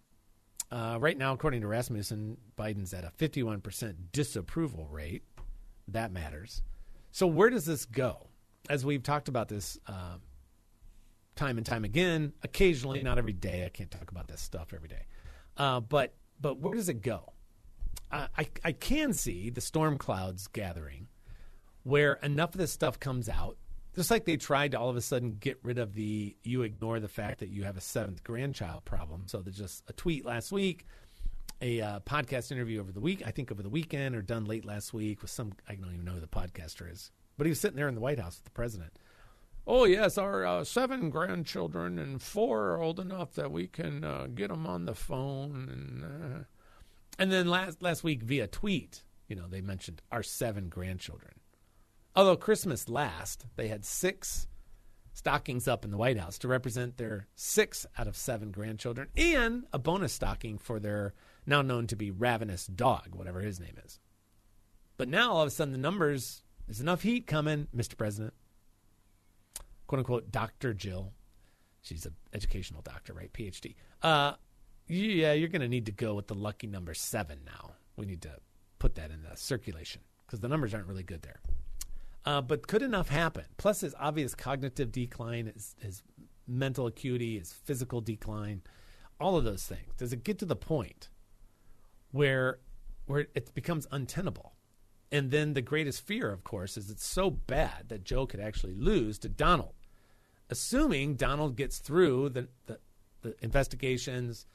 Uh, 0.70 0.98
right 1.00 1.18
now, 1.18 1.32
according 1.32 1.62
to 1.62 1.68
Rasmussen, 1.68 2.36
Biden's 2.60 2.94
at 2.94 3.06
a 3.06 3.12
51% 3.18 3.96
disapproval 4.12 4.90
rate. 4.92 5.24
That 5.88 6.12
matters. 6.12 6.64
So 7.14 7.28
where 7.28 7.50
does 7.50 7.64
this 7.64 7.86
go? 7.86 8.28
As 8.70 8.86
we've 8.86 9.04
talked 9.04 9.30
about 9.30 9.48
this 9.48 9.80
uh, 9.88 10.18
time 11.38 11.56
and 11.56 11.66
time 11.66 11.86
again, 11.86 12.34
occasionally, 12.44 13.02
not 13.04 13.18
every 13.18 13.32
day. 13.32 13.64
I 13.66 13.70
can't 13.70 13.90
talk 13.90 14.12
about 14.12 14.28
this 14.28 14.42
stuff 14.42 14.74
every 14.74 14.90
day. 14.90 15.06
Uh, 15.56 15.80
but 15.80 16.14
but 16.42 16.60
where 16.60 16.76
does 16.76 16.90
it 16.90 17.02
go? 17.02 17.32
I 18.12 18.50
I 18.66 18.74
can 18.74 19.14
see 19.14 19.50
the 19.50 19.62
storm 19.62 19.98
clouds 19.98 20.48
gathering, 20.48 21.08
where 21.84 22.16
enough 22.22 22.54
of 22.54 22.58
this 22.58 22.74
stuff 22.74 23.00
comes 23.00 23.30
out, 23.30 23.56
just 23.98 24.10
like 24.10 24.24
they 24.24 24.38
tried 24.38 24.72
to 24.72 24.80
all 24.80 24.90
of 24.90 24.96
a 24.96 25.02
sudden 25.02 25.36
get 25.40 25.60
rid 25.64 25.78
of 25.78 25.94
the 25.94 26.38
you 26.44 26.62
ignore 26.62 27.02
the 27.02 27.10
fact 27.10 27.40
that 27.40 27.50
you 27.50 27.64
have 27.64 27.76
a 27.76 27.82
seventh 27.82 28.24
grandchild 28.24 28.86
problem. 28.86 29.24
So 29.26 29.42
there's 29.42 29.58
just 29.58 29.84
a 29.90 29.94
tweet 29.94 30.26
last 30.26 30.52
week, 30.54 30.86
a 31.62 31.82
uh, 31.82 32.00
podcast 32.02 32.52
interview 32.52 32.80
over 32.80 32.94
the 32.94 33.02
week, 33.02 33.24
I 33.26 33.32
think 33.32 33.52
over 33.52 33.62
the 33.62 33.70
weekend 33.70 34.16
or 34.16 34.22
done 34.22 34.46
late 34.46 34.64
last 34.64 34.94
week 34.94 35.22
with 35.22 35.32
some 35.32 35.52
I 35.68 35.76
don't 35.76 35.94
even 35.94 36.06
know 36.06 36.14
who 36.14 36.22
the 36.22 36.28
podcaster 36.28 36.90
is, 36.90 37.12
but 37.38 37.46
he 37.46 37.50
was 37.50 37.60
sitting 37.60 37.76
there 37.76 37.90
in 37.90 37.96
the 37.96 38.02
White 38.02 38.20
House 38.20 38.38
with 38.38 38.46
the 38.46 38.52
president 38.52 38.94
Oh, 39.70 39.84
yes, 39.84 40.18
our 40.18 40.46
uh, 40.46 40.64
seven 40.64 41.10
grandchildren 41.10 42.00
and 42.00 42.22
four 42.22 42.70
are 42.70 42.82
old 42.82 43.02
enough 43.02 43.34
that 43.34 43.52
we 43.52 43.68
can 43.68 44.02
uh, 44.06 44.28
get 44.34 44.48
them 44.48 44.66
on 44.66 44.86
the 44.86 44.96
phone. 44.96 45.68
And, 45.70 46.04
uh, 46.06 46.44
and 47.20 47.30
then 47.30 47.48
last, 47.50 47.82
last 47.82 48.02
week 48.02 48.24
via 48.24 48.48
tweet, 48.48 49.04
you 49.28 49.36
know, 49.36 49.48
they 49.50 49.60
mentioned 49.60 50.02
our 50.10 50.24
seven 50.24 50.70
grandchildren. 50.70 51.34
Although 52.18 52.38
Christmas 52.38 52.90
last, 52.90 53.46
they 53.58 53.68
had 53.68 53.86
six 53.86 54.48
stockings 55.14 55.68
up 55.68 55.86
in 55.86 55.92
the 55.92 55.98
White 55.98 56.18
House 56.18 56.40
to 56.40 56.48
represent 56.48 56.98
their 56.98 57.28
six 57.36 57.86
out 57.96 58.08
of 58.08 58.18
seven 58.18 58.50
grandchildren 58.50 59.10
and 59.16 59.66
a 59.72 59.78
bonus 59.78 60.14
stocking 60.14 60.58
for 60.58 60.80
their 60.80 61.14
now 61.46 61.62
known 61.62 61.86
to 61.86 61.96
be 61.96 62.10
ravenous 62.10 62.66
dog, 62.66 63.10
whatever 63.14 63.42
his 63.42 63.60
name 63.60 63.76
is. 63.86 64.00
But 64.98 65.10
now 65.10 65.34
all 65.34 65.44
of 65.44 65.48
a 65.48 65.52
sudden 65.52 65.74
the 65.74 65.78
numbers, 65.78 66.42
there's 66.66 66.82
enough 66.82 67.04
heat 67.04 67.28
coming, 67.28 67.68
Mr. 67.76 67.96
President 67.96 68.34
quote 69.86 70.00
unquote 70.00 70.32
Dr. 70.32 70.74
Jill. 70.74 71.14
She's 71.84 72.08
an 72.08 72.16
educational 72.34 72.82
doctor, 72.82 73.14
right? 73.14 73.32
PhD. 73.32 73.76
Uh, 74.02 74.34
yeah, 74.88 75.34
you're 75.34 75.50
going 75.50 75.62
to 75.62 75.68
need 75.68 75.86
to 75.86 75.92
go 75.92 76.16
with 76.16 76.26
the 76.26 76.34
lucky 76.34 76.66
number 76.66 76.96
seven 76.96 77.42
now. 77.46 77.74
We 77.96 78.08
need 78.08 78.24
to 78.24 78.40
put 78.80 78.96
that 78.96 79.12
in 79.12 79.22
the 79.22 79.38
circulation 79.38 80.02
because 80.26 80.40
the 80.40 80.48
numbers 80.48 80.74
aren't 80.74 80.88
really 80.88 81.04
good 81.04 81.22
there. 81.22 81.42
Uh, 82.28 82.42
but 82.42 82.68
could 82.68 82.82
enough 82.82 83.08
happen? 83.08 83.46
Plus, 83.56 83.80
his 83.80 83.96
obvious 83.98 84.36
cognitive 84.36 84.92
decline, 84.92 85.46
his, 85.46 85.78
his 85.80 86.04
mental 86.46 86.86
acuity, 86.86 87.40
his 87.40 87.54
physical 87.54 88.02
decline, 88.02 88.62
all 89.18 89.38
of 89.38 89.46
those 89.46 89.66
things. 89.66 89.94
Does 89.96 90.12
it 90.12 90.26
get 90.26 90.38
to 90.40 90.46
the 90.46 90.54
point 90.58 91.08
where 92.12 92.60
where 93.06 93.28
it 93.34 93.56
becomes 93.56 93.88
untenable? 93.92 94.56
And 95.10 95.32
then 95.32 95.54
the 95.54 95.62
greatest 95.62 96.06
fear, 96.06 96.30
of 96.30 96.44
course, 96.44 96.76
is 96.76 96.90
it's 96.90 97.06
so 97.06 97.30
bad 97.30 97.88
that 97.88 98.04
Joe 98.04 98.26
could 98.26 98.42
actually 98.42 98.76
lose 98.76 99.18
to 99.20 99.30
Donald, 99.30 99.76
assuming 100.50 101.16
Donald 101.16 101.56
gets 101.56 101.78
through 101.78 102.28
the, 102.28 102.50
the, 102.66 102.80
the 103.22 103.36
investigations, 103.42 104.46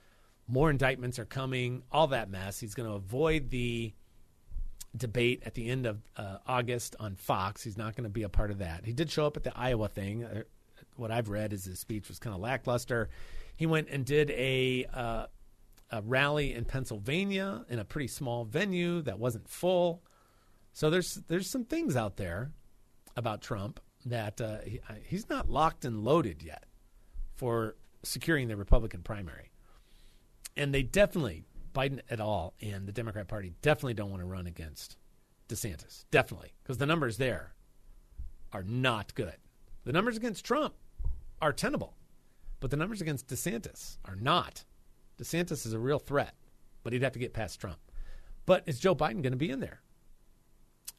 more 0.47 0.68
indictments 0.68 1.18
are 1.18 1.25
coming, 1.25 1.85
all 1.91 2.09
that 2.09 2.29
mess. 2.29 2.61
He's 2.61 2.75
going 2.75 2.91
to 2.91 2.97
avoid 2.97 3.49
the 3.49 3.95
debate 4.97 5.43
at 5.47 5.55
the 5.55 5.68
end 5.68 5.86
of 5.86 6.03
uh, 6.16 6.38
August 6.47 6.97
on 7.01 7.16
Fox. 7.16 7.62
He's 7.62 7.78
not 7.78 7.97
going 7.97 8.05
to 8.05 8.11
be 8.11 8.22
a 8.24 8.28
part 8.28 8.51
of 8.51 8.59
that. 8.59 8.84
He 8.84 8.93
did 8.93 9.11
show 9.11 9.26
up 9.26 9.36
at 9.36 9.45
the 9.45 9.57
Iowa 9.57 9.88
thing. 9.88 10.24
Uh, 10.24 10.43
what 10.97 11.11
I've 11.11 11.28
read 11.28 11.53
is 11.53 11.64
his 11.64 11.78
speech 11.78 12.09
was 12.09 12.18
kind 12.18 12.34
of 12.34 12.40
lackluster. 12.40 13.09
He 13.57 13.66
went 13.66 13.88
and 13.88 14.05
did 14.05 14.30
a, 14.30 14.86
uh, 14.93 15.26
a 15.90 16.03
rally 16.03 16.55
in 16.55 16.64
Pennsylvania 16.64 17.64
in 17.68 17.78
a 17.78 17.84
pretty 17.84 18.09
small 18.09 18.45
venue 18.45 19.03
that 19.03 19.18
wasn't 19.18 19.49
full. 19.49 20.03
So 20.72 20.90
there's 20.90 21.20
there's 21.28 21.51
some 21.51 21.64
things 21.64 21.97
out 21.97 22.16
there 22.16 22.51
about 23.16 23.43
Trump 23.43 23.78
that 24.07 24.40
uh, 24.40 24.59
he, 24.64 24.80
he's 25.05 25.28
not 25.28 25.51
locked 25.51 25.84
and 25.84 26.03
loaded 26.03 26.43
yet 26.43 26.64
for 27.34 27.76
securing 28.03 28.49
the 28.49 28.57
Republican 28.57 29.03
primary, 29.03 29.51
and 30.57 30.72
they 30.74 30.82
definitely 30.82 31.45
Biden 31.73 32.01
at 32.11 32.20
all 32.20 32.55
and 32.61 32.87
the 32.87 32.93
Democrat 32.93 33.29
Party 33.29 33.53
definitely 33.62 33.95
don't 33.95 34.11
want 34.11 34.23
to 34.23 34.27
run 34.27 34.47
against 34.47 34.97
DeSantis. 35.49 36.05
Definitely. 36.11 36.53
Because 36.62 36.79
the 36.79 36.87
numbers 36.87 37.18
there 37.18 37.55
are 38.53 38.62
not 38.62 39.14
good. 39.14 39.37
The 39.85 39.93
numbers 39.93 40.16
against 40.16 40.45
Trump 40.45 40.75
are 41.41 41.53
tenable, 41.53 41.97
but 42.61 42.70
the 42.70 42.77
numbers 42.77 43.01
against 43.01 43.27
DeSantis 43.29 43.99
are 44.05 44.16
not. 44.16 44.64
DeSantis 45.18 45.66
is 45.66 45.73
a 45.73 45.79
real 45.79 45.99
threat, 45.99 46.35
but 46.83 46.93
he'd 46.93 47.03
have 47.03 47.12
to 47.12 47.18
get 47.18 47.33
past 47.33 47.61
Trump. 47.61 47.79
But 48.47 48.62
is 48.66 48.79
Joe 48.79 48.95
Biden 48.95 49.23
going 49.23 49.33
to 49.33 49.37
be 49.37 49.51
in 49.51 49.61
there? 49.61 49.81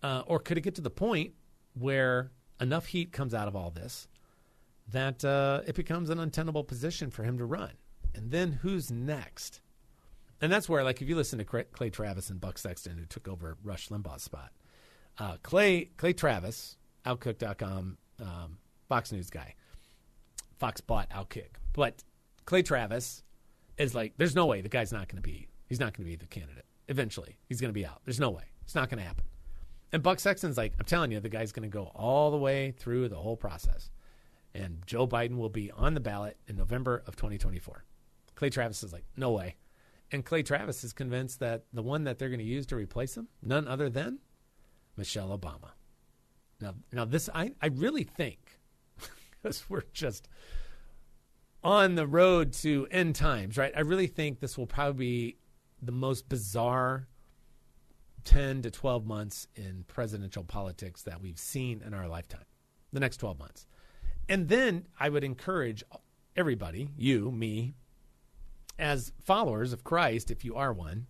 Uh, 0.02 0.24
or 0.28 0.40
could 0.40 0.58
it 0.58 0.62
get 0.62 0.76
to 0.76 0.82
the 0.82 0.90
point 0.90 1.34
where 1.74 2.32
enough 2.60 2.88
heat 2.88 3.12
comes 3.12 3.34
out 3.34 3.48
of 3.48 3.56
all 3.56 3.72
this 3.72 4.08
that 4.90 5.24
uh, 5.24 5.62
it 5.66 5.76
becomes 5.76 6.10
an 6.10 6.20
untenable 6.20 6.64
position 6.64 7.10
for 7.10 7.24
him 7.24 7.38
to 7.38 7.46
run? 7.46 7.72
And 8.14 8.32
then 8.32 8.52
who's 8.52 8.92
next? 8.92 9.62
And 10.44 10.52
that's 10.52 10.68
where, 10.68 10.84
like, 10.84 11.02
if 11.02 11.08
you 11.08 11.16
listen 11.16 11.40
to 11.40 11.46
Clay 11.46 11.90
Travis 11.90 12.30
and 12.30 12.42
Buck 12.42 12.58
Sexton, 12.58 12.98
who 12.98 13.06
took 13.06 13.30
over 13.30 13.56
Rush 13.64 13.88
Limbaugh's 13.88 14.24
spot, 14.24 14.52
uh, 15.18 15.38
Clay 15.42 15.86
Clay 15.96 16.12
Travis, 16.12 16.76
Outkick.com, 17.06 17.98
um, 18.20 18.58
Fox 18.90 19.14
News 19.14 19.30
guy, 19.30 19.56
Fox 20.60 20.82
bought 20.82 21.10
Outkick, 21.12 21.52
but 21.72 22.04
Clay 22.44 22.62
Travis 22.62 23.24
is 23.78 23.96
like, 23.96 24.16
there's 24.18 24.36
no 24.36 24.46
way 24.46 24.60
the 24.60 24.68
guy's 24.68 24.92
not 24.92 25.08
going 25.08 25.16
to 25.16 25.22
be, 25.22 25.48
he's 25.70 25.80
not 25.80 25.96
going 25.96 26.04
to 26.06 26.12
be 26.12 26.18
the 26.18 26.26
candidate. 26.26 26.66
Eventually, 26.90 27.38
he's 27.48 27.62
going 27.62 27.70
to 27.70 27.74
be 27.74 27.86
out. 27.86 28.02
There's 28.04 28.20
no 28.20 28.32
way. 28.32 28.44
It's 28.64 28.76
not 28.76 28.90
going 28.90 29.00
to 29.00 29.08
happen. 29.08 29.24
And 29.94 30.04
Buck 30.04 30.20
Sexton's 30.20 30.58
like, 30.58 30.74
I'm 30.78 30.86
telling 30.86 31.14
you, 31.14 31.22
the 31.22 31.30
guy's 31.30 31.54
going 31.54 31.72
to 31.72 31.74
go 31.74 31.90
all 31.96 32.32
the 32.32 32.38
way 32.38 32.72
through 32.72 33.08
the 33.08 33.16
whole 33.16 33.38
process. 33.38 33.92
And 34.54 34.84
Joe 34.86 35.08
Biden 35.08 35.38
will 35.38 35.48
be 35.48 35.72
on 35.72 35.94
the 35.94 36.02
ballot 36.02 36.36
in 36.50 36.58
November 36.58 37.02
of 37.08 37.16
2024. 37.16 37.86
Clay 38.36 38.50
Travis 38.50 38.84
is 38.84 38.92
like, 38.92 39.06
no 39.16 39.32
way. 39.32 39.56
And 40.14 40.24
Clay 40.24 40.44
Travis 40.44 40.84
is 40.84 40.94
convinced 40.94 41.40
that 41.40 41.64
the 41.74 41.82
one 41.82 42.04
that 42.04 42.20
they're 42.20 42.30
going 42.30 42.40
to 42.40 42.46
use 42.46 42.68
to 42.68 42.76
replace 42.76 43.18
him, 43.18 43.28
none 43.42 43.68
other 43.68 43.90
than 43.90 44.20
Michelle 44.96 45.36
Obama. 45.36 45.72
Now, 46.62 46.76
now 46.92 47.04
this 47.04 47.30
I, 47.34 47.54
I 47.60 47.68
really 47.68 48.04
think, 48.04 48.60
because 49.32 49.66
we're 49.68 49.82
just 49.92 50.30
on 51.64 51.96
the 51.96 52.06
road 52.06 52.54
to 52.54 52.88
end 52.92 53.16
times, 53.16 53.58
right? 53.58 53.74
I 53.76 53.82
really 53.82 54.06
think 54.06 54.40
this 54.40 54.56
will 54.56 54.68
probably 54.68 54.94
be 55.06 55.38
the 55.82 55.92
most 55.92 56.30
bizarre 56.30 57.08
10 58.24 58.62
to 58.62 58.72
12 58.72 59.08
months 59.08 59.48
in 59.56 59.84
presidential 59.88 60.44
politics 60.44 61.02
that 61.04 61.22
we've 61.22 61.40
seen 61.40 61.82
in 61.84 61.94
our 61.96 62.08
lifetime, 62.08 62.46
the 62.92 63.00
next 63.00 63.18
12 63.18 63.40
months. 63.40 63.66
And 64.30 64.48
then 64.48 64.86
I 65.00 65.10
would 65.10 65.24
encourage 65.24 65.84
everybody, 66.36 66.90
you, 66.96 67.32
me, 67.32 67.74
as 68.84 69.14
followers 69.24 69.72
of 69.72 69.86
Christ, 69.86 70.30
if 70.30 70.44
you 70.44 70.56
are 70.56 70.74
one, 70.74 71.08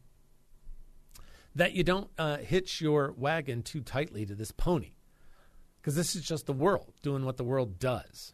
that 1.56 1.74
you 1.74 1.84
don't 1.84 2.10
uh, 2.20 2.38
hitch 2.38 2.80
your 2.80 3.14
wagon 3.18 3.64
too 3.64 3.82
tightly 3.82 4.28
to 4.28 4.36
this 4.36 4.52
pony. 4.52 4.92
Because 5.82 5.96
this 5.96 6.16
is 6.16 6.22
just 6.22 6.46
the 6.46 6.54
world 6.54 6.94
doing 7.02 7.26
what 7.26 7.38
the 7.38 7.44
world 7.44 7.80
does. 7.80 8.34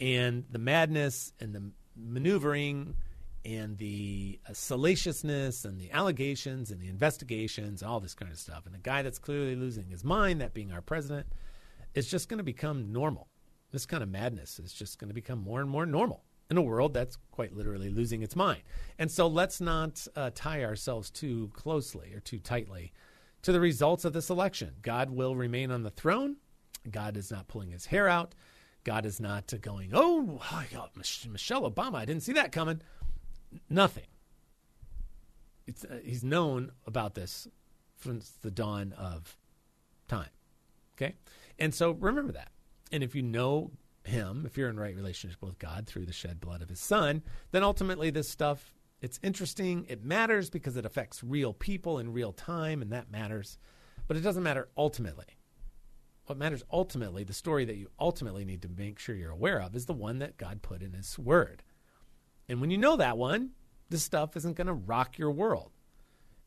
And 0.00 0.44
the 0.50 0.58
madness 0.58 1.32
and 1.40 1.54
the 1.54 1.70
maneuvering 1.94 2.96
and 3.44 3.76
the 3.76 4.40
uh, 4.48 4.54
salaciousness 4.54 5.66
and 5.66 5.78
the 5.78 5.92
allegations 5.92 6.70
and 6.70 6.80
the 6.80 6.88
investigations 6.88 7.82
all 7.82 8.00
this 8.00 8.14
kind 8.14 8.32
of 8.32 8.38
stuff. 8.38 8.64
And 8.64 8.74
the 8.74 8.78
guy 8.78 9.02
that's 9.02 9.18
clearly 9.18 9.56
losing 9.56 9.88
his 9.88 10.04
mind, 10.04 10.40
that 10.40 10.54
being 10.54 10.72
our 10.72 10.80
president, 10.80 11.26
is 11.94 12.08
just 12.08 12.30
going 12.30 12.38
to 12.38 12.44
become 12.44 12.92
normal. 12.92 13.28
This 13.72 13.84
kind 13.84 14.02
of 14.02 14.08
madness 14.08 14.58
is 14.58 14.72
just 14.72 14.98
going 14.98 15.08
to 15.08 15.14
become 15.14 15.38
more 15.38 15.60
and 15.60 15.68
more 15.68 15.84
normal 15.84 16.24
in 16.52 16.58
a 16.58 16.62
world 16.62 16.92
that's 16.92 17.16
quite 17.30 17.56
literally 17.56 17.88
losing 17.88 18.22
its 18.22 18.36
mind. 18.36 18.62
And 18.98 19.10
so 19.10 19.26
let's 19.26 19.60
not 19.60 20.06
uh, 20.14 20.30
tie 20.34 20.62
ourselves 20.62 21.10
too 21.10 21.50
closely 21.54 22.12
or 22.14 22.20
too 22.20 22.38
tightly 22.38 22.92
to 23.40 23.52
the 23.52 23.60
results 23.60 24.04
of 24.04 24.12
this 24.12 24.28
election. 24.28 24.74
God 24.82 25.10
will 25.10 25.34
remain 25.34 25.70
on 25.70 25.82
the 25.82 25.90
throne. 25.90 26.36
God 26.88 27.16
is 27.16 27.30
not 27.30 27.48
pulling 27.48 27.70
his 27.70 27.86
hair 27.86 28.06
out. 28.06 28.34
God 28.84 29.06
is 29.06 29.18
not 29.18 29.52
going, 29.62 29.90
oh, 29.94 30.40
Michelle 30.94 31.70
Obama, 31.70 31.94
I 31.94 32.04
didn't 32.04 32.22
see 32.22 32.34
that 32.34 32.52
coming. 32.52 32.82
Nothing. 33.70 34.06
Uh, 35.68 35.94
he's 36.04 36.22
known 36.22 36.72
about 36.86 37.14
this 37.14 37.48
since 38.02 38.36
the 38.42 38.50
dawn 38.50 38.92
of 38.98 39.36
time. 40.06 40.30
Okay? 40.96 41.14
And 41.58 41.74
so 41.74 41.92
remember 41.92 42.32
that. 42.32 42.50
And 42.90 43.02
if 43.02 43.14
you 43.14 43.22
know 43.22 43.70
him, 44.04 44.44
if 44.46 44.56
you're 44.56 44.68
in 44.68 44.78
right 44.78 44.96
relationship 44.96 45.42
with 45.42 45.58
God 45.58 45.86
through 45.86 46.06
the 46.06 46.12
shed 46.12 46.40
blood 46.40 46.62
of 46.62 46.68
his 46.68 46.80
son, 46.80 47.22
then 47.50 47.62
ultimately 47.62 48.10
this 48.10 48.28
stuff 48.28 48.72
it's 49.02 49.18
interesting, 49.20 49.84
it 49.88 50.04
matters 50.04 50.48
because 50.48 50.76
it 50.76 50.86
affects 50.86 51.24
real 51.24 51.52
people 51.52 51.98
in 51.98 52.12
real 52.12 52.32
time 52.32 52.80
and 52.80 52.92
that 52.92 53.10
matters, 53.10 53.58
but 54.06 54.16
it 54.16 54.20
doesn't 54.20 54.44
matter 54.44 54.68
ultimately. 54.76 55.26
What 56.26 56.38
matters 56.38 56.62
ultimately, 56.72 57.24
the 57.24 57.32
story 57.32 57.64
that 57.64 57.76
you 57.76 57.88
ultimately 57.98 58.44
need 58.44 58.62
to 58.62 58.68
make 58.68 59.00
sure 59.00 59.16
you're 59.16 59.32
aware 59.32 59.60
of 59.60 59.74
is 59.74 59.86
the 59.86 59.92
one 59.92 60.20
that 60.20 60.36
God 60.36 60.62
put 60.62 60.82
in 60.82 60.92
his 60.92 61.18
word. 61.18 61.64
And 62.48 62.60
when 62.60 62.70
you 62.70 62.78
know 62.78 62.96
that 62.96 63.18
one, 63.18 63.50
this 63.90 64.04
stuff 64.04 64.36
isn't 64.36 64.56
going 64.56 64.68
to 64.68 64.72
rock 64.72 65.18
your 65.18 65.32
world. 65.32 65.72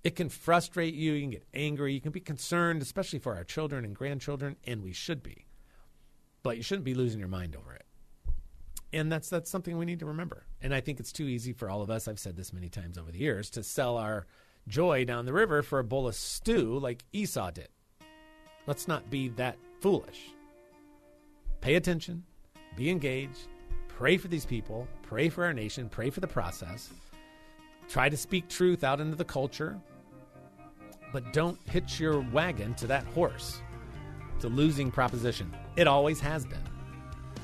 It 0.05 0.15
can 0.15 0.29
frustrate 0.29 0.93
you, 0.93 1.11
you 1.11 1.21
can 1.23 1.31
get 1.31 1.47
angry, 1.53 1.93
you 1.93 1.99
can 1.99 2.13
be 2.13 2.21
concerned, 2.21 2.81
especially 2.81 3.19
for 3.19 3.35
our 3.35 3.43
children 3.43 3.83
and 3.83 3.93
grandchildren, 3.93 4.55
and 4.65 4.81
we 4.81 4.93
should 4.93 5.21
be 5.21 5.45
but 6.45 6.57
you 6.57 6.63
shouldn't 6.63 6.85
be 6.85 6.93
losing 6.93 7.19
your 7.19 7.27
mind 7.27 7.55
over 7.55 7.73
it. 7.73 7.85
And 8.93 9.11
that's 9.11 9.29
that's 9.29 9.49
something 9.49 9.79
we 9.79 9.85
need 9.85 9.97
to 10.01 10.05
remember. 10.05 10.45
And 10.61 10.75
I 10.75 10.79
think 10.79 10.99
it's 10.99 11.11
too 11.11 11.25
easy 11.25 11.53
for 11.53 11.71
all 11.71 11.81
of 11.81 11.89
us. 11.89 12.07
I've 12.07 12.19
said 12.19 12.37
this 12.37 12.53
many 12.53 12.69
times 12.69 12.99
over 12.99 13.11
the 13.11 13.17
years 13.17 13.49
to 13.49 13.63
sell 13.63 13.97
our 13.97 14.27
joy 14.67 15.05
down 15.05 15.25
the 15.25 15.33
river 15.33 15.63
for 15.63 15.79
a 15.79 15.83
bowl 15.83 16.07
of 16.07 16.13
stew 16.13 16.77
like 16.77 17.03
Esau 17.11 17.49
did. 17.49 17.69
Let's 18.67 18.87
not 18.87 19.09
be 19.09 19.29
that 19.29 19.57
foolish. 19.81 20.35
Pay 21.61 21.75
attention, 21.75 22.23
be 22.77 22.91
engaged, 22.91 23.47
pray 23.87 24.15
for 24.15 24.27
these 24.27 24.45
people, 24.45 24.87
pray 25.01 25.29
for 25.29 25.45
our 25.45 25.53
nation, 25.53 25.89
pray 25.89 26.11
for 26.11 26.19
the 26.19 26.27
process. 26.27 26.91
Try 27.89 28.07
to 28.07 28.17
speak 28.17 28.49
truth 28.49 28.83
out 28.83 29.01
into 29.01 29.15
the 29.15 29.25
culture, 29.25 29.79
but 31.11 31.33
don't 31.33 31.57
hitch 31.67 31.99
your 31.99 32.19
wagon 32.19 32.75
to 32.75 32.85
that 32.85 33.03
horse. 33.07 33.63
A 34.45 34.47
losing 34.47 34.91
proposition. 34.91 35.53
It 35.75 35.87
always 35.87 36.19
has 36.19 36.45
been. 36.45 36.61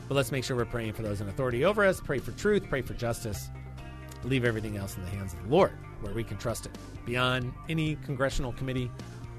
But 0.07 0.15
let's 0.15 0.31
make 0.31 0.43
sure 0.43 0.55
we're 0.55 0.65
praying 0.65 0.93
for 0.93 1.01
those 1.01 1.19
in 1.19 1.27
authority 1.27 1.65
over 1.65 1.83
us, 1.83 1.99
pray 1.99 2.19
for 2.19 2.31
truth, 2.33 2.69
pray 2.69 2.81
for 2.81 2.93
justice, 2.93 3.49
leave 4.23 4.45
everything 4.45 4.77
else 4.77 4.95
in 4.95 5.03
the 5.03 5.09
hands 5.09 5.33
of 5.33 5.41
the 5.43 5.49
Lord, 5.49 5.71
where 6.01 6.13
we 6.13 6.23
can 6.23 6.37
trust 6.37 6.65
it. 6.65 6.77
Beyond 7.05 7.53
any 7.69 7.95
congressional 8.05 8.53
committee 8.53 8.91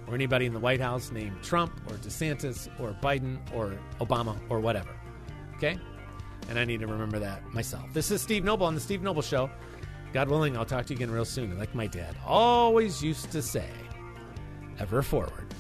or 0.08 0.14
anybody 0.14 0.46
in 0.46 0.52
the 0.52 0.58
White 0.58 0.80
House 0.80 1.12
named 1.12 1.42
Trump 1.42 1.72
or 1.88 1.94
DeSantis 1.96 2.68
or 2.80 2.96
Biden 3.02 3.38
or 3.54 3.78
Obama 4.00 4.36
or 4.48 4.60
whatever. 4.60 4.90
Okay? 5.56 5.78
And 6.48 6.58
I 6.58 6.64
need 6.64 6.80
to 6.80 6.86
remember 6.86 7.20
that 7.20 7.46
myself. 7.52 7.84
This 7.92 8.10
is 8.10 8.20
Steve 8.20 8.42
Noble 8.42 8.66
on 8.66 8.74
The 8.74 8.80
Steve 8.80 9.02
Noble 9.02 9.22
Show. 9.22 9.50
God 10.12 10.28
willing, 10.28 10.56
I'll 10.56 10.64
talk 10.64 10.86
to 10.86 10.92
you 10.92 10.98
again 10.98 11.10
real 11.10 11.24
soon. 11.24 11.56
Like 11.58 11.74
my 11.74 11.86
dad 11.86 12.16
always 12.26 13.02
used 13.02 13.30
to 13.32 13.40
say, 13.40 13.68
ever 14.78 15.02
forward. 15.02 15.51